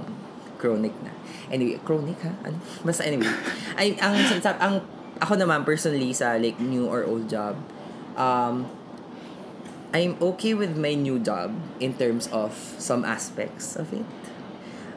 chronic 0.57 0.93
na. 1.03 1.11
Anyway, 1.51 1.77
chronic 1.83 2.17
ha? 2.21 2.31
Ano? 2.45 2.57
Basta 2.85 3.03
anyway. 3.03 3.27
ay, 3.79 3.97
ang, 3.99 4.15
ang, 4.15 4.57
ang, 4.61 4.75
ako 5.19 5.33
naman 5.35 5.65
personally 5.65 6.13
sa 6.13 6.37
like 6.37 6.59
new 6.61 6.85
or 6.85 7.03
old 7.03 7.27
job, 7.27 7.57
um, 8.15 8.65
I'm 9.95 10.19
okay 10.35 10.53
with 10.53 10.75
my 10.75 10.93
new 10.93 11.19
job 11.19 11.55
in 11.79 11.95
terms 11.95 12.27
of 12.31 12.51
some 12.77 13.05
aspects 13.07 13.75
of 13.75 13.93
it. 13.95 14.03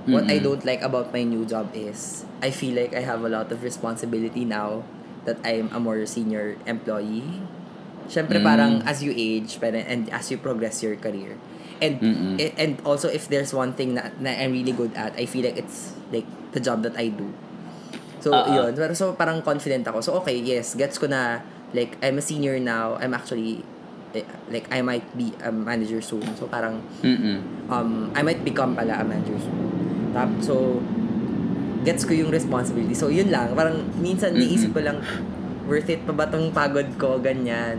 What 0.09 0.27
I 0.27 0.41
Mm-mm. 0.41 0.43
don't 0.43 0.65
like 0.65 0.81
about 0.83 1.13
my 1.13 1.23
new 1.23 1.45
job 1.45 1.71
is 1.77 2.25
I 2.43 2.51
feel 2.51 2.75
like 2.75 2.97
I 2.97 3.05
have 3.05 3.23
a 3.25 3.29
lot 3.29 3.53
of 3.53 3.63
responsibility 3.63 4.45
now 4.45 4.83
that 5.29 5.37
I'm 5.45 5.69
a 5.71 5.79
more 5.79 6.01
senior 6.07 6.57
employee. 6.67 7.45
Syempre 8.09 8.41
Mm. 8.41 8.45
parang 8.49 8.73
as 8.89 9.05
you 9.05 9.13
age 9.13 9.61
and 9.61 10.09
as 10.09 10.33
you 10.33 10.41
progress 10.41 10.81
your 10.81 10.97
career. 10.97 11.37
And 11.79 11.95
Mm-mm. 11.97 12.35
i- 12.37 12.55
and 12.57 12.73
also 12.83 13.07
if 13.07 13.27
there's 13.27 13.51
one 13.51 13.73
thing 13.73 13.95
na, 13.95 14.11
na 14.19 14.31
I'm 14.33 14.51
really 14.51 14.73
good 14.73 14.91
at, 14.95 15.15
I 15.15 15.25
feel 15.25 15.43
like 15.43 15.57
it's 15.57 15.95
like 16.11 16.27
the 16.51 16.61
job 16.61 16.83
that 16.83 16.99
I 16.99 17.09
do. 17.09 17.31
So, 18.19 18.35
Oo. 18.35 18.51
yun. 18.51 18.75
Pero 18.75 18.93
so, 18.93 19.15
parang 19.15 19.39
confident 19.41 19.87
ako. 19.87 20.03
So, 20.03 20.11
okay, 20.19 20.35
yes, 20.35 20.75
gets 20.75 20.99
ko 20.99 21.07
na, 21.07 21.39
like, 21.71 21.95
I'm 22.03 22.19
a 22.19 22.25
senior 22.25 22.59
now. 22.59 22.99
I'm 22.99 23.15
actually, 23.15 23.63
eh, 24.11 24.27
like, 24.51 24.67
I 24.75 24.83
might 24.83 25.07
be 25.15 25.31
a 25.39 25.55
manager 25.55 26.03
soon. 26.03 26.27
So, 26.35 26.51
parang, 26.51 26.83
Mm-mm. 27.01 27.39
um, 27.71 28.11
I 28.13 28.27
might 28.27 28.43
become 28.43 28.75
pala 28.75 28.99
a 28.99 29.05
manager 29.07 29.39
soon. 29.39 29.71
Tap, 30.11 30.27
so, 30.43 30.83
gets 31.87 32.03
ko 32.03 32.11
yung 32.11 32.35
responsibility. 32.35 32.93
So, 32.93 33.07
yun 33.07 33.31
lang. 33.31 33.55
Parang, 33.55 33.87
minsan, 33.97 34.35
Mm-mm. 34.35 34.43
niisip 34.43 34.75
ko 34.75 34.83
lang, 34.83 34.99
worth 35.71 35.87
it 35.87 36.03
pa 36.03 36.11
ba 36.11 36.27
tong 36.27 36.51
pagod 36.51 36.91
ko, 36.99 37.23
ganyan. 37.23 37.79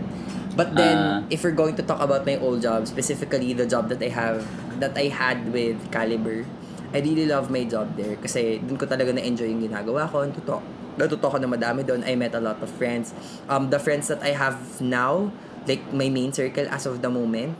But 0.58 0.74
then, 0.74 0.98
Ah. 0.98 1.32
if 1.32 1.46
we're 1.46 1.54
going 1.54 1.78
to 1.78 1.84
talk 1.86 2.02
about 2.02 2.26
my 2.26 2.34
old 2.42 2.60
job, 2.60 2.86
specifically 2.86 3.54
the 3.54 3.66
job 3.66 3.86
that 3.88 4.02
I 4.02 4.10
have, 4.10 4.42
that 4.82 4.98
I 4.98 5.06
had 5.06 5.54
with 5.54 5.78
Caliber, 5.94 6.42
I 6.90 6.98
really 6.98 7.26
love 7.30 7.54
my 7.54 7.62
job 7.62 7.94
there 7.94 8.18
kasi 8.18 8.58
dun 8.58 8.74
ko 8.74 8.82
talaga 8.82 9.14
na-enjoy 9.14 9.46
yung 9.46 9.62
ginagawa 9.62 10.10
ko. 10.10 10.26
Natuto, 10.26 10.58
natuto 10.98 11.26
ko 11.30 11.36
na 11.38 11.46
madami 11.46 11.86
doon. 11.86 12.02
I 12.02 12.18
met 12.18 12.34
a 12.34 12.42
lot 12.42 12.58
of 12.58 12.66
friends. 12.74 13.14
Um, 13.46 13.70
the 13.70 13.78
friends 13.78 14.10
that 14.10 14.26
I 14.26 14.34
have 14.34 14.58
now, 14.82 15.30
like 15.70 15.86
my 15.94 16.10
main 16.10 16.34
circle 16.34 16.66
as 16.66 16.82
of 16.82 16.98
the 16.98 17.10
moment, 17.10 17.54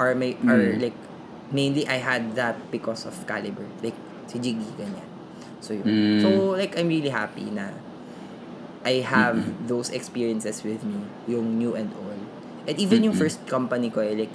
are, 0.00 0.16
my, 0.16 0.32
are 0.48 0.80
Mm. 0.80 0.80
like, 0.80 0.96
mainly 1.52 1.84
I 1.84 2.00
had 2.00 2.32
that 2.40 2.56
because 2.72 3.04
of 3.04 3.12
Caliber. 3.28 3.68
Like, 3.84 3.96
si 4.32 4.40
Jiggy, 4.40 4.64
ganyan. 4.80 5.04
So, 5.60 5.76
yun. 5.76 5.84
Mm. 5.84 6.20
So, 6.24 6.56
like, 6.56 6.72
I'm 6.80 6.88
really 6.88 7.12
happy 7.12 7.52
na 7.52 7.68
I 8.80 9.04
have 9.04 9.36
those 9.68 9.92
experiences 9.92 10.64
with 10.64 10.80
me, 10.88 11.04
yung 11.28 11.60
new 11.60 11.76
and 11.76 11.92
old. 12.00 12.19
And 12.70 12.78
even 12.78 13.02
yung 13.02 13.18
first 13.18 13.42
company 13.50 13.90
ko, 13.90 13.98
eh, 13.98 14.14
like, 14.14 14.30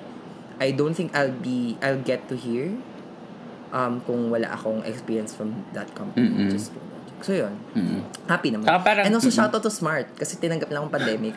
I 0.59 0.71
don't 0.71 0.91
think 0.91 1.15
I'll 1.15 1.31
be, 1.31 1.79
I'll 1.79 1.97
get 1.97 2.27
to 2.27 2.35
hear 2.35 2.75
um, 3.71 4.03
kung 4.03 4.27
wala 4.27 4.51
akong 4.51 4.83
experience 4.83 5.31
from 5.31 5.63
that 5.71 5.87
company. 5.95 6.27
Mm-mm. 6.27 6.51
Just, 6.51 6.75
so, 7.23 7.31
yun. 7.31 7.55
Mm-mm. 7.71 8.03
Happy 8.27 8.51
naman. 8.51 8.67
Saka 8.67 8.79
parang- 8.83 9.05
And 9.07 9.15
also, 9.15 9.31
Mm-mm. 9.31 9.39
shoutout 9.39 9.63
to 9.63 9.71
Smart 9.71 10.11
kasi 10.19 10.35
tinanggap 10.35 10.67
lang 10.67 10.87
ang 10.87 10.91
pandemic. 10.91 11.35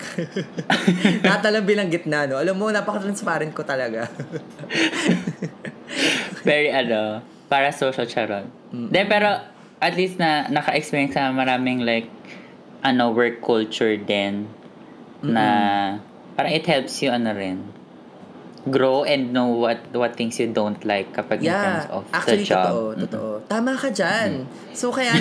Lahat 1.26 1.40
na 1.46 1.50
lang 1.54 1.62
binanggit 1.62 2.02
na, 2.10 2.26
no? 2.26 2.34
Alam 2.34 2.58
mo, 2.58 2.66
napaka-transparent 2.70 3.54
ko 3.54 3.62
talaga. 3.62 4.10
Very 6.42 6.70
ano, 6.70 7.22
para 7.46 7.70
social 7.70 8.06
charon. 8.06 8.50
De, 8.70 9.02
pero 9.06 9.42
at 9.78 9.94
least 9.94 10.18
na 10.18 10.50
naka-experience 10.50 11.14
sa 11.14 11.30
maraming 11.30 11.82
like 11.82 12.10
ano 12.82 13.10
work 13.10 13.40
culture 13.40 13.94
din 13.94 14.46
na 15.18 15.46
parang 16.38 16.54
it 16.54 16.62
helps 16.64 17.02
you 17.02 17.10
ano 17.10 17.34
rin 17.34 17.58
grow 18.68 19.00
and 19.02 19.32
know 19.32 19.48
what 19.48 19.80
what 19.90 20.12
things 20.14 20.36
you 20.36 20.46
don't 20.46 20.84
like 20.84 21.10
kapag 21.10 21.40
in 21.40 21.48
terms 21.48 21.88
Yeah, 21.88 21.96
of 21.96 22.04
actually, 22.12 22.44
the 22.44 22.52
job. 22.52 22.68
totoo, 22.68 22.84
totoo. 23.00 23.28
Tama 23.48 23.72
ka 23.72 23.88
dyan. 23.88 24.44
So, 24.70 24.92
kaya, 24.92 25.16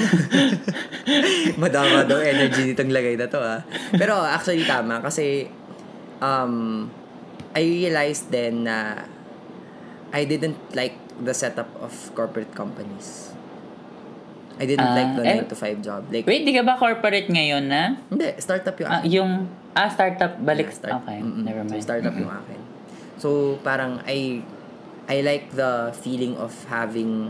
madama 1.64 2.04
daw 2.04 2.20
energy 2.20 2.74
ditong 2.74 2.92
lagay 2.92 3.16
na 3.16 3.28
to, 3.28 3.40
ah. 3.40 3.64
Pero, 3.96 4.20
actually, 4.20 4.68
tama. 4.68 5.00
Kasi, 5.00 5.48
um, 6.20 6.86
I 7.56 7.64
realized 7.64 8.30
then 8.30 8.68
na 8.68 9.08
I 10.12 10.28
didn't 10.28 10.60
like 10.74 10.98
the 11.18 11.32
setup 11.32 11.72
of 11.80 11.94
corporate 12.14 12.52
companies. 12.52 13.32
I 14.58 14.66
didn't 14.66 14.90
Ah, 14.90 14.98
like 14.98 15.12
the 15.16 15.24
eh, 15.24 15.38
9 15.46 15.54
to 15.54 15.56
5 15.56 15.86
job. 15.86 16.02
Like, 16.10 16.26
Wait, 16.26 16.42
di 16.42 16.52
ka 16.52 16.66
ba 16.66 16.76
corporate 16.76 17.30
ngayon 17.30 17.64
na? 17.70 17.96
hindi, 18.10 18.28
startup 18.42 18.74
yung 18.76 18.90
Ah, 18.90 19.00
akin. 19.00 19.10
yung 19.14 19.32
ah 19.78 19.88
startup 19.88 20.42
balik 20.42 20.68
Yeah, 20.68 20.78
start- 20.78 20.98
okay, 21.06 21.22
Mm-mm. 21.22 21.46
never 21.46 21.62
mind. 21.62 21.78
So, 21.78 21.86
startup 21.86 22.14
yung 22.14 22.34
akin. 22.34 22.60
So, 23.18 23.28
parang 23.62 24.02
I 24.04 24.42
I 25.08 25.22
like 25.22 25.54
the 25.54 25.94
feeling 25.96 26.34
of 26.36 26.52
having 26.68 27.30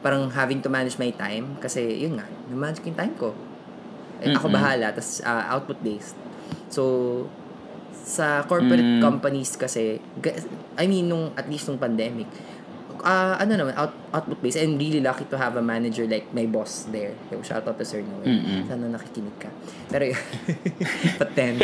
parang 0.00 0.32
having 0.32 0.64
to 0.64 0.72
manage 0.72 0.96
my 0.96 1.12
time 1.12 1.60
kasi 1.60 2.00
yun 2.00 2.16
nga, 2.16 2.24
na-manage 2.48 2.80
ko 2.80 2.88
yung 2.88 2.98
time 2.98 3.14
ko. 3.14 3.28
Eh, 4.20 4.32
ako 4.32 4.48
Mm-mm. 4.48 4.56
bahala, 4.56 4.86
tas 4.90 5.20
uh, 5.20 5.44
output 5.52 5.76
based. 5.80 6.16
So, 6.72 6.82
sa 7.92 8.42
corporate 8.44 8.98
Mm. 8.98 9.00
companies 9.00 9.54
kasi, 9.54 10.00
I 10.74 10.84
mean, 10.84 11.06
nung, 11.06 11.30
at 11.36 11.46
least 11.46 11.68
nung 11.68 11.78
pandemic, 11.78 12.26
ah 13.02 13.36
ano 13.40 13.52
naman, 13.56 13.74
out, 13.76 13.92
output 14.10 14.38
based. 14.40 14.58
And 14.60 14.76
really 14.76 15.00
lucky 15.00 15.24
to 15.28 15.36
have 15.36 15.56
a 15.56 15.64
manager 15.64 16.06
like 16.06 16.28
my 16.32 16.46
boss 16.46 16.86
there. 16.88 17.12
Yo, 17.32 17.40
shout 17.42 17.66
out 17.66 17.76
to 17.76 17.84
Sir 17.84 18.00
Noel. 18.00 18.26
Mm-mm. 18.26 18.66
Sana 18.68 18.88
nakikinig 18.90 19.36
ka. 19.40 19.50
Pero 19.90 20.14
yun, 20.14 20.22
but 21.20 21.30
then, 21.34 21.58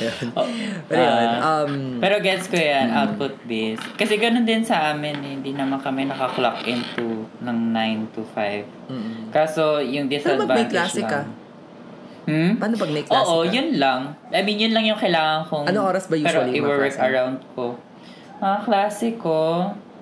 yun. 0.00 0.26
Oh, 0.34 0.48
Pero 0.90 1.02
yun, 1.02 1.30
ah, 1.38 1.64
um, 1.64 1.72
Pero 2.02 2.14
gets 2.18 2.50
ko 2.50 2.58
yan, 2.58 2.90
output 2.90 3.38
based. 3.46 3.84
Kasi 3.94 4.18
ganun 4.18 4.42
din 4.42 4.66
sa 4.66 4.92
amin, 4.92 5.16
eh, 5.22 5.32
hindi 5.38 5.54
naman 5.54 5.78
kami 5.78 6.10
naka-clock 6.10 6.66
into 6.66 7.28
ng 7.40 7.58
9 7.70 8.14
to 8.16 8.22
5. 8.34 8.90
mm. 8.90 9.22
Kaso, 9.30 9.78
yung 9.78 10.10
Pero 10.10 10.44
pag 10.44 10.56
may 10.56 10.66
disadvantage 10.66 10.72
klase 10.74 11.02
ka. 11.04 11.20
Hmm? 12.24 12.56
paano 12.56 12.80
pag 12.80 12.88
may 12.88 13.04
klase 13.04 13.28
Oo, 13.28 13.44
ka? 13.44 13.52
yun 13.52 13.76
lang. 13.76 14.16
I 14.32 14.40
mean, 14.40 14.56
yun 14.56 14.72
lang 14.72 14.88
yung 14.88 14.96
kailangan 14.96 15.44
kong... 15.44 15.68
Ano 15.68 15.84
oras 15.84 16.08
ba 16.08 16.16
Pero 16.16 16.40
usually 16.40 16.56
mga 16.56 16.64
i-work 16.64 16.96
around 16.96 17.38
ko. 17.52 17.76
Mga 18.40 18.58
klase 18.64 19.06
ko, 19.20 19.38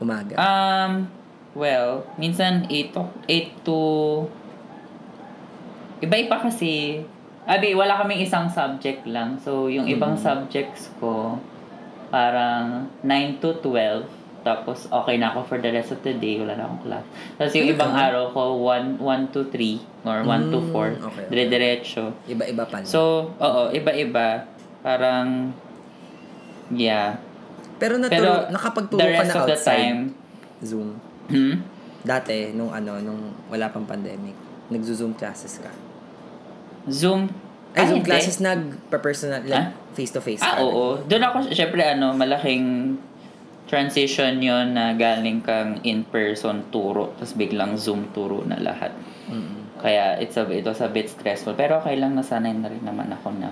Umaga. 0.03 0.35
um, 0.35 1.07
well, 1.55 2.03
minsan 2.17 2.67
8 2.67 2.91
to, 2.91 3.03
8 3.25 3.62
to... 3.62 3.79
Iba-iba 6.01 6.37
kasi. 6.37 7.03
Abi, 7.43 7.75
wala 7.75 7.95
kaming 7.97 8.21
isang 8.21 8.47
subject 8.47 9.03
lang. 9.05 9.38
So, 9.38 9.67
yung 9.67 9.87
ibang 9.87 10.15
Mm. 10.15 10.23
subjects 10.23 10.91
ko, 10.97 11.38
parang 12.09 12.91
9 13.01 13.38
to 13.38 13.55
12. 13.57 14.07
Tapos, 14.43 14.91
okay 14.91 15.17
na 15.17 15.31
ako 15.31 15.47
for 15.47 15.59
the 15.59 15.71
rest 15.71 15.91
of 15.91 16.03
the 16.03 16.11
day. 16.12 16.35
Wala 16.37 16.55
na 16.55 16.67
akong 16.67 16.83
class. 16.83 17.07
Tapos, 17.38 17.55
yung 17.55 17.67
Ano 17.69 17.75
ibang 17.77 17.95
araw 17.95 18.25
ko, 18.31 18.43
1, 18.59 18.99
1 18.99 19.31
to 19.31 19.47
3 19.47 19.79
or 20.03 20.19
1 20.21 20.51
to 20.51 20.59
Mm, 20.59 20.71
4. 20.71 20.91
okay, 20.91 20.99
okay. 21.05 21.25
Dire-diretso. 21.29 22.03
Iba-iba 22.27 22.65
pa. 22.67 22.83
So, 22.83 23.31
oo, 23.33 23.62
iba-iba. 23.71 24.51
Parang, 24.83 25.55
yeah. 26.69 27.23
Pero 27.83 27.99
naturo, 27.99 28.14
Pero, 28.14 28.55
nakapagturo 28.55 29.03
the 29.03 29.11
ka 29.11 29.18
rest 29.18 29.27
na 29.27 29.35
of 29.35 29.45
the 29.45 29.57
outside 29.59 29.75
time, 29.83 30.01
Zoom. 30.62 30.88
hmm? 31.27 31.55
Dati, 32.03 32.55
nung 32.55 32.71
ano, 32.71 33.03
nung 33.03 33.21
wala 33.47 33.66
pang 33.68 33.83
pandemic, 33.83 34.38
nagzo-Zoom 34.71 35.14
classes 35.14 35.59
ka. 35.59 35.71
Zoom. 36.87 37.27
Ay, 37.75 37.87
Zoom 37.87 37.99
hindi. 37.99 38.07
classes 38.07 38.38
nag-personal, 38.38 39.42
like, 39.42 39.55
Ah? 39.55 39.75
face-to-face 39.92 40.38
Ah, 40.40 40.59
ka. 40.59 40.62
oo. 40.62 40.99
Doon 41.03 41.23
ako, 41.25 41.37
syempre, 41.51 41.83
ano, 41.83 42.12
malaking 42.12 42.95
transition 43.64 44.38
yon 44.38 44.75
na 44.75 44.92
galing 44.92 45.40
kang 45.40 45.81
in-person 45.83 46.68
turo, 46.68 47.14
tapos 47.16 47.33
biglang 47.33 47.75
Zoom 47.75 48.12
turo 48.12 48.45
na 48.45 48.59
lahat. 48.59 48.92
Mm-mm. 49.27 49.81
Kaya, 49.81 50.21
it's 50.21 50.37
a, 50.37 50.45
it 50.47 50.62
was 50.62 50.79
a 50.79 50.87
bit 50.87 51.09
stressful. 51.09 51.55
Pero 51.55 51.81
okay 51.81 51.97
lang, 51.97 52.12
nasanay 52.12 52.53
na 52.53 52.68
rin 52.68 52.83
naman 52.83 53.11
ako 53.11 53.33
na. 53.35 53.51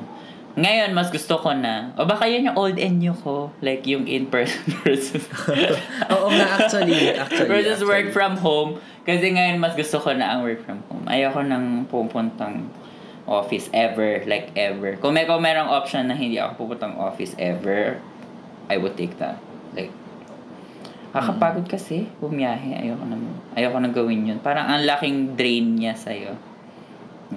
Ngayon, 0.58 0.90
mas 0.98 1.14
gusto 1.14 1.38
ko 1.38 1.54
na, 1.54 1.94
o 1.94 2.02
baka 2.02 2.26
yun 2.26 2.50
yung 2.50 2.58
old 2.58 2.74
and 2.74 2.98
new 2.98 3.14
ko, 3.14 3.54
like 3.62 3.86
yung 3.86 4.10
in-person 4.10 4.66
versus, 4.82 5.22
Oo 6.14 6.26
nga, 6.34 6.46
actually. 6.58 7.14
actually 7.14 7.46
versus 7.46 7.78
actually. 7.78 7.86
work 7.86 8.06
from 8.10 8.34
home. 8.34 8.82
Kasi 9.06 9.30
ngayon, 9.30 9.62
mas 9.62 9.78
gusto 9.78 10.02
ko 10.02 10.10
na 10.10 10.34
ang 10.34 10.42
work 10.42 10.58
from 10.66 10.82
home. 10.90 11.06
Ayoko 11.06 11.46
nang 11.46 11.86
pupuntang 11.86 12.66
office 13.30 13.70
ever, 13.70 14.26
like 14.26 14.50
ever. 14.58 14.98
Kung 14.98 15.14
may 15.14 15.22
kung 15.22 15.38
merong 15.38 15.70
option 15.70 16.10
na 16.10 16.18
hindi 16.18 16.42
ako 16.42 16.66
pupuntang 16.66 16.98
office 16.98 17.38
ever, 17.38 18.02
I 18.66 18.74
would 18.74 18.98
take 18.98 19.22
that. 19.22 19.38
Like, 19.70 19.94
kakapagod 21.14 21.70
kasi, 21.70 22.10
bumiyahe. 22.18 22.74
Ayoko 22.74 23.06
na, 23.06 23.16
ayoko 23.54 23.78
na 23.78 23.90
gawin 23.94 24.26
yun. 24.26 24.38
Parang 24.42 24.66
ang 24.66 24.82
laking 24.82 25.38
drain 25.38 25.78
niya 25.78 25.94
sa'yo. 25.94 26.34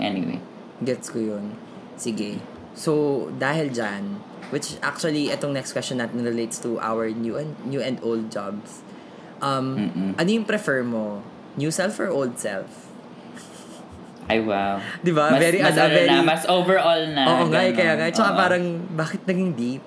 Anyway. 0.01 0.41
Gets 0.81 1.13
ko 1.13 1.21
yun. 1.21 1.53
Sige. 1.93 2.52
So, 2.73 3.25
dahil 3.37 3.69
dyan, 3.69 4.17
which 4.49 4.77
actually, 4.81 5.29
itong 5.29 5.53
next 5.53 5.73
question 5.73 5.97
natin 5.97 6.21
relates 6.21 6.57
to 6.61 6.77
our 6.77 7.09
new 7.09 7.37
and 7.37 7.53
new 7.65 7.81
and 7.81 7.97
old 8.01 8.29
jobs. 8.29 8.81
Um, 9.41 9.75
Mm-mm. 9.77 10.09
ano 10.15 10.29
yung 10.29 10.45
prefer 10.45 10.81
mo? 10.81 11.21
New 11.53 11.69
self 11.69 11.99
or 11.99 12.09
old 12.09 12.37
self? 12.37 12.69
Ay, 14.23 14.39
wow. 14.39 14.79
Di 15.03 15.11
ba? 15.11 15.35
Mas, 15.35 15.41
Very, 15.41 15.59
mas, 15.59 15.75
ano, 15.75 15.91
very- 15.91 16.07
na, 16.07 16.23
mas 16.23 16.43
overall 16.47 17.03
na. 17.11 17.23
Oo 17.27 17.51
nga, 17.51 17.59
eh, 17.59 17.75
kaya 17.75 17.99
nga. 17.99 18.07
Tsaka 18.07 18.31
Oo. 18.31 18.39
parang, 18.39 18.63
bakit 18.95 19.19
naging 19.27 19.51
deep? 19.51 19.83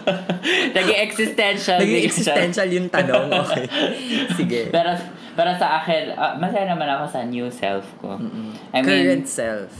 Naging 0.76 0.98
existential. 1.00 1.78
naging 1.80 2.04
existential 2.04 2.68
yung 2.68 2.88
tanong. 2.92 3.32
Okay. 3.42 3.64
Sige. 4.36 4.60
pero, 4.68 4.92
pero 5.32 5.56
sa 5.56 5.80
akin, 5.80 6.12
ah, 6.14 6.36
masaya 6.36 6.68
naman 6.68 6.84
ako 6.84 7.04
sa 7.08 7.24
new 7.24 7.48
self 7.48 7.88
ko. 7.96 8.20
I 8.76 8.84
mean, 8.84 8.84
Current 8.84 9.24
self. 9.24 9.72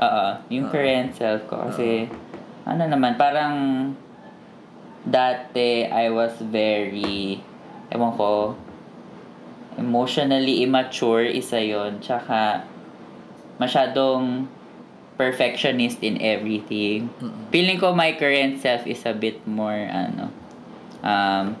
Oo, 0.00 0.26
yung 0.48 0.68
Oo. 0.68 0.72
current 0.72 1.12
self 1.12 1.44
ko. 1.52 1.68
Kasi, 1.68 2.08
ano 2.64 2.82
naman, 2.88 3.20
parang, 3.20 3.54
dati 5.02 5.84
I 5.90 6.08
was 6.14 6.32
very, 6.40 7.42
ewan 7.90 8.12
ko, 8.16 8.54
emotionally 9.76 10.62
immature, 10.62 11.26
isa 11.26 11.58
yon 11.60 12.00
Tsaka, 12.00 12.64
masyadong 13.58 14.46
perfectionist 15.20 16.00
in 16.00 16.16
everything. 16.22 17.12
Feeling 17.52 17.76
ko 17.76 17.92
my 17.92 18.16
current 18.16 18.58
self 18.62 18.88
is 18.88 19.04
a 19.04 19.12
bit 19.12 19.44
more, 19.44 19.76
ano, 19.76 20.32
um, 21.04 21.56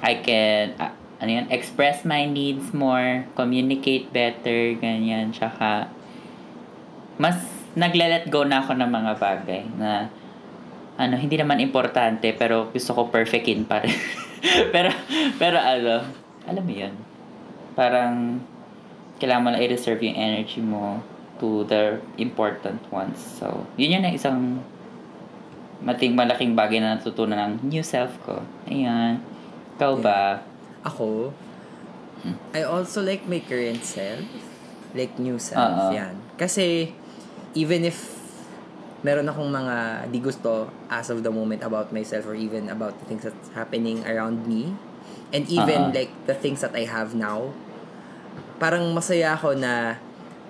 I 0.00 0.22
can, 0.22 0.78
uh, 0.78 0.94
ano 1.18 1.30
yun, 1.42 1.46
express 1.50 2.06
my 2.06 2.24
needs 2.24 2.70
more, 2.70 3.26
communicate 3.34 4.14
better, 4.14 4.78
ganyan. 4.78 5.34
Tsaka, 5.34 5.90
mas 7.18 7.57
nagle-let 7.78 8.26
go 8.26 8.42
na 8.42 8.58
ako 8.58 8.74
ng 8.74 8.90
mga 8.90 9.12
bagay 9.22 9.62
na 9.78 10.10
ano, 10.98 11.14
hindi 11.14 11.38
naman 11.38 11.62
importante 11.62 12.34
pero 12.34 12.74
gusto 12.74 12.90
ko 12.90 13.06
perfectin 13.06 13.62
pa 13.62 13.86
rin. 13.86 13.94
pero, 14.74 14.90
pero 15.38 15.56
ano, 15.62 16.02
alam 16.42 16.62
mo 16.66 16.74
yun, 16.74 16.94
parang 17.78 18.42
kailangan 19.22 19.42
mo 19.46 19.48
lang 19.54 19.62
i-reserve 19.62 20.02
yung 20.02 20.18
energy 20.18 20.58
mo 20.58 20.98
to 21.38 21.62
the 21.70 22.02
important 22.18 22.82
ones. 22.90 23.14
So, 23.38 23.62
yun 23.78 23.94
yun 23.94 24.02
ang 24.02 24.14
isang 24.18 24.38
mating 25.78 26.18
malaking 26.18 26.58
bagay 26.58 26.82
na 26.82 26.98
natutunan 26.98 27.38
ng 27.62 27.70
new 27.70 27.86
self 27.86 28.10
ko. 28.26 28.42
Ayan. 28.66 29.22
Ikaw 29.78 29.92
ba? 30.02 30.42
Ako, 30.82 31.30
I 32.54 32.66
also 32.66 33.02
like 33.02 33.26
my 33.30 33.38
current 33.38 33.84
self. 33.86 34.24
Like 34.94 35.14
new 35.20 35.38
self. 35.38 35.62
Oo. 35.62 35.94
Yan. 35.94 36.18
Kasi, 36.34 36.90
even 37.54 37.84
if 37.84 38.18
meron 39.06 39.30
akong 39.30 39.48
mga 39.48 40.10
di 40.10 40.18
gusto 40.18 40.66
as 40.90 41.06
of 41.08 41.22
the 41.22 41.30
moment 41.30 41.62
about 41.62 41.94
myself 41.94 42.26
or 42.26 42.34
even 42.34 42.66
about 42.66 42.98
the 42.98 43.06
things 43.06 43.22
that's 43.22 43.48
happening 43.54 44.02
around 44.02 44.42
me 44.44 44.74
and 45.30 45.46
even 45.46 45.94
Oo. 45.94 45.94
like 45.94 46.10
the 46.26 46.34
things 46.34 46.66
that 46.66 46.74
I 46.74 46.82
have 46.82 47.14
now 47.14 47.54
parang 48.58 48.90
masaya 48.90 49.38
ako 49.38 49.54
na 49.54 50.02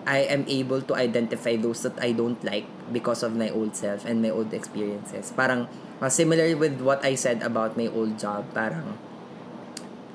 I 0.09 0.25
am 0.33 0.49
able 0.49 0.81
to 0.89 0.97
identify 0.97 1.61
those 1.61 1.85
that 1.85 2.01
I 2.01 2.17
don't 2.17 2.41
like 2.41 2.65
because 2.89 3.21
of 3.21 3.37
my 3.37 3.53
old 3.53 3.77
self 3.77 4.09
and 4.09 4.25
my 4.25 4.33
old 4.33 4.57
experiences. 4.57 5.37
Parang 5.37 5.69
uh, 6.01 6.09
similar 6.09 6.49
with 6.57 6.81
what 6.81 7.05
I 7.05 7.13
said 7.13 7.45
about 7.45 7.77
my 7.77 7.93
old 7.93 8.17
job, 8.17 8.49
parang 8.57 8.97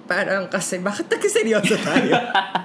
parang 0.04 0.52
kasi 0.52 0.80
bakit 0.80 1.08
nagkaseryoso 1.08 1.80
tayo? 1.80 2.12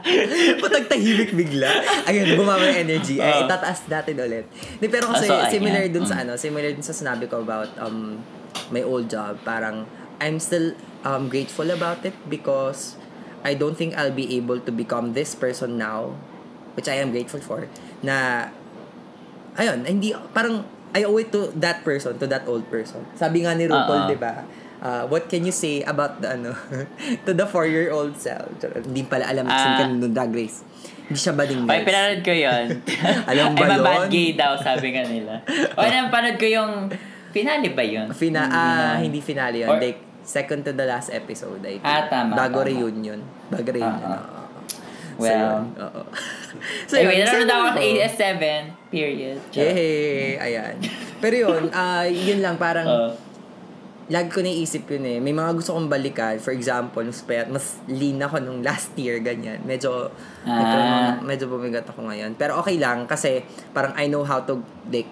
Patag 0.63 0.91
tahimik 0.91 1.33
bigla. 1.33 1.71
Ayun, 2.05 2.35
bumaba 2.35 2.67
yung 2.67 2.91
energy. 2.91 3.23
Ay, 3.23 3.43
Oo. 3.43 3.47
itataas 3.47 3.87
natin 3.87 4.19
ulit. 4.19 4.47
Di, 4.77 4.87
pero 4.87 5.07
kasi 5.09 5.31
Ah, 5.31 5.47
so, 5.47 5.55
similar 5.55 5.87
dun 5.89 6.03
sa 6.03 6.19
Mm. 6.19 6.23
ano, 6.27 6.33
similar 6.35 6.71
dun 6.75 6.83
sa 6.83 6.91
sinabi 6.91 7.27
ko 7.27 7.41
about 7.41 7.71
um 7.79 8.19
my 8.71 8.83
old 8.83 9.07
job. 9.07 9.39
Parang 9.43 9.87
I'm 10.19 10.43
still 10.43 10.75
um 11.03 11.31
grateful 11.31 11.71
about 11.71 12.03
it 12.03 12.17
because 12.27 12.99
I 13.47 13.55
don't 13.55 13.79
think 13.79 13.95
I'll 13.95 14.11
be 14.11 14.35
able 14.35 14.59
to 14.59 14.75
become 14.75 15.15
this 15.15 15.33
person 15.33 15.79
now, 15.79 16.19
which 16.75 16.91
I 16.91 16.99
am 16.99 17.15
grateful 17.15 17.39
for, 17.39 17.71
na 18.03 18.51
ayun, 19.55 19.87
hindi, 19.87 20.11
parang, 20.35 20.67
I 20.91 21.07
owe 21.07 21.15
it 21.17 21.31
to 21.31 21.55
that 21.55 21.87
person, 21.87 22.19
to 22.19 22.27
that 22.27 22.51
old 22.51 22.67
person. 22.67 23.07
Sabi 23.15 23.47
nga 23.47 23.55
ni 23.55 23.71
RuPaul, 23.71 24.07
Oo. 24.07 24.11
di 24.11 24.19
ba? 24.19 24.43
Uh, 24.79 25.03
what 25.07 25.27
can 25.27 25.43
you 25.43 25.51
say 25.51 25.83
about 25.83 26.23
the, 26.23 26.31
ano, 26.33 26.55
to 27.27 27.35
the 27.35 27.43
four-year-old 27.45 28.15
self? 28.15 28.47
Hindi 28.63 29.03
pala 29.03 29.27
alam 29.27 29.47
Ah. 29.47 29.75
uh, 29.75 29.77
ka 29.77 29.83
nung 29.87 30.15
Drag 30.15 30.31
Race. 30.31 30.63
Hindi 31.05 31.19
siya 31.19 31.35
bading 31.35 31.65
Ay, 31.65 31.83
pinanood 31.83 32.21
ko 32.21 32.31
yun. 32.31 32.65
Alam 33.33 33.57
ba 33.57 33.65
I'm 33.65 33.73
a 33.73 33.75
yun? 33.75 33.83
bad 33.83 34.05
gay 34.07 34.29
daw, 34.37 34.53
sabi 34.55 34.93
nga 34.93 35.03
nila. 35.03 35.41
O, 35.73 35.81
napanood 35.83 36.37
ko 36.37 36.45
yung, 36.45 36.93
finale 37.33 37.73
ba 37.73 37.81
yun? 37.81 38.13
Fina, 38.13 38.45
ah, 38.45 38.95
hindi 39.01 39.19
finale 39.19 39.65
yun. 39.65 39.73
Or- 39.73 39.81
like, 39.81 39.99
second 40.21 40.63
to 40.63 40.77
the 40.77 40.85
last 40.85 41.09
episode, 41.09 41.65
I 41.65 41.81
think. 41.81 41.89
Ah, 41.89 42.05
tama, 42.07 42.37
Bago 42.37 42.61
tama. 42.61 42.69
reunion. 42.69 43.25
Bago 43.49 43.73
reunion, 43.73 44.05
oo. 44.05 44.37
Well. 45.19 45.65
so, 45.75 45.83
oo. 45.83 46.03
so, 46.87 46.93
anyway, 47.01 47.25
nanonood 47.25 47.49
ako 47.49 47.65
sa 47.65 47.73
ako. 47.73 47.81
AS7, 47.81 48.43
period. 48.93 49.39
Yay! 49.51 50.37
Ayan. 50.37 50.75
Pero 51.19 51.35
yun, 51.41 51.63
ah 51.73 52.05
yun 52.05 52.39
lang, 52.39 52.55
parang, 52.55 52.85
Oo. 52.85 53.11
Lagi 54.09 54.29
ko 54.29 54.41
naisip 54.41 54.89
yun 54.89 55.05
eh. 55.05 55.19
May 55.21 55.33
mga 55.33 55.53
gusto 55.53 55.77
kong 55.77 55.87
balikan. 55.87 56.41
For 56.41 56.51
example, 56.51 57.05
mas, 57.05 57.21
payat, 57.21 57.49
mas 57.49 57.77
lean 57.85 58.17
ako 58.19 58.41
nung 58.41 58.61
last 58.61 58.97
year, 58.97 59.21
ganyan. 59.21 59.61
Medyo, 59.63 60.09
Ah. 60.43 60.57
medyo, 60.57 60.79
medyo 61.23 61.45
bumigat 61.47 61.85
ako 61.85 62.09
ngayon. 62.09 62.33
Pero 62.35 62.57
okay 62.57 62.81
lang, 62.81 63.05
kasi 63.05 63.45
parang 63.71 63.93
I 63.95 64.09
know 64.09 64.25
how 64.25 64.41
to, 64.41 64.59
like, 64.89 65.09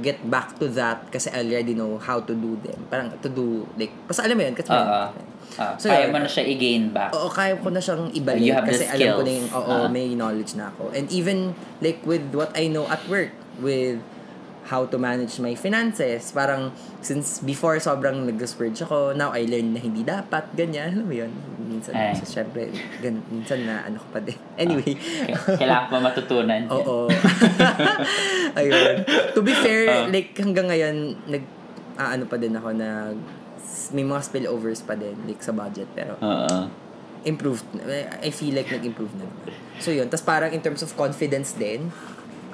get 0.00 0.18
back 0.26 0.56
to 0.56 0.66
that 0.66 1.04
kasi 1.08 1.28
I 1.28 1.44
already 1.44 1.76
know 1.76 1.94
how 1.96 2.18
to 2.18 2.32
do 2.32 2.58
them. 2.58 2.88
Parang 2.88 3.14
to 3.20 3.28
do, 3.28 3.68
like, 3.76 3.94
basta 4.04 4.26
alam 4.26 4.34
mo 4.34 4.42
yun. 4.42 4.56
Kasi, 4.58 4.70
Oo. 4.70 5.06
Ah, 5.58 5.74
So, 5.76 5.86
kaya 5.86 6.06
yun. 6.06 6.14
mo 6.14 6.18
na 6.18 6.30
siya 6.30 6.42
i-gain 6.46 6.90
back. 6.90 7.10
Oo, 7.10 7.26
kaya 7.26 7.54
ko 7.54 7.70
na 7.70 7.78
siyang 7.78 8.06
ibalik 8.10 8.38
You 8.40 8.54
have 8.54 8.66
kasi 8.66 8.86
alam 8.86 9.18
ko 9.18 9.22
na 9.22 9.32
yung, 9.34 9.50
oo, 9.52 9.74
Ah. 9.82 9.86
may 9.86 10.14
knowledge 10.14 10.54
na 10.54 10.70
ako. 10.70 10.90
And 10.90 11.06
even, 11.10 11.54
like, 11.78 12.02
with 12.02 12.22
what 12.34 12.50
I 12.54 12.66
know 12.66 12.86
at 12.86 13.02
work, 13.06 13.30
with 13.58 13.98
how 14.70 14.86
to 14.86 14.96
manage 14.96 15.34
my 15.36 15.52
finances, 15.52 16.30
parang, 16.30 16.70
since 17.00 17.42
before 17.42 17.74
sobrang 17.76 18.22
nag-splurge 18.24 18.78
ako, 18.80 19.10
now 19.12 19.30
I 19.30 19.42
learned 19.42 19.74
na 19.74 19.80
hindi 19.80 20.00
dapat, 20.00 20.54
ganyan, 20.54 20.94
alam 20.94 21.04
mo 21.04 21.14
yun. 21.16 21.34
Minsan, 21.60 21.90
Ay. 21.92 22.14
so, 22.14 22.22
syempre, 22.24 22.70
gan, 22.98 23.18
minsan 23.26 23.66
na, 23.66 23.82
ano 23.82 23.98
ko 23.98 24.06
pa 24.08 24.20
din. 24.20 24.38
Anyway. 24.62 24.94
K- 24.94 25.58
Kailangan 25.58 25.86
pa 25.88 25.98
matutunan. 26.00 26.62
Oo. 26.70 27.10
Ayun. 28.54 28.94
To 29.34 29.40
be 29.40 29.54
fair, 29.54 29.82
Ah. 29.82 30.06
like 30.06 30.34
hanggang 30.34 30.68
ngayon 30.68 30.96
nag 31.26 31.42
ah, 31.96 32.14
ano 32.14 32.24
pa 32.24 32.36
din 32.36 32.52
ako 32.52 32.70
nag 32.72 33.16
may 33.90 34.02
mga 34.02 34.22
spillovers 34.22 34.80
pa 34.80 34.94
din 34.94 35.18
like 35.24 35.40
sa 35.40 35.50
budget 35.50 35.90
pero 35.90 36.14
Oo. 36.16 36.70
improved 37.22 37.66
I 38.20 38.30
feel 38.30 38.54
like 38.54 38.68
nag-improve 38.68 39.10
na 39.14 39.26
naman. 39.26 39.50
So 39.78 39.90
yun, 39.90 40.06
tas 40.06 40.22
parang 40.22 40.50
in 40.50 40.60
terms 40.60 40.80
of 40.80 40.94
confidence 40.94 41.52
din, 41.52 41.90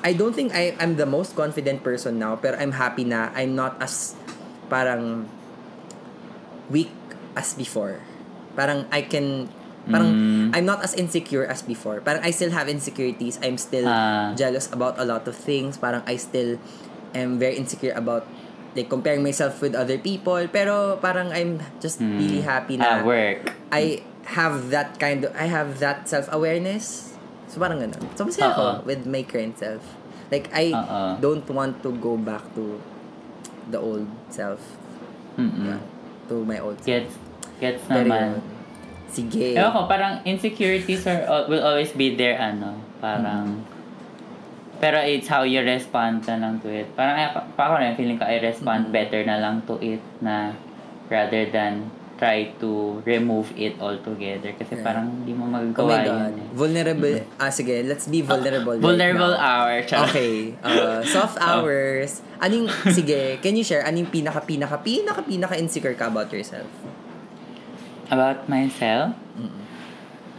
I 0.06 0.14
don't 0.14 0.30
think 0.30 0.54
I 0.54 0.70
I'm 0.78 0.94
the 0.94 1.04
most 1.04 1.34
confident 1.34 1.82
person 1.82 2.22
now 2.22 2.38
pero 2.38 2.54
I'm 2.54 2.70
happy 2.78 3.02
na 3.02 3.34
I'm 3.34 3.58
not 3.58 3.74
as 3.82 4.14
parang 4.70 5.26
weak 6.70 6.94
as 7.34 7.58
before. 7.58 7.98
Parang 8.54 8.86
I 8.94 9.02
can 9.02 9.50
parang 9.90 10.14
Mm. 10.14 10.54
I'm 10.54 10.66
not 10.66 10.82
as 10.86 10.94
insecure 10.94 11.42
as 11.42 11.66
before. 11.66 11.98
Parang 12.06 12.22
I 12.22 12.30
still 12.30 12.54
have 12.54 12.70
insecurities. 12.70 13.42
I'm 13.42 13.58
still 13.58 13.90
Ah. 13.90 14.30
jealous 14.38 14.70
about 14.70 14.94
a 15.02 15.06
lot 15.06 15.26
of 15.26 15.34
things. 15.34 15.74
Parang 15.74 16.06
I 16.06 16.14
still 16.22 16.62
am 17.10 17.42
very 17.42 17.58
insecure 17.58 17.94
about 17.98 18.30
like 18.78 18.86
comparing 18.86 19.26
myself 19.26 19.58
with 19.58 19.74
other 19.74 19.98
people. 19.98 20.38
Pero 20.54 21.02
parang 21.02 21.34
I'm 21.34 21.58
just 21.82 21.98
Mm. 21.98 22.14
really 22.14 22.42
happy 22.46 22.78
na 22.78 23.02
Ah, 23.02 23.06
work. 23.06 23.50
I 23.74 24.06
have 24.38 24.70
that 24.70 25.02
kind 25.02 25.26
of 25.26 25.34
I 25.34 25.50
have 25.50 25.82
that 25.82 26.06
self-awareness. 26.06 27.15
So 27.46 27.62
parang 27.62 27.78
ganun. 27.78 28.02
So 28.18 28.26
masaya 28.26 28.52
ako 28.52 28.62
Oo. 28.62 28.76
with 28.86 29.02
my 29.06 29.22
current 29.22 29.56
self. 29.58 29.82
Like 30.30 30.50
I 30.50 30.74
Oo. 30.74 31.22
don't 31.22 31.46
want 31.50 31.82
to 31.86 31.94
go 32.02 32.18
back 32.18 32.42
to 32.58 32.78
the 33.70 33.78
old 33.78 34.06
self. 34.30 34.58
Mm-mm. 35.38 35.74
Yeah. 35.76 35.82
To 36.30 36.42
my 36.42 36.58
old 36.58 36.78
self. 36.82 36.90
Gets, 36.90 37.12
gets 37.62 37.82
Pero 37.86 38.06
naman. 38.08 38.22
yun. 38.34 38.56
Sige. 39.06 39.54
Ewan 39.56 39.72
ko, 39.72 39.80
parang 39.88 40.20
insecurities 40.26 41.06
are, 41.06 41.24
will 41.48 41.62
always 41.62 41.94
be 41.94 42.18
there, 42.18 42.36
ano, 42.36 42.76
parang, 43.00 43.64
pero 44.76 45.00
it's 45.00 45.30
how 45.30 45.40
you 45.40 45.62
respond 45.64 46.20
na 46.28 46.36
lang 46.36 46.60
to 46.60 46.68
it. 46.68 46.84
Parang, 46.92 47.16
eh, 47.16 47.30
pa, 47.32 47.40
pa 47.56 47.62
ako 47.70 47.74
na, 47.80 47.96
feeling 47.96 48.20
ko 48.20 48.28
I 48.28 48.42
respond 48.42 48.92
better 48.92 49.24
na 49.24 49.40
lang 49.40 49.64
to 49.64 49.80
it 49.80 50.02
na 50.20 50.52
rather 51.08 51.48
than 51.48 51.88
try 52.16 52.48
to 52.56 53.00
remove 53.04 53.52
it 53.54 53.76
altogether. 53.76 54.52
Kasi 54.52 54.72
Yeah. 54.74 54.84
parang 54.84 55.06
hindi 55.14 55.32
mo 55.32 55.44
Oh 55.44 55.52
magagawa 55.52 55.88
my 55.88 56.00
God. 56.00 56.32
yun 56.32 56.32
eh. 56.36 56.48
Vulnerable. 56.52 57.16
Ah, 57.36 57.48
sige. 57.48 57.84
Let's 57.84 58.06
be 58.06 58.20
vulnerable 58.20 58.76
right 58.76 58.84
Vulnerable 58.84 59.32
now. 59.32 59.44
hour. 59.64 59.74
Charot. 59.84 60.08
Okay. 60.08 60.34
Uh, 60.60 61.00
soft 61.14 61.36
hours. 61.38 62.20
Anong, 62.36 62.68
sige, 62.90 63.36
can 63.38 63.52
you 63.52 63.62
share, 63.62 63.80
anong 63.80 64.08
pinaka, 64.08 64.40
pinaka, 64.40 64.80
pinaka, 64.80 65.20
pinaka 65.20 65.54
insecure 65.56 65.92
ka 65.92 66.08
about 66.08 66.28
yourself? 66.28 66.68
About 68.08 68.44
myself? 68.46 69.16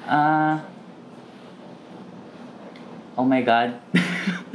Ah... 0.05 0.76
oh 3.17 3.25
my 3.25 3.41
God. 3.41 3.73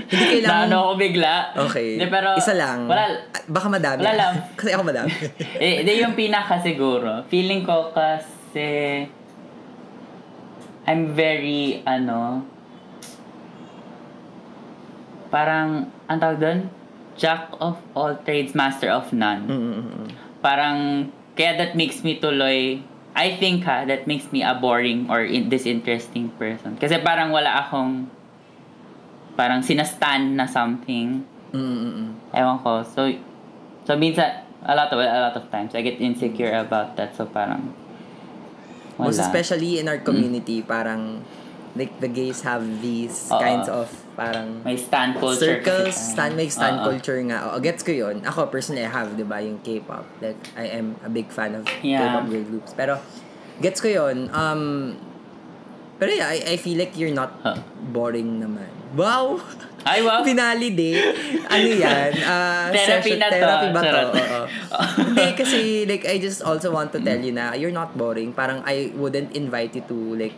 Hindi 0.09 0.25
kailangan- 0.39 0.71
Naano 0.71 0.77
ako 0.85 0.93
bigla. 0.97 1.35
Okay. 1.69 1.99
Hindi, 1.99 2.07
pero, 2.07 2.29
Isa 2.35 2.55
lang. 2.55 2.87
Wala, 2.87 3.03
Ah, 3.29 3.43
Baka 3.45 3.67
madami. 3.69 4.01
Wala 4.01 4.15
lang. 4.15 4.33
Kasi 4.59 4.71
ako 4.71 4.83
madami. 4.87 5.11
eh, 5.61 5.83
di 5.83 5.99
yung 5.99 6.15
pinaka 6.15 6.57
siguro. 6.59 7.27
Feeling 7.27 7.63
ko 7.63 7.91
kasi 7.91 9.05
I'm 10.83 11.13
very, 11.13 11.83
ano, 11.85 12.43
parang, 15.29 15.89
ang 16.07 16.19
tawag 16.19 16.39
doon? 16.39 16.59
Jack 17.15 17.53
of 17.59 17.77
all 17.93 18.17
trades, 18.19 18.53
master 18.53 18.89
of 18.89 19.13
none. 19.13 19.47
Mm-mm. 19.47 20.09
Parang, 20.41 21.09
kaya 21.33 21.57
that 21.57 21.73
makes 21.73 22.03
me 22.03 22.19
tuloy, 22.19 22.83
I 23.13 23.37
think 23.37 23.63
ha, 23.63 23.85
that 23.85 24.07
makes 24.07 24.33
me 24.33 24.41
a 24.41 24.55
boring 24.55 25.07
or 25.07 25.21
in, 25.21 25.47
disinteresting 25.47 26.33
person. 26.35 26.77
Kasi 26.77 26.99
parang 26.99 27.31
wala 27.31 27.63
akong, 27.63 28.09
parang 29.43 29.59
sinastan 29.59 30.38
na 30.38 30.47
something. 30.47 31.26
Mm-mm. 31.51 32.14
Ewan 32.30 32.62
ko. 32.62 32.86
So, 32.86 33.11
so 33.82 33.99
minsan, 33.99 34.47
A 34.62 34.78
lot 34.78 34.95
of 34.95 34.99
a 35.03 35.20
lot 35.26 35.34
of 35.34 35.51
times 35.51 35.74
I 35.74 35.82
get 35.82 35.99
insecure 35.99 36.55
about 36.55 36.95
that. 36.95 37.18
So 37.18 37.26
parang 37.26 37.74
wala. 38.95 39.11
Most 39.11 39.18
especially 39.18 39.82
in 39.82 39.90
our 39.90 39.99
community, 39.99 40.62
parang 40.62 41.26
like 41.74 41.90
the 41.99 42.07
gays 42.07 42.47
have 42.47 42.62
these 42.78 43.26
Oo. 43.32 43.43
kinds 43.43 43.66
of 43.66 43.90
parang 44.14 44.62
may 44.62 44.78
stan 44.78 45.18
culture. 45.18 45.59
circles, 45.59 45.99
kasi. 45.99 46.14
stan, 46.14 46.30
may 46.38 46.47
stan 46.47 46.78
Oo. 46.78 46.95
culture 46.95 47.18
nga. 47.26 47.51
O, 47.51 47.59
gets 47.59 47.82
ko 47.82 47.90
yun. 47.90 48.22
Ako, 48.22 48.55
personally, 48.55 48.86
I 48.86 48.93
have, 48.93 49.16
di 49.16 49.24
ba, 49.24 49.40
yung 49.40 49.57
K-pop. 49.64 50.05
Like, 50.20 50.36
I 50.53 50.78
am 50.78 51.01
a 51.01 51.09
big 51.09 51.32
fan 51.32 51.57
of 51.57 51.64
Yeah. 51.80 52.05
K-pop 52.05 52.24
girl 52.28 52.45
groups. 52.45 52.70
Pero, 52.76 53.01
gets 53.64 53.80
ko 53.80 53.88
yun. 53.88 54.28
Um, 54.36 54.95
pero 56.03 56.11
yeah, 56.11 56.27
I, 56.29 56.55
I 56.55 56.57
feel 56.57 56.75
like 56.75 56.99
you're 56.99 57.15
not 57.15 57.31
Huh. 57.41 57.55
boring 57.89 58.43
naman. 58.43 58.67
Wow! 58.93 59.39
Ay, 59.83 60.03
wow. 60.03 60.23
Finalidate. 60.27 61.15
Ano 61.47 61.69
yan? 61.69 62.11
Uh, 62.19 62.71
Therapy 62.75 63.15
session, 63.15 63.19
na 63.19 63.31
to. 63.31 63.39
Therapy 63.39 63.69
ba 63.71 63.81
to? 63.81 64.01
Oo. 64.11 64.41
Hindi, 65.07 65.27
kasi 65.33 65.59
like, 65.87 66.03
I 66.05 66.19
just 66.19 66.43
also 66.43 66.71
want 66.71 66.91
to 66.91 66.99
tell 66.99 67.17
you 67.17 67.31
na 67.31 67.55
you're 67.55 67.71
not 67.73 67.95
boring. 67.95 68.35
Parang 68.35 68.67
I 68.67 68.91
wouldn't 68.93 69.31
invite 69.33 69.75
you 69.75 69.87
to 69.87 69.99
like 70.19 70.35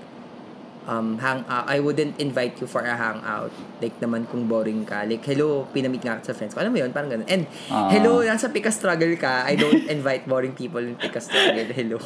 um 0.85 1.17
hang 1.17 1.41
uh, 1.49 1.65
I 1.65 1.81
wouldn't 1.81 2.21
invite 2.21 2.61
you 2.61 2.69
for 2.69 2.85
a 2.85 2.93
hangout. 2.93 3.49
Like 3.81 3.97
naman 3.99 4.29
kung 4.29 4.45
boring 4.47 4.85
ka. 4.85 5.03
Like, 5.03 5.25
hello, 5.25 5.65
pinamit 5.73 6.01
nga 6.01 6.21
sa 6.21 6.33
friends 6.33 6.53
ko. 6.53 6.61
Alam 6.61 6.77
mo 6.77 6.81
yun? 6.81 6.93
Parang 6.93 7.09
ganun. 7.09 7.25
And, 7.27 7.49
Ah. 7.69 7.89
hello, 7.89 8.21
nasa 8.21 8.49
Pika 8.49 8.69
Struggle 8.69 9.17
ka. 9.17 9.45
I 9.45 9.57
don't 9.57 9.89
invite 9.89 10.25
boring 10.25 10.53
people 10.53 10.81
in 10.81 10.95
Pika 10.95 11.19
Struggle. 11.19 11.69
Hello. 11.69 11.99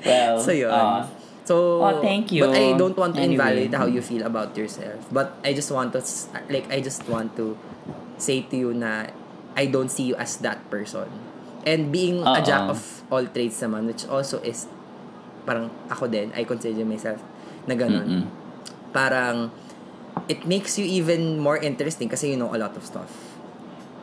Well, 0.00 0.40
So, 0.40 0.50
yun. 0.50 0.72
ah. 0.72 1.04
So, 1.50 1.82
Oh, 1.82 1.98
thank 1.98 2.30
you. 2.30 2.46
But 2.46 2.54
I 2.54 2.78
don't 2.78 2.94
want 2.94 3.18
to 3.18 3.26
Anyway. 3.26 3.34
invalidate 3.66 3.74
how 3.74 3.90
you 3.90 3.98
feel 3.98 4.22
about 4.22 4.54
yourself. 4.54 5.02
But 5.10 5.34
I 5.42 5.50
just 5.50 5.74
want 5.74 5.90
to, 5.98 6.00
like, 6.46 6.70
I 6.70 6.78
just 6.78 7.02
want 7.10 7.34
to 7.42 7.58
say 8.22 8.46
to 8.46 8.54
you 8.54 8.70
na 8.70 9.10
I 9.58 9.66
don't 9.66 9.90
see 9.90 10.14
you 10.14 10.14
as 10.14 10.38
that 10.46 10.62
person. 10.70 11.10
And 11.66 11.90
being 11.90 12.22
a 12.22 12.38
Oo. 12.38 12.46
jack 12.46 12.70
of 12.70 12.78
all 13.10 13.26
trades 13.26 13.58
naman, 13.58 13.90
which 13.90 14.06
also 14.06 14.38
is, 14.46 14.70
parang 15.42 15.74
ako 15.90 16.06
din, 16.06 16.30
I 16.38 16.46
consider 16.46 16.86
myself 16.86 17.18
na 17.66 17.74
ganun. 17.74 18.06
Mm-mm. 18.06 18.24
Parang, 18.94 19.50
it 20.30 20.46
makes 20.46 20.78
you 20.78 20.86
even 20.86 21.42
more 21.42 21.58
interesting 21.58 22.06
kasi 22.06 22.30
you 22.30 22.38
know 22.38 22.54
a 22.54 22.58
lot 22.62 22.78
of 22.78 22.86
stuff. 22.86 23.10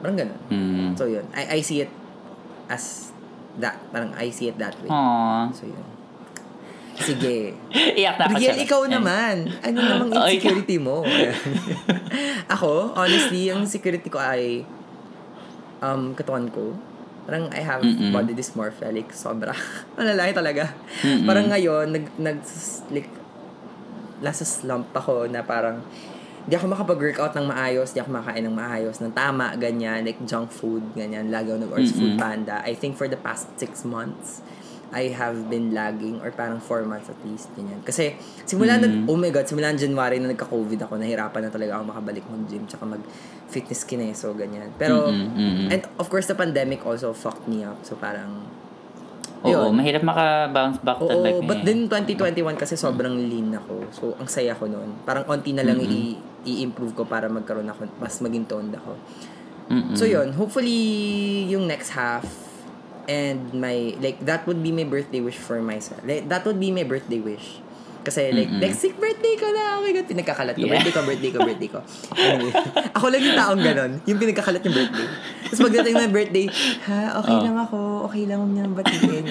Parang 0.03 0.19
ganun. 0.19 0.41
Mm. 0.51 0.99
So, 0.99 1.07
yun. 1.07 1.23
I, 1.31 1.57
I 1.57 1.59
see 1.63 1.79
it 1.79 1.91
as 2.67 3.15
that. 3.63 3.79
Parang 3.95 4.11
I 4.19 4.35
see 4.35 4.51
it 4.51 4.59
that 4.59 4.75
way. 4.83 4.91
Aww. 4.91 5.55
So, 5.55 5.63
yun. 5.63 5.96
Sige. 6.97 7.53
Iyak 7.93 8.15
na 8.17 8.23
ako. 8.25 8.37
Riel, 8.41 8.57
ikaw 8.65 8.81
naman. 8.89 9.35
Ano 9.61 9.77
namang 9.77 10.09
insecurity 10.17 10.77
mo? 10.81 11.05
ako, 12.53 12.97
honestly, 12.97 13.53
ang 13.53 13.63
insecurity 13.63 14.09
ko 14.09 14.17
ay 14.17 14.65
um, 15.81 16.17
katawan 16.17 16.49
ko. 16.49 16.73
Parang 17.27 17.51
I 17.53 17.61
have 17.61 17.83
Mm-mm. 17.83 18.09
body 18.09 18.33
dysmorphia. 18.33 18.89
Like, 18.89 19.13
sobra. 19.13 19.53
Malalaki 19.99 20.31
talaga. 20.33 20.73
Mm-mm. 21.05 21.27
Parang 21.27 21.45
ngayon, 21.51 21.85
nag, 21.93 22.05
nag, 22.17 22.37
like, 22.89 23.11
nasa 24.17 24.41
slump 24.41 24.89
ako 24.97 25.29
na 25.29 25.45
parang 25.45 25.85
di 26.47 26.55
ako 26.55 26.71
makapag-workout 26.71 27.35
ng 27.35 27.51
maayos, 27.51 27.91
di 27.91 27.99
ako 27.99 28.23
makain 28.23 28.39
ng 28.47 28.55
maayos, 28.55 29.03
ng 29.03 29.11
tama, 29.11 29.51
ganyan, 29.59 30.07
like 30.07 30.15
junk 30.23 30.47
food, 30.47 30.79
ganyan, 30.95 31.27
lagi 31.27 31.51
ako 31.51 31.59
nag-order 31.67 31.83
sa 31.91 31.97
food 31.99 32.15
panda. 32.15 32.63
I 32.63 32.71
think 32.71 32.95
for 32.95 33.11
the 33.11 33.19
past 33.19 33.51
six 33.59 33.83
months, 33.83 34.39
I 34.89 35.11
have 35.11 35.47
been 35.47 35.71
lagging 35.71 36.17
or 36.17 36.31
parang 36.31 36.57
four 36.57 36.79
months 36.81 37.07
at 37.07 37.19
least, 37.21 37.51
ganyan. 37.53 37.79
Kasi, 37.81 38.15
simula 38.41 38.75
na, 38.75 38.87
Mm. 38.87 39.03
oh 39.05 39.15
my 39.15 39.27
God, 39.27 39.43
simula 39.43 39.67
ng 39.69 39.77
January 39.77 40.15
na 40.17 40.31
nagka-COVID 40.31 40.79
ako, 40.79 40.95
nahirapan 40.95 41.43
na 41.43 41.51
talaga 41.51 41.75
ako 41.75 41.83
makabalik 41.87 42.23
mag-gym, 42.23 42.63
tsaka 42.63 42.87
mag-fitness 42.87 43.83
kineso, 43.83 44.31
ganyan. 44.31 44.71
Pero, 44.73 45.11
Mm-mm, 45.11 45.27
mm-mm. 45.29 45.67
and 45.69 45.83
of 45.95 46.07
course, 46.07 46.25
the 46.25 46.33
pandemic 46.33 46.81
also 46.81 47.11
fucked 47.11 47.45
me 47.45 47.61
up. 47.61 47.75
So, 47.81 47.95
parang, 47.95 48.47
Oo, 49.37 49.69
yun. 49.69 49.75
mahirap 49.75 50.01
maka-bounce 50.01 50.79
back 50.81 50.97
Oo, 50.97 51.11
talaga. 51.11 51.45
but 51.45 51.59
eh. 51.59 51.65
then 51.67 51.79
2021 51.85 52.55
kasi 52.55 52.73
sobrang 52.73 53.13
lean 53.13 53.51
ako. 53.53 53.85
So, 53.91 54.03
ang 54.15 54.25
saya 54.25 54.55
ko 54.55 54.65
noon. 54.65 54.97
Parang 55.03 55.27
onti 55.27 55.51
na 55.51 55.61
lang 55.61 55.77
Mm-mm. 55.77 55.83
i- 55.85 56.17
i-improve 56.47 56.95
ko 56.95 57.03
para 57.03 57.27
magkaroon 57.27 57.67
ako, 57.67 57.91
mas 57.99 58.17
maging 58.17 58.47
toned 58.47 58.71
ako. 58.71 58.95
Mm-mm. 59.67 59.93
So, 59.93 60.07
yun. 60.07 60.31
Hopefully, 60.31 60.79
yung 61.45 61.67
next 61.67 61.91
half, 61.91 62.23
and 63.07 63.51
my, 63.53 63.95
like, 63.97 64.19
that 64.21 64.45
would 64.45 64.61
be 64.61 64.71
my 64.71 64.83
birthday 64.83 65.19
wish 65.19 65.35
for 65.35 65.59
myself. 65.59 66.03
Like, 66.03 66.27
that 66.27 66.43
would 66.43 66.59
be 66.59 66.69
my 66.69 66.83
birthday 66.83 67.19
wish. 67.19 67.59
Kasi, 68.03 68.31
like, 68.31 68.47
Mm-mm. 68.47 68.63
next 68.63 68.79
week, 68.83 68.95
birthday 68.95 69.35
ko 69.35 69.51
na. 69.51 69.75
Oh 69.75 69.83
my 69.83 69.91
God, 69.91 70.07
pinagkakalat 70.07 70.55
ko. 70.55 70.63
Yeah. 70.63 70.79
Birthday 70.79 70.93
ko, 70.93 70.99
birthday 71.03 71.27
ko, 71.27 71.39
birthday 71.43 71.67
ko. 71.67 71.79
Anyway, 72.15 72.53
ako 72.95 73.05
lang 73.11 73.19
yung 73.19 73.35
taong 73.35 73.59
ganon. 73.59 73.91
Yung 74.07 74.15
pinagkakalat 74.15 74.63
yung 74.63 74.75
birthday. 74.79 75.07
Tapos 75.43 75.59
pagdating 75.59 75.95
ng 75.99 76.13
birthday, 76.15 76.45
ha, 76.87 77.19
okay 77.19 77.35
Oh. 77.35 77.43
lang 77.43 77.57
ako. 77.59 77.77
Okay 78.07 78.23
lang 78.23 78.39
mo 78.39 78.47
niyang 78.47 78.71
batiin. 78.71 79.23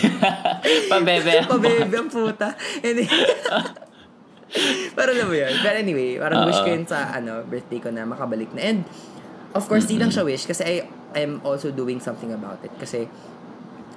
Pabebe. 0.92 1.44
Pabebe 1.44 1.94
ang 1.96 2.08
puta. 2.08 2.56
And 2.80 3.04
then, 3.04 3.08
Pero 4.90 5.14
alam 5.14 5.26
mo 5.30 5.36
yun. 5.36 5.52
But 5.62 5.78
anyway, 5.78 6.18
parang 6.18 6.42
wish 6.42 6.58
ko 6.58 6.68
yun 6.72 6.82
sa 6.82 7.14
ano, 7.14 7.46
birthday 7.46 7.78
ko 7.78 7.94
na 7.94 8.02
makabalik 8.02 8.50
na. 8.50 8.64
And, 8.64 8.82
of 9.54 9.64
course, 9.66 9.86
di 9.86 9.98
lang 9.98 10.10
siya 10.10 10.22
wish 10.22 10.46
kasi 10.46 10.62
I, 10.62 10.74
I'm 11.14 11.42
also 11.42 11.74
doing 11.74 11.98
something 11.98 12.30
about 12.30 12.62
it. 12.62 12.72
Kasi, 12.78 13.06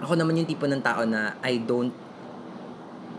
ako 0.01 0.17
naman 0.17 0.37
yung 0.37 0.49
tipo 0.49 0.65
ng 0.65 0.81
tao 0.81 1.05
na 1.05 1.37
I 1.45 1.61
don't 1.61 1.93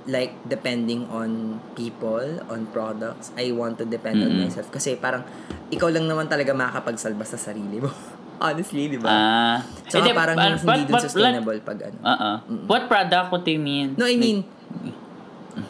like 0.05 0.37
depending 0.45 1.09
on 1.09 1.61
people, 1.73 2.45
on 2.53 2.69
products. 2.69 3.33
I 3.41 3.55
want 3.57 3.81
to 3.81 3.89
depend 3.89 4.21
on 4.21 4.37
Mm-mm. 4.37 4.45
myself. 4.49 4.69
Kasi 4.69 5.01
parang, 5.01 5.25
ikaw 5.73 5.89
lang 5.89 6.05
naman 6.05 6.29
talaga 6.29 6.53
makakapagsalba 6.53 7.25
sa 7.25 7.41
sarili 7.41 7.81
mo. 7.81 7.89
Honestly, 8.45 8.91
di 8.91 8.99
ba? 9.01 9.09
Ah. 9.09 9.57
Tsaka 9.89 10.05
Hindi, 10.05 10.13
parang 10.13 10.37
uh, 10.37 10.45
hindi 10.59 10.67
what- 10.67 10.85
dun 10.91 11.01
sustainable 11.01 11.59
pag 11.65 11.79
ano. 11.89 11.97
Oo. 12.03 12.31
What 12.69 12.91
product? 12.91 13.27
What 13.33 13.43
do 13.47 13.55
you 13.55 13.63
mean? 13.63 13.95
No, 13.97 14.05
I 14.05 14.19
mean, 14.19 14.45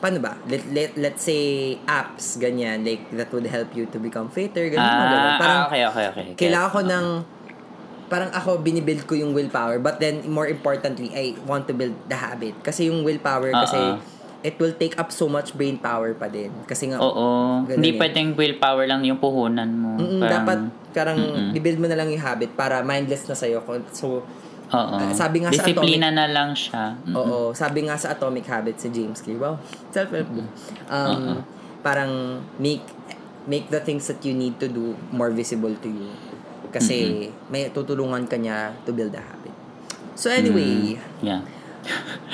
paano 0.01 0.19
ba? 0.19 0.41
Let, 0.45 0.65
let, 0.73 0.91
let's 0.97 1.23
say, 1.23 1.77
apps, 1.85 2.37
ganyan, 2.37 2.83
like, 2.83 3.05
that 3.13 3.29
would 3.31 3.45
help 3.45 3.73
you 3.73 3.85
to 3.87 4.01
become 4.01 4.29
fitter, 4.29 4.65
ganyan. 4.67 4.81
Ah, 4.81 5.37
Parang, 5.37 5.61
ah, 5.61 5.67
okay, 5.69 5.83
okay, 5.87 6.05
okay. 6.09 6.25
kailangan 6.37 6.71
ko 6.71 6.81
ng, 6.81 7.07
parang 8.05 8.31
ako, 8.33 8.61
binibuild 8.61 9.05
ko 9.05 9.15
yung 9.15 9.33
willpower, 9.33 9.77
but 9.79 10.01
then, 10.01 10.25
more 10.25 10.47
importantly, 10.47 11.13
I 11.13 11.37
want 11.45 11.69
to 11.69 11.75
build 11.75 11.93
the 12.07 12.17
habit. 12.17 12.57
Kasi 12.61 12.89
yung 12.89 13.05
willpower, 13.05 13.53
kasi, 13.53 13.77
Oo. 13.77 14.01
it 14.41 14.57
will 14.57 14.73
take 14.73 14.97
up 14.97 15.09
so 15.09 15.25
much 15.25 15.53
brain 15.53 15.77
power 15.77 16.13
pa 16.13 16.29
din. 16.29 16.53
Kasi 16.65 16.89
nga, 16.89 17.01
Oo. 17.01 17.65
Hindi 17.65 17.93
eh. 17.93 18.01
pwedeng 18.01 18.33
willpower 18.33 18.85
lang 18.85 19.05
yung 19.05 19.21
puhunan 19.21 19.69
mo. 19.69 20.01
Mm-mm, 20.01 20.21
Parang- 20.21 20.33
dapat, 20.45 20.59
parang, 20.93 21.19
Mm-mm. 21.21 21.57
i-build 21.57 21.77
mo 21.77 21.89
na 21.89 21.97
lang 21.97 22.09
yung 22.09 22.21
habit 22.21 22.53
para 22.53 22.81
mindless 22.81 23.25
na 23.25 23.37
sa'yo. 23.37 23.61
So, 23.93 24.25
Oo. 24.73 24.97
Ah, 24.97 25.13
sabi 25.13 25.45
nga 25.45 25.53
sa 25.53 25.61
Disiplina 25.61 26.09
na 26.09 26.25
lang 26.31 26.57
siya. 26.57 26.97
Mm-mm. 27.05 27.17
Oo, 27.17 27.37
sabi 27.53 27.85
nga 27.85 27.99
sa 27.99 28.17
Atomic 28.17 28.49
Habits 28.49 28.87
si 28.87 28.89
James 28.89 29.21
Clear. 29.21 29.37
Wow, 29.37 29.61
self-help 29.93 30.29
book. 30.33 30.49
Um. 30.89 31.45
Parang 31.85 32.41
make 32.57 32.81
make 33.45 33.69
the 33.69 33.77
things 33.85 34.09
that 34.09 34.25
you 34.25 34.33
need 34.33 34.57
to 34.57 34.73
do 34.73 34.97
more 35.13 35.29
visible 35.29 35.73
to 35.85 35.89
you. 35.89 36.09
Kasi 36.73 37.29
may 37.53 37.69
tutulungan 37.69 38.25
ka 38.25 38.41
niya 38.41 38.73
to 38.89 38.97
build 38.97 39.13
a 39.13 39.21
habit. 39.21 39.53
So 40.17 40.33
anyway, 40.33 40.97
Yeah. 41.21 41.45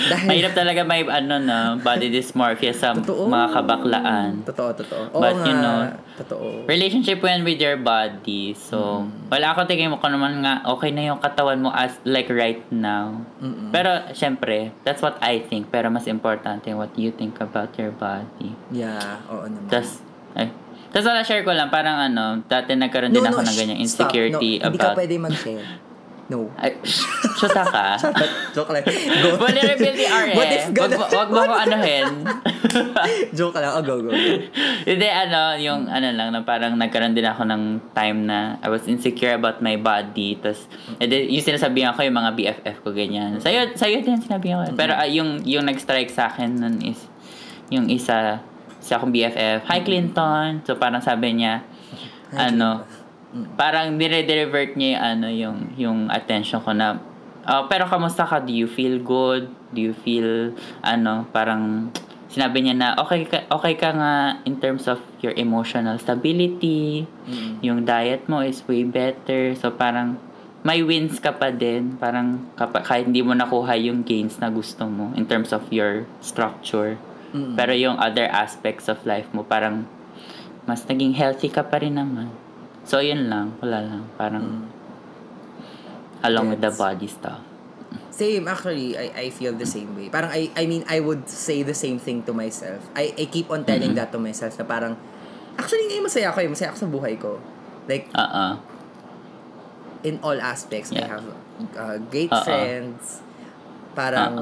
Dahil 0.00 0.26
Mahirap 0.26 0.52
talaga 0.52 0.80
may 0.82 1.02
ano 1.02 1.36
na 1.36 1.56
body 1.76 2.08
dysmorphia 2.08 2.70
sa 2.70 2.92
Totoo. 2.92 3.26
mga 3.26 3.46
kabaklaan. 3.52 4.30
Totoo, 4.42 4.70
totoo. 4.72 5.02
Oo 5.10 5.20
But, 5.20 5.34
nga, 5.34 5.44
you 5.44 5.54
know, 5.54 5.78
totoo. 6.16 6.46
Relationship 6.64 7.18
when 7.18 7.42
with 7.42 7.56
your 7.56 7.76
body. 7.76 8.52
So, 8.52 9.02
Mm. 9.02 9.28
wala 9.28 9.46
ako 9.50 9.64
tingin 9.64 9.88
mo 9.88 9.96
ko 9.96 10.06
naman 10.06 10.40
nga 10.40 10.64
okay 10.66 10.88
na 10.88 11.04
yung 11.04 11.18
katawan 11.18 11.58
mo 11.58 11.70
as 11.70 11.94
like 12.02 12.28
right 12.28 12.62
now. 12.70 13.20
Mm-mm. 13.38 13.70
Pero 13.70 13.88
syempre, 14.12 14.72
that's 14.82 15.00
what 15.00 15.20
I 15.20 15.40
think. 15.40 15.68
Pero 15.68 15.88
mas 15.88 16.06
importante 16.06 16.72
what 16.72 16.90
you 16.94 17.10
think 17.10 17.38
about 17.38 17.74
your 17.74 17.92
body. 17.92 18.54
Yeah, 18.70 19.20
oo 19.26 19.44
naman. 19.44 19.68
Tas 19.68 20.00
ay, 20.32 20.48
tas 20.88 21.02
wala 21.02 21.20
share 21.20 21.42
ko 21.42 21.50
lang 21.50 21.68
parang 21.68 21.98
ano, 22.00 22.40
dati 22.44 22.72
nagkaroon 22.72 23.10
din 23.10 23.20
ako 23.20 23.40
ng 23.40 23.48
shh, 23.48 23.58
ganyang 23.58 23.78
stop. 23.80 23.86
insecurity 24.08 24.50
no, 24.56 24.64
Hindi 24.66 24.78
ka 24.78 24.84
about 24.86 24.96
pwede 24.96 25.14
mag-share. 25.18 25.66
No. 26.30 26.46
Ay, 26.54 26.78
syuta 27.42 27.66
ka. 27.66 27.98
Joke 28.54 28.70
lang. 28.70 28.86
Go. 28.86 29.34
Vulnerability 29.34 30.06
are 30.06 30.30
eh. 30.30 30.36
What 30.38 30.46
if 30.54 30.70
Wag, 30.70 30.78
gonna... 30.78 30.94
mo- 30.94 31.10
wag 31.10 31.28
mo 31.34 31.40
ko 31.42 31.54
anuhin. 31.58 32.06
Joke 33.38 33.58
lang. 33.58 33.74
Oh, 33.74 33.82
go, 33.82 33.98
go, 33.98 34.14
go. 34.14 34.34
Hindi, 34.86 35.08
ano, 35.10 35.58
yung 35.58 35.90
ano 35.90 36.06
lang, 36.14 36.30
na 36.30 36.46
parang 36.46 36.78
nagkaroon 36.78 37.18
din 37.18 37.26
ako 37.26 37.50
ng 37.50 37.62
time 37.98 38.30
na 38.30 38.62
I 38.62 38.70
was 38.70 38.86
insecure 38.86 39.34
about 39.34 39.58
my 39.58 39.74
body. 39.74 40.38
Tapos, 40.38 40.70
edi, 41.02 41.34
yung 41.34 41.42
sinasabihan 41.42 41.98
ko 41.98 42.06
yung 42.06 42.14
mga 42.14 42.30
BFF 42.38 42.76
ko, 42.86 42.94
ganyan. 42.94 43.42
Sa'yo, 43.42 43.74
sa'yo 43.74 43.98
din 44.06 44.22
sinabihan 44.22 44.70
ko. 44.70 44.78
Pero 44.78 44.94
ah, 44.94 45.10
yung, 45.10 45.42
yung 45.42 45.66
nag-strike 45.66 46.14
sa 46.14 46.30
akin 46.30 46.62
nun 46.62 46.78
is, 46.86 47.10
yung 47.74 47.90
isa, 47.90 48.38
isa 48.78 49.02
akong 49.02 49.10
BFF, 49.10 49.66
Hi 49.66 49.82
Clinton. 49.82 50.62
So, 50.62 50.78
parang 50.78 51.02
sabi 51.02 51.42
niya, 51.42 51.66
Hi, 52.30 52.54
ano, 52.54 52.86
parang 53.54 53.94
dire-divert 53.94 54.74
niya 54.74 54.90
yung, 54.90 55.02
ano, 55.02 55.26
yung, 55.30 55.58
yung 55.78 55.98
attention 56.10 56.58
ko 56.62 56.74
na, 56.74 56.98
oh, 57.46 57.66
pero 57.70 57.86
kamusta 57.86 58.26
ka? 58.26 58.42
Do 58.42 58.50
you 58.50 58.66
feel 58.66 58.98
good? 58.98 59.50
Do 59.70 59.78
you 59.78 59.94
feel, 59.94 60.54
ano, 60.82 61.30
parang, 61.30 61.94
sinabi 62.30 62.62
niya 62.66 62.74
na, 62.74 62.88
okay 62.98 63.26
ka, 63.26 63.46
okay 63.50 63.74
ka 63.78 63.90
nga 63.94 64.12
in 64.46 64.58
terms 64.58 64.90
of 64.90 64.98
your 65.22 65.34
emotional 65.38 65.98
stability, 65.98 67.06
Mm. 67.30 67.62
yung 67.62 67.78
diet 67.86 68.26
mo 68.26 68.42
is 68.42 68.62
way 68.66 68.82
better. 68.82 69.54
So, 69.54 69.70
parang, 69.70 70.18
may 70.60 70.84
wins 70.84 71.16
ka 71.22 71.32
pa 71.32 71.48
din. 71.48 71.96
Parang 71.96 72.52
kapa, 72.58 72.84
kahit 72.84 73.08
hindi 73.08 73.24
mo 73.24 73.32
nakuha 73.32 73.80
yung 73.80 74.04
gains 74.04 74.36
na 74.42 74.52
gusto 74.52 74.84
mo 74.84 75.08
in 75.16 75.24
terms 75.24 75.56
of 75.56 75.64
your 75.72 76.04
structure. 76.20 77.00
Mm. 77.32 77.54
Pero 77.54 77.72
yung 77.72 77.96
other 77.96 78.26
aspects 78.28 78.90
of 78.90 79.00
life 79.06 79.30
mo, 79.32 79.46
parang 79.46 79.86
mas 80.68 80.84
naging 80.84 81.16
healthy 81.16 81.48
ka 81.48 81.64
pa 81.64 81.80
rin 81.80 81.96
naman. 81.96 82.28
So, 82.84 82.98
yun 82.98 83.28
lang. 83.30 83.54
Wala 83.60 83.78
lang. 83.84 84.02
Parang 84.16 84.66
along 86.22 86.52
with 86.52 86.60
the 86.60 86.72
body 86.72 87.06
stuff. 87.06 87.40
Same, 88.10 88.44
actually, 88.48 88.98
I, 88.98 89.06
I 89.16 89.26
feel 89.30 89.56
the 89.56 89.64
same 89.64 89.96
way. 89.96 90.12
Parang, 90.12 90.28
I, 90.28 90.50
I 90.52 90.66
mean, 90.68 90.84
I 90.84 91.00
would 91.00 91.24
say 91.28 91.62
the 91.64 91.72
same 91.74 91.96
thing 91.98 92.22
to 92.28 92.32
myself. 92.36 92.84
I, 92.92 93.14
I 93.16 93.24
keep 93.26 93.48
on 93.48 93.64
telling 93.64 93.96
Mhm. 93.96 93.98
that 93.98 94.12
to 94.12 94.18
myself 94.20 94.58
na 94.60 94.64
parang, 94.68 94.96
actually, 95.56 95.88
ngayon 95.88 96.04
masaya 96.04 96.28
ako 96.28 96.38
eh. 96.44 96.48
Masaya 96.52 96.68
ako 96.74 96.78
sa 96.84 96.88
buhay 96.90 97.14
ko. 97.16 97.40
Like, 97.88 98.12
Uh-uh. 98.12 98.60
in 100.04 100.16
all 100.24 100.36
aspects. 100.40 100.92
I 100.92 101.00
Yeah. 101.00 101.08
have 101.12 101.24
uh, 101.76 101.96
great 102.08 102.32
Uh-uh. 102.32 102.44
friends. 102.44 103.20
Parang, 103.96 104.32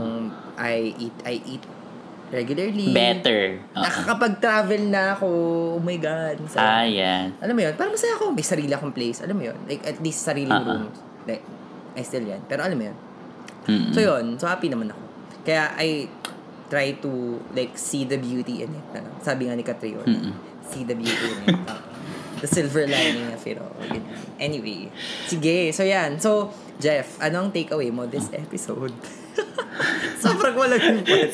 I 0.58 0.94
eat, 0.98 1.14
I 1.22 1.38
eat 1.42 1.62
regularly. 2.30 2.92
Better. 2.92 3.58
Uh-uh. 3.72 3.82
Nakakapag-travel 3.82 4.82
na 4.86 5.14
ako. 5.14 5.28
Oh 5.76 5.82
my 5.82 5.96
God. 5.96 6.36
Ah, 6.54 6.84
Masaya. 6.84 6.86
yeah. 6.86 7.22
Alam 7.40 7.54
mo 7.54 7.60
yun, 7.64 7.74
parang 7.74 7.92
masaya 7.92 8.14
ako. 8.16 8.32
May 8.32 8.44
sarili 8.44 8.72
akong 8.72 8.92
place. 8.92 9.20
Alam 9.20 9.36
mo 9.36 9.44
yun? 9.48 9.58
Like, 9.64 9.82
at 9.84 9.98
least 9.98 10.22
sariling 10.22 10.52
Uh-uh. 10.52 10.88
rooms. 10.88 10.98
Like, 11.24 11.44
I 11.94 12.02
still 12.02 12.22
yan. 12.22 12.44
Pero 12.44 12.62
alam 12.62 12.76
mo 12.76 12.84
yun? 12.86 12.96
Mm-mm. 13.68 13.92
So 13.92 14.00
yun, 14.00 14.40
so 14.40 14.48
happy 14.48 14.72
naman 14.72 14.88
ako. 14.88 15.02
Kaya 15.44 15.76
I 15.76 16.08
try 16.68 16.96
to 17.00 17.40
like 17.52 17.76
see 17.76 18.04
the 18.04 18.16
beauty 18.16 18.60
in 18.62 18.72
it. 18.72 18.86
Ano? 18.92 19.12
Sabi 19.20 19.48
nga 19.48 19.56
ni 19.56 19.64
Catriona, 19.64 20.08
Mm-mm. 20.08 20.32
see 20.64 20.84
the 20.84 20.96
beauty 20.96 21.28
in 21.36 21.52
it. 21.52 21.60
Oo. 21.68 21.76
the 22.40 22.46
silver 22.46 22.86
lining 22.86 23.28
of 23.28 23.42
it 23.44 23.58
all. 23.58 23.74
Anyway, 24.38 24.88
sige. 25.26 25.74
So 25.74 25.82
yan. 25.82 26.16
So, 26.16 26.48
Jeff, 26.78 27.18
anong 27.18 27.50
takeaway 27.50 27.90
mo 27.90 28.06
this 28.06 28.30
episode? 28.30 28.94
Sobrang 30.22 30.56
walang 30.58 30.82
import. 30.82 31.30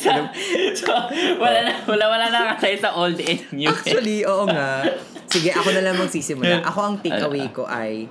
so, 0.76 0.92
wala 1.40 1.58
na, 1.64 1.72
wala, 1.88 2.04
wala 2.08 2.26
na 2.28 2.38
kasi 2.56 2.76
sa 2.78 2.92
old 2.92 3.16
and 3.20 3.42
new. 3.52 3.70
Actually, 3.70 4.24
oo 4.28 4.44
nga. 4.48 4.84
Sige, 5.28 5.50
ako 5.50 5.68
na 5.72 5.82
lang 5.82 5.96
magsisimula. 5.96 6.62
Ako 6.62 6.78
ang 6.80 6.96
takeaway 7.00 7.48
ko 7.50 7.64
ay, 7.64 8.06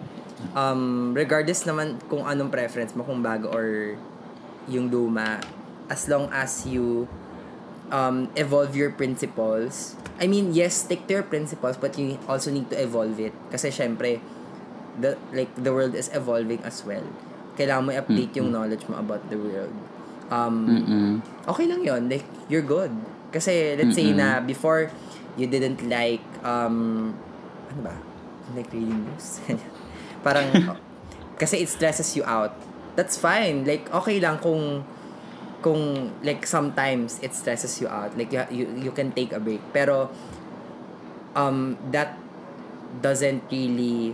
um, 0.58 1.14
regardless 1.14 1.64
naman 1.64 2.02
kung 2.10 2.26
anong 2.26 2.50
preference 2.50 2.98
mo, 2.98 3.06
kung 3.06 3.22
bago 3.22 3.48
or 3.54 3.96
yung 4.68 4.90
luma, 4.90 5.40
as 5.92 6.08
long 6.08 6.32
as 6.32 6.66
you 6.66 7.06
um, 7.94 8.32
evolve 8.36 8.76
your 8.76 8.92
principles. 8.92 9.96
I 10.22 10.28
mean, 10.28 10.54
yes, 10.54 10.86
stick 10.86 11.06
to 11.08 11.22
your 11.22 11.28
principles, 11.28 11.78
but 11.78 11.98
you 11.98 12.18
also 12.30 12.50
need 12.50 12.70
to 12.74 12.78
evolve 12.80 13.20
it. 13.20 13.34
Kasi 13.52 13.70
syempre, 13.70 14.22
the, 15.00 15.18
like, 15.34 15.52
the 15.58 15.74
world 15.74 15.96
is 15.96 16.10
evolving 16.14 16.62
as 16.64 16.86
well. 16.86 17.04
Kailangan 17.54 17.82
mo 17.86 17.90
i-update 17.94 18.34
yung 18.38 18.50
knowledge 18.50 18.86
mo 18.90 18.98
about 18.98 19.22
the 19.30 19.38
world. 19.38 19.74
Um, 20.34 20.56
Mm-mm. 20.66 21.12
okay 21.46 21.66
lang 21.70 21.86
yon 21.86 22.10
like 22.10 22.26
you're 22.50 22.66
good. 22.66 22.90
Kasi 23.30 23.78
let's 23.78 23.94
say 23.94 24.10
Mm-mm. 24.10 24.22
na 24.22 24.42
before 24.42 24.90
you 25.38 25.46
didn't 25.46 25.82
like 25.86 26.24
um 26.42 27.12
ano 27.70 27.80
ba? 27.86 27.96
Like 28.58 28.70
reading 28.74 29.06
news? 29.06 29.42
Parang 30.26 30.50
kasi 31.42 31.62
it 31.62 31.70
stresses 31.70 32.14
you 32.18 32.26
out. 32.26 32.54
That's 32.98 33.18
fine. 33.18 33.66
Like 33.66 33.90
okay 33.90 34.18
lang 34.18 34.42
kung 34.42 34.86
kung 35.64 36.12
like 36.22 36.46
sometimes 36.46 37.18
it 37.22 37.34
stresses 37.38 37.78
you 37.82 37.90
out. 37.90 38.14
Like 38.18 38.34
you 38.34 38.42
you, 38.50 38.66
you 38.90 38.92
can 38.94 39.14
take 39.14 39.34
a 39.34 39.42
break. 39.42 39.62
Pero 39.74 40.10
um 41.34 41.78
that 41.90 42.18
doesn't 43.02 43.50
really 43.50 44.14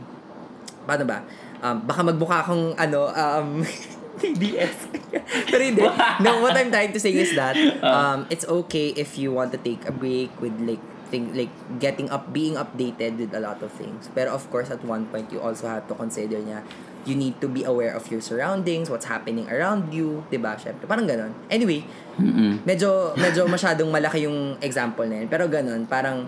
paano 0.87 1.03
ba 1.03 1.19
um, 1.63 1.77
baka 1.85 2.01
magbuka 2.03 2.43
akong 2.43 2.75
ano 2.75 3.09
um 3.11 3.63
TDS 4.19 4.91
pero 5.51 5.61
hindi. 5.63 5.79
No 6.25 6.43
what 6.43 6.51
I'm 6.59 6.67
trying 6.67 6.91
to 6.91 6.99
say 6.99 7.15
is 7.15 7.31
that 7.39 7.55
um 7.79 8.27
it's 8.27 8.43
okay 8.43 8.91
if 8.99 9.15
you 9.15 9.31
want 9.31 9.55
to 9.55 9.59
take 9.59 9.87
a 9.87 9.93
break 9.95 10.35
with 10.43 10.55
like 10.59 10.83
thing 11.09 11.33
like 11.33 11.49
getting 11.81 12.05
up 12.13 12.29
being 12.29 12.53
updated 12.53 13.17
with 13.17 13.31
a 13.33 13.41
lot 13.41 13.63
of 13.63 13.71
things. 13.73 14.11
Pero 14.13 14.35
of 14.35 14.43
course 14.51 14.69
at 14.69 14.83
one 14.83 15.07
point 15.09 15.31
you 15.31 15.39
also 15.39 15.71
have 15.71 15.87
to 15.87 15.95
consider 15.95 16.37
niya 16.37 16.61
you 17.07 17.15
need 17.15 17.39
to 17.39 17.47
be 17.47 17.63
aware 17.63 17.95
of 17.95 18.11
your 18.11 18.19
surroundings 18.19 18.91
what's 18.91 19.07
happening 19.07 19.47
around 19.47 19.89
you 19.95 20.21
'di 20.27 20.37
ba? 20.37 20.59
Syempre 20.59 20.83
parang 20.83 21.07
ganon. 21.07 21.31
Anyway 21.47 21.87
Mm-mm. 22.19 22.59
medyo 22.67 23.15
medyo 23.15 23.47
masyadong 23.47 23.87
malaki 23.87 24.27
yung 24.27 24.59
example 24.59 25.07
na 25.07 25.23
yun. 25.23 25.27
Pero 25.31 25.47
ganon 25.47 25.87
parang 25.87 26.27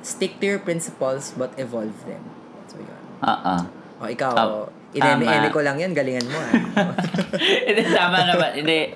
stick 0.00 0.40
to 0.40 0.56
your 0.56 0.60
principles 0.64 1.36
but 1.36 1.52
evolve 1.60 1.94
them. 2.08 2.24
So 2.66 2.80
yun. 2.80 3.02
Uh-uh. 3.20 3.83
O 3.98 4.06
ikaw 4.06 4.32
Tama. 4.34 4.70
ineme-eme 4.94 5.48
ko 5.50 5.60
lang 5.62 5.78
yan 5.78 5.90
galingan 5.94 6.26
mo 6.26 6.38
ah 6.38 6.52
Hindi, 7.66 7.82
tama 7.90 8.18
naman. 8.22 8.50
Hindi, 8.54 8.94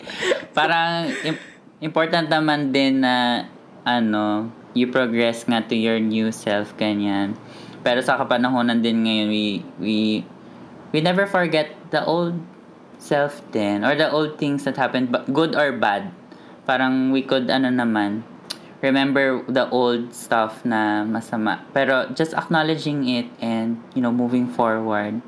parang 0.55 1.11
im- 1.27 1.43
important 1.83 2.31
naman 2.31 2.71
din 2.71 3.03
na 3.03 3.47
ano, 3.83 4.51
you 4.79 4.87
progress 4.91 5.43
nga 5.49 5.65
to 5.65 5.75
your 5.75 5.99
new 5.99 6.31
self, 6.31 6.71
ganyan. 6.79 7.35
Pero 7.83 8.03
sa 8.03 8.19
kapanahonan 8.19 8.83
din 8.83 9.03
ngayon, 9.07 9.29
we, 9.31 9.47
we, 9.81 9.97
we 10.93 10.99
never 11.01 11.27
forget 11.27 11.73
the 11.91 12.03
old 12.05 12.37
self 12.99 13.41
din, 13.55 13.87
or 13.87 13.95
the 13.95 14.11
old 14.11 14.37
things 14.37 14.67
that 14.67 14.77
happened, 14.77 15.11
good 15.31 15.55
or 15.55 15.73
bad. 15.75 16.11
Parang 16.67 17.15
we 17.15 17.23
could, 17.23 17.49
ano 17.49 17.71
naman, 17.71 18.23
remember 18.81 19.43
the 19.51 19.69
old 19.71 20.15
stuff 20.15 20.65
na 20.65 21.05
masama. 21.05 21.61
Pero 21.75 22.07
just 22.15 22.35
acknowledging 22.35 23.09
it 23.09 23.27
and, 23.43 23.83
you 23.95 24.03
know, 24.03 24.13
moving 24.13 24.47
forward. 24.47 25.21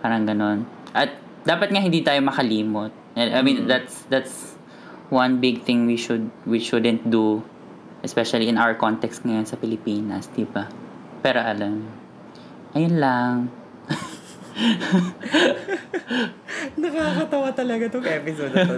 Parang 0.00 0.24
ganon. 0.24 0.64
At 0.96 1.12
dapat 1.44 1.72
nga 1.72 1.80
hindi 1.80 2.00
tayo 2.00 2.24
makalimot. 2.24 2.92
I 3.16 3.40
mean, 3.40 3.64
that's 3.64 4.04
that's 4.12 4.60
one 5.08 5.40
big 5.40 5.64
thing 5.64 5.88
we 5.88 5.96
should 5.96 6.28
we 6.44 6.60
shouldn't 6.60 7.08
do 7.08 7.40
especially 8.04 8.46
in 8.46 8.58
our 8.58 8.74
context 8.78 9.26
ngayon 9.26 9.48
sa 9.48 9.56
Pilipinas, 9.56 10.28
'di 10.30 10.44
ba? 10.46 10.68
Pero 11.24 11.42
alam, 11.42 11.82
ayun 12.76 12.94
lang. 13.02 13.50
nakakatawa 16.74 17.48
talaga 17.50 17.86
tong 17.86 18.02
episode 18.02 18.50
na 18.50 18.62
to 18.62 18.74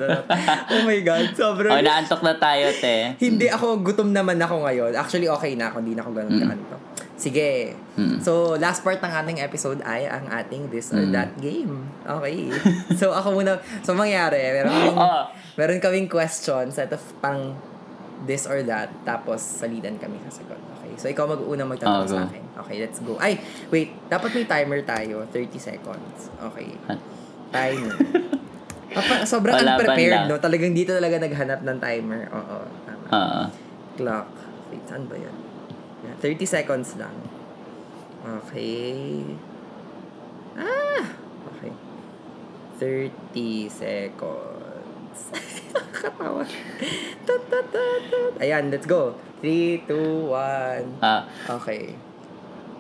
oh 0.68 0.82
my 0.82 1.00
god 1.00 1.32
sobrang 1.32 1.72
oh, 1.72 1.80
naantok 1.80 2.20
na 2.20 2.34
tayo, 2.34 2.68
te. 2.70 3.16
Hindi 3.16 3.48
ako, 3.48 3.80
gutom 3.80 4.10
naman 4.10 4.36
ako 4.36 4.62
ngayon. 4.62 4.92
Actually, 4.92 5.26
okay 5.26 5.54
na 5.54 5.68
ako. 5.68 5.80
Hindi 5.80 5.94
na 5.94 6.02
ako 6.02 6.10
ganun 6.12 6.32
Mm. 6.32 6.42
kaanto. 6.44 6.76
Sige. 7.14 7.74
Mm. 7.94 8.18
So, 8.18 8.54
last 8.54 8.80
part 8.80 8.96
ng 8.96 9.10
ating 9.10 9.38
episode 9.40 9.82
ay 9.82 10.06
ang 10.06 10.28
ating 10.28 10.68
this 10.68 10.90
or 10.90 11.00
Mm. 11.00 11.10
that 11.10 11.34
game. 11.36 11.82
Okay. 12.04 12.52
so, 12.94 13.10
ako 13.10 13.34
muna. 13.34 13.56
So, 13.80 13.92
mangyari, 13.92 14.38
meron 14.38 14.70
kaming, 14.76 14.96
Oh. 14.96 15.24
meron 15.54 15.78
kaming 15.78 16.06
question 16.06 16.70
set 16.70 16.88
of 16.88 17.02
pang 17.18 17.58
this 18.22 18.44
or 18.44 18.62
that. 18.62 18.90
Tapos, 19.02 19.38
salitan 19.40 19.96
kami 19.96 20.18
kasagot. 20.22 20.58
Okay. 20.78 20.94
So, 20.94 21.06
ikaw 21.06 21.26
mag-una 21.26 21.62
magtatanong 21.64 22.06
Oh, 22.06 22.10
sa 22.10 22.18
go. 22.18 22.26
akin. 22.26 22.42
Okay, 22.58 22.76
let's 22.80 22.98
go. 23.00 23.14
Ay, 23.18 23.38
wait. 23.68 23.94
Dapat 24.06 24.30
may 24.32 24.46
timer 24.46 24.80
tayo. 24.82 25.26
30 25.28 25.58
seconds. 25.58 26.30
Okay. 26.40 26.70
Timer. 27.48 27.96
Papa, 28.98 29.22
sobrang 29.22 29.54
Wala 29.54 29.76
unprepared, 29.76 30.26
lang? 30.26 30.32
no? 30.32 30.40
Talagang 30.40 30.72
dito 30.72 30.90
talaga 30.90 31.20
naghanap 31.20 31.60
ng 31.62 31.78
timer. 31.78 32.22
Oo. 32.32 32.58
Tama. 32.82 33.06
Oo. 33.08 33.42
Clock. 33.94 34.28
Wait, 34.68 34.82
saan 34.84 35.04
ba 35.06 35.14
yan? 35.14 35.36
Yeah, 36.02 36.16
30 36.18 36.46
seconds 36.46 36.88
lang. 36.96 37.14
Okay. 38.42 39.22
Ah! 40.56 41.04
Okay. 41.54 41.72
30 42.80 43.12
seconds. 43.68 45.18
Katawa. 45.98 46.42
Ayan, 48.38 48.70
let's 48.70 48.86
go. 48.86 49.14
3, 49.42 49.84
2, 49.86 50.32
1. 50.32 51.02
Ah, 51.02 51.22
Okay. 51.60 51.94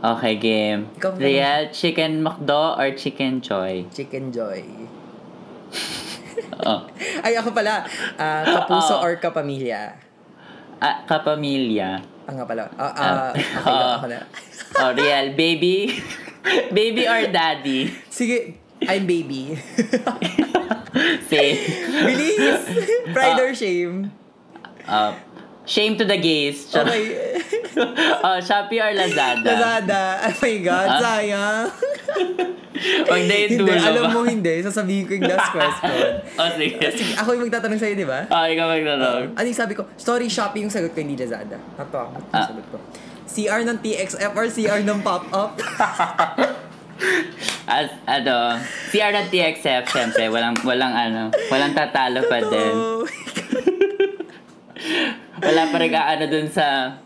Okay, 0.02 0.34
game. 0.38 0.88
Ikaw 0.98 1.10
na. 1.16 1.20
Real 1.20 1.60
chicken 1.70 2.22
McDo 2.22 2.78
or 2.78 2.88
chicken 2.94 3.40
joy? 3.40 3.86
Chicken 3.90 4.30
Joy. 4.30 4.62
Oh. 6.64 6.86
Ay, 7.24 7.36
ako 7.38 7.52
pala. 7.54 7.84
Ah, 8.18 8.42
kapuso 8.42 8.98
Oo. 8.98 9.04
or 9.04 9.12
kapamilya? 9.20 9.94
Ah, 10.78 11.02
kapamilya. 11.06 12.02
Ah, 12.26 12.32
nga 12.34 12.44
pala. 12.46 12.68
Ah, 12.76 12.92
ah, 12.92 13.30
okay, 13.34 13.44
Oo. 13.68 13.90
ako 13.98 14.06
na. 14.10 14.20
Oh, 14.78 14.90
real 14.94 15.26
baby. 15.34 15.90
baby 16.76 17.04
or 17.08 17.28
daddy? 17.32 17.90
Sige, 18.10 18.58
I'm 18.84 19.04
baby. 19.06 19.56
Say. 21.30 21.58
Bilis! 22.04 22.62
Pride 23.12 23.40
or 23.40 23.52
shame? 23.54 24.10
Uh, 24.88 25.12
shame 25.68 25.96
to 26.00 26.04
the 26.04 26.16
gays. 26.16 26.68
Char- 26.70 26.86
Okay. 26.88 27.36
oh, 28.26 28.38
Shopee 28.38 28.78
or 28.78 28.92
Lazada? 28.92 29.44
Lazada. 29.44 30.02
Oh 30.24 30.34
my 30.38 30.54
God, 30.60 30.88
Ah? 30.88 31.00
sayang. 31.00 31.66
Huwag 32.78 33.22
na 33.26 33.34
yung 33.34 33.50
hindi, 33.50 33.58
dulo 33.58 33.74
alam 33.74 34.04
mo 34.14 34.20
hindi. 34.22 34.54
Sasabihin 34.62 35.04
ko 35.04 35.12
yung 35.14 35.26
last 35.26 35.50
question. 35.50 36.02
oh, 36.40 36.50
sige. 36.54 36.78
Sige, 36.94 37.12
ako 37.16 37.28
yung 37.34 37.42
magtatanong 37.46 37.78
sa'yo, 37.78 37.94
di 37.94 38.06
ba? 38.06 38.20
Oh, 38.26 38.44
ikaw 38.46 38.66
magtanong. 38.70 39.24
Ano 39.34 39.46
yung 39.46 39.58
sabi 39.58 39.72
ko? 39.74 39.82
Story 39.94 40.30
Shopee 40.30 40.62
yung 40.62 40.70
sagot 40.70 40.94
ko, 40.94 40.98
hindi 40.98 41.18
Lazada. 41.18 41.58
Ito 41.58 41.96
ako, 41.96 42.14
Ah. 42.30 42.46
sagot 42.46 42.66
ko. 42.70 42.78
CR 43.28 43.60
ng 43.62 43.78
TXF 43.78 44.32
or 44.32 44.46
CR 44.48 44.80
ng 44.80 45.00
pop-up? 45.02 45.58
As, 47.68 47.92
ano, 48.08 48.56
CR 48.88 49.12
at 49.12 49.28
TXF, 49.28 49.84
syempre, 49.86 50.26
walang, 50.32 50.56
walang 50.64 50.90
ano, 50.90 51.22
walang 51.46 51.76
tatalo 51.76 52.24
pa 52.24 52.40
din. 52.40 52.74
Oh, 52.74 53.04
Wala 55.38 55.62
pa 55.70 55.76
rin 55.78 55.92
ano 55.92 56.24
dun 56.26 56.48
sa, 56.50 56.96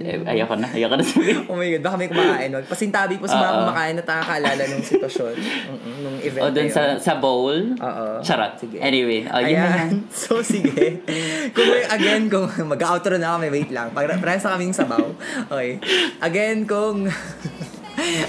eh, 0.00 0.24
ayoko 0.24 0.56
na, 0.56 0.68
ayoko 0.72 0.96
na 0.96 1.04
sabihin. 1.04 1.44
oh 1.52 1.56
my 1.60 1.68
God, 1.76 1.82
baka 1.84 1.96
may 2.00 2.08
kumakain. 2.08 2.50
Wag. 2.56 2.64
Pasintabi 2.66 3.14
po 3.20 3.28
sa 3.28 3.36
mga 3.36 3.52
Oo. 3.52 3.58
kumakain 3.60 3.94
na 3.94 4.02
nakakaalala 4.04 4.62
nung 4.72 4.84
sitwasyon. 4.84 5.34
Mm-mm, 5.36 5.96
nung 6.00 6.16
event 6.24 6.42
O 6.42 6.48
dun 6.48 6.66
na 6.66 6.72
sa, 6.72 6.82
yun. 6.82 6.96
sa 7.00 7.12
bowl. 7.20 7.56
Oo. 7.76 8.04
Charot. 8.24 8.52
Sige. 8.56 8.76
Anyway, 8.80 9.28
oh, 9.28 9.40
yun 9.44 9.56
na 9.60 9.68
yan. 9.68 9.68
Ayan. 9.68 9.90
So, 10.20 10.40
sige. 10.40 11.04
Kung 11.52 11.66
may, 11.68 11.84
again, 11.84 12.32
kung 12.32 12.48
mag-outro 12.72 13.20
na 13.20 13.36
kami, 13.36 13.52
wait 13.52 13.68
lang. 13.68 13.92
Pag 13.92 14.08
parang 14.20 14.40
sa 14.40 14.56
kaming 14.56 14.72
sabaw. 14.72 15.04
Okay. 15.52 15.76
Again, 16.24 16.64
kung... 16.64 17.08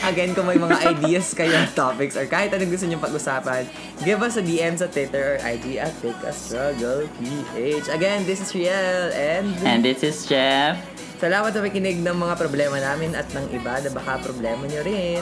Again, 0.04 0.36
kung 0.36 0.52
may 0.52 0.60
mga 0.60 0.84
ideas 0.84 1.32
kayo, 1.32 1.56
topics, 1.72 2.20
or 2.20 2.28
kahit 2.28 2.52
anong 2.52 2.76
gusto 2.76 2.92
nyo 2.92 3.00
pag-usapan, 3.00 3.64
give 4.04 4.20
us 4.20 4.36
a 4.36 4.44
DM 4.44 4.76
sa 4.76 4.92
Twitter 4.92 5.40
or 5.40 5.48
IG 5.48 5.80
at 5.80 5.96
Take 6.04 6.20
a 6.28 6.34
Struggle 6.36 7.08
PH. 7.16 7.88
Again, 7.88 8.28
this 8.28 8.44
is 8.44 8.52
Riel, 8.52 9.16
and... 9.16 9.48
And 9.64 9.80
this 9.80 10.04
is 10.04 10.28
Jeff. 10.28 10.76
Salamat 11.22 11.54
sa 11.54 11.62
pakinig 11.62 12.02
ng 12.02 12.18
mga 12.18 12.34
problema 12.34 12.82
namin 12.82 13.14
at 13.14 13.30
ng 13.30 13.54
iba 13.54 13.78
na 13.78 13.94
baka 13.94 14.18
problema 14.26 14.66
nyo 14.66 14.82
rin. 14.82 15.22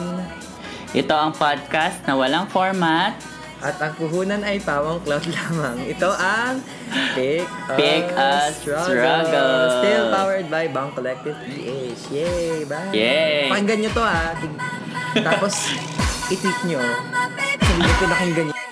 Ito 0.96 1.12
ang 1.12 1.36
podcast 1.36 2.00
na 2.08 2.16
walang 2.16 2.48
format. 2.48 3.20
At 3.60 3.76
ang 3.76 3.92
puhunan 4.00 4.40
ay 4.40 4.64
pawang 4.64 5.04
cloud 5.04 5.28
lamang. 5.36 5.84
Ito 5.84 6.08
ang 6.08 6.64
Pick 7.12 7.44
a, 7.44 7.76
Pick 7.76 8.08
a 8.16 8.48
Struggle. 8.48 9.84
Still 9.84 10.08
powered 10.08 10.48
by 10.48 10.72
Bang 10.72 10.96
Collective 10.96 11.36
PH. 11.36 12.00
Yay! 12.08 12.64
Bye! 12.64 12.96
Yay! 12.96 13.52
Pakinggan 13.52 13.84
nyo 13.84 13.90
to 13.92 14.00
ah. 14.00 14.32
Tig- 14.40 14.60
Tapos, 15.20 15.52
i-tweet 16.32 16.60
nyo. 16.64 16.80
Nyo 17.76 17.92
pinakinggan 18.00 18.48
nyo. 18.48 18.69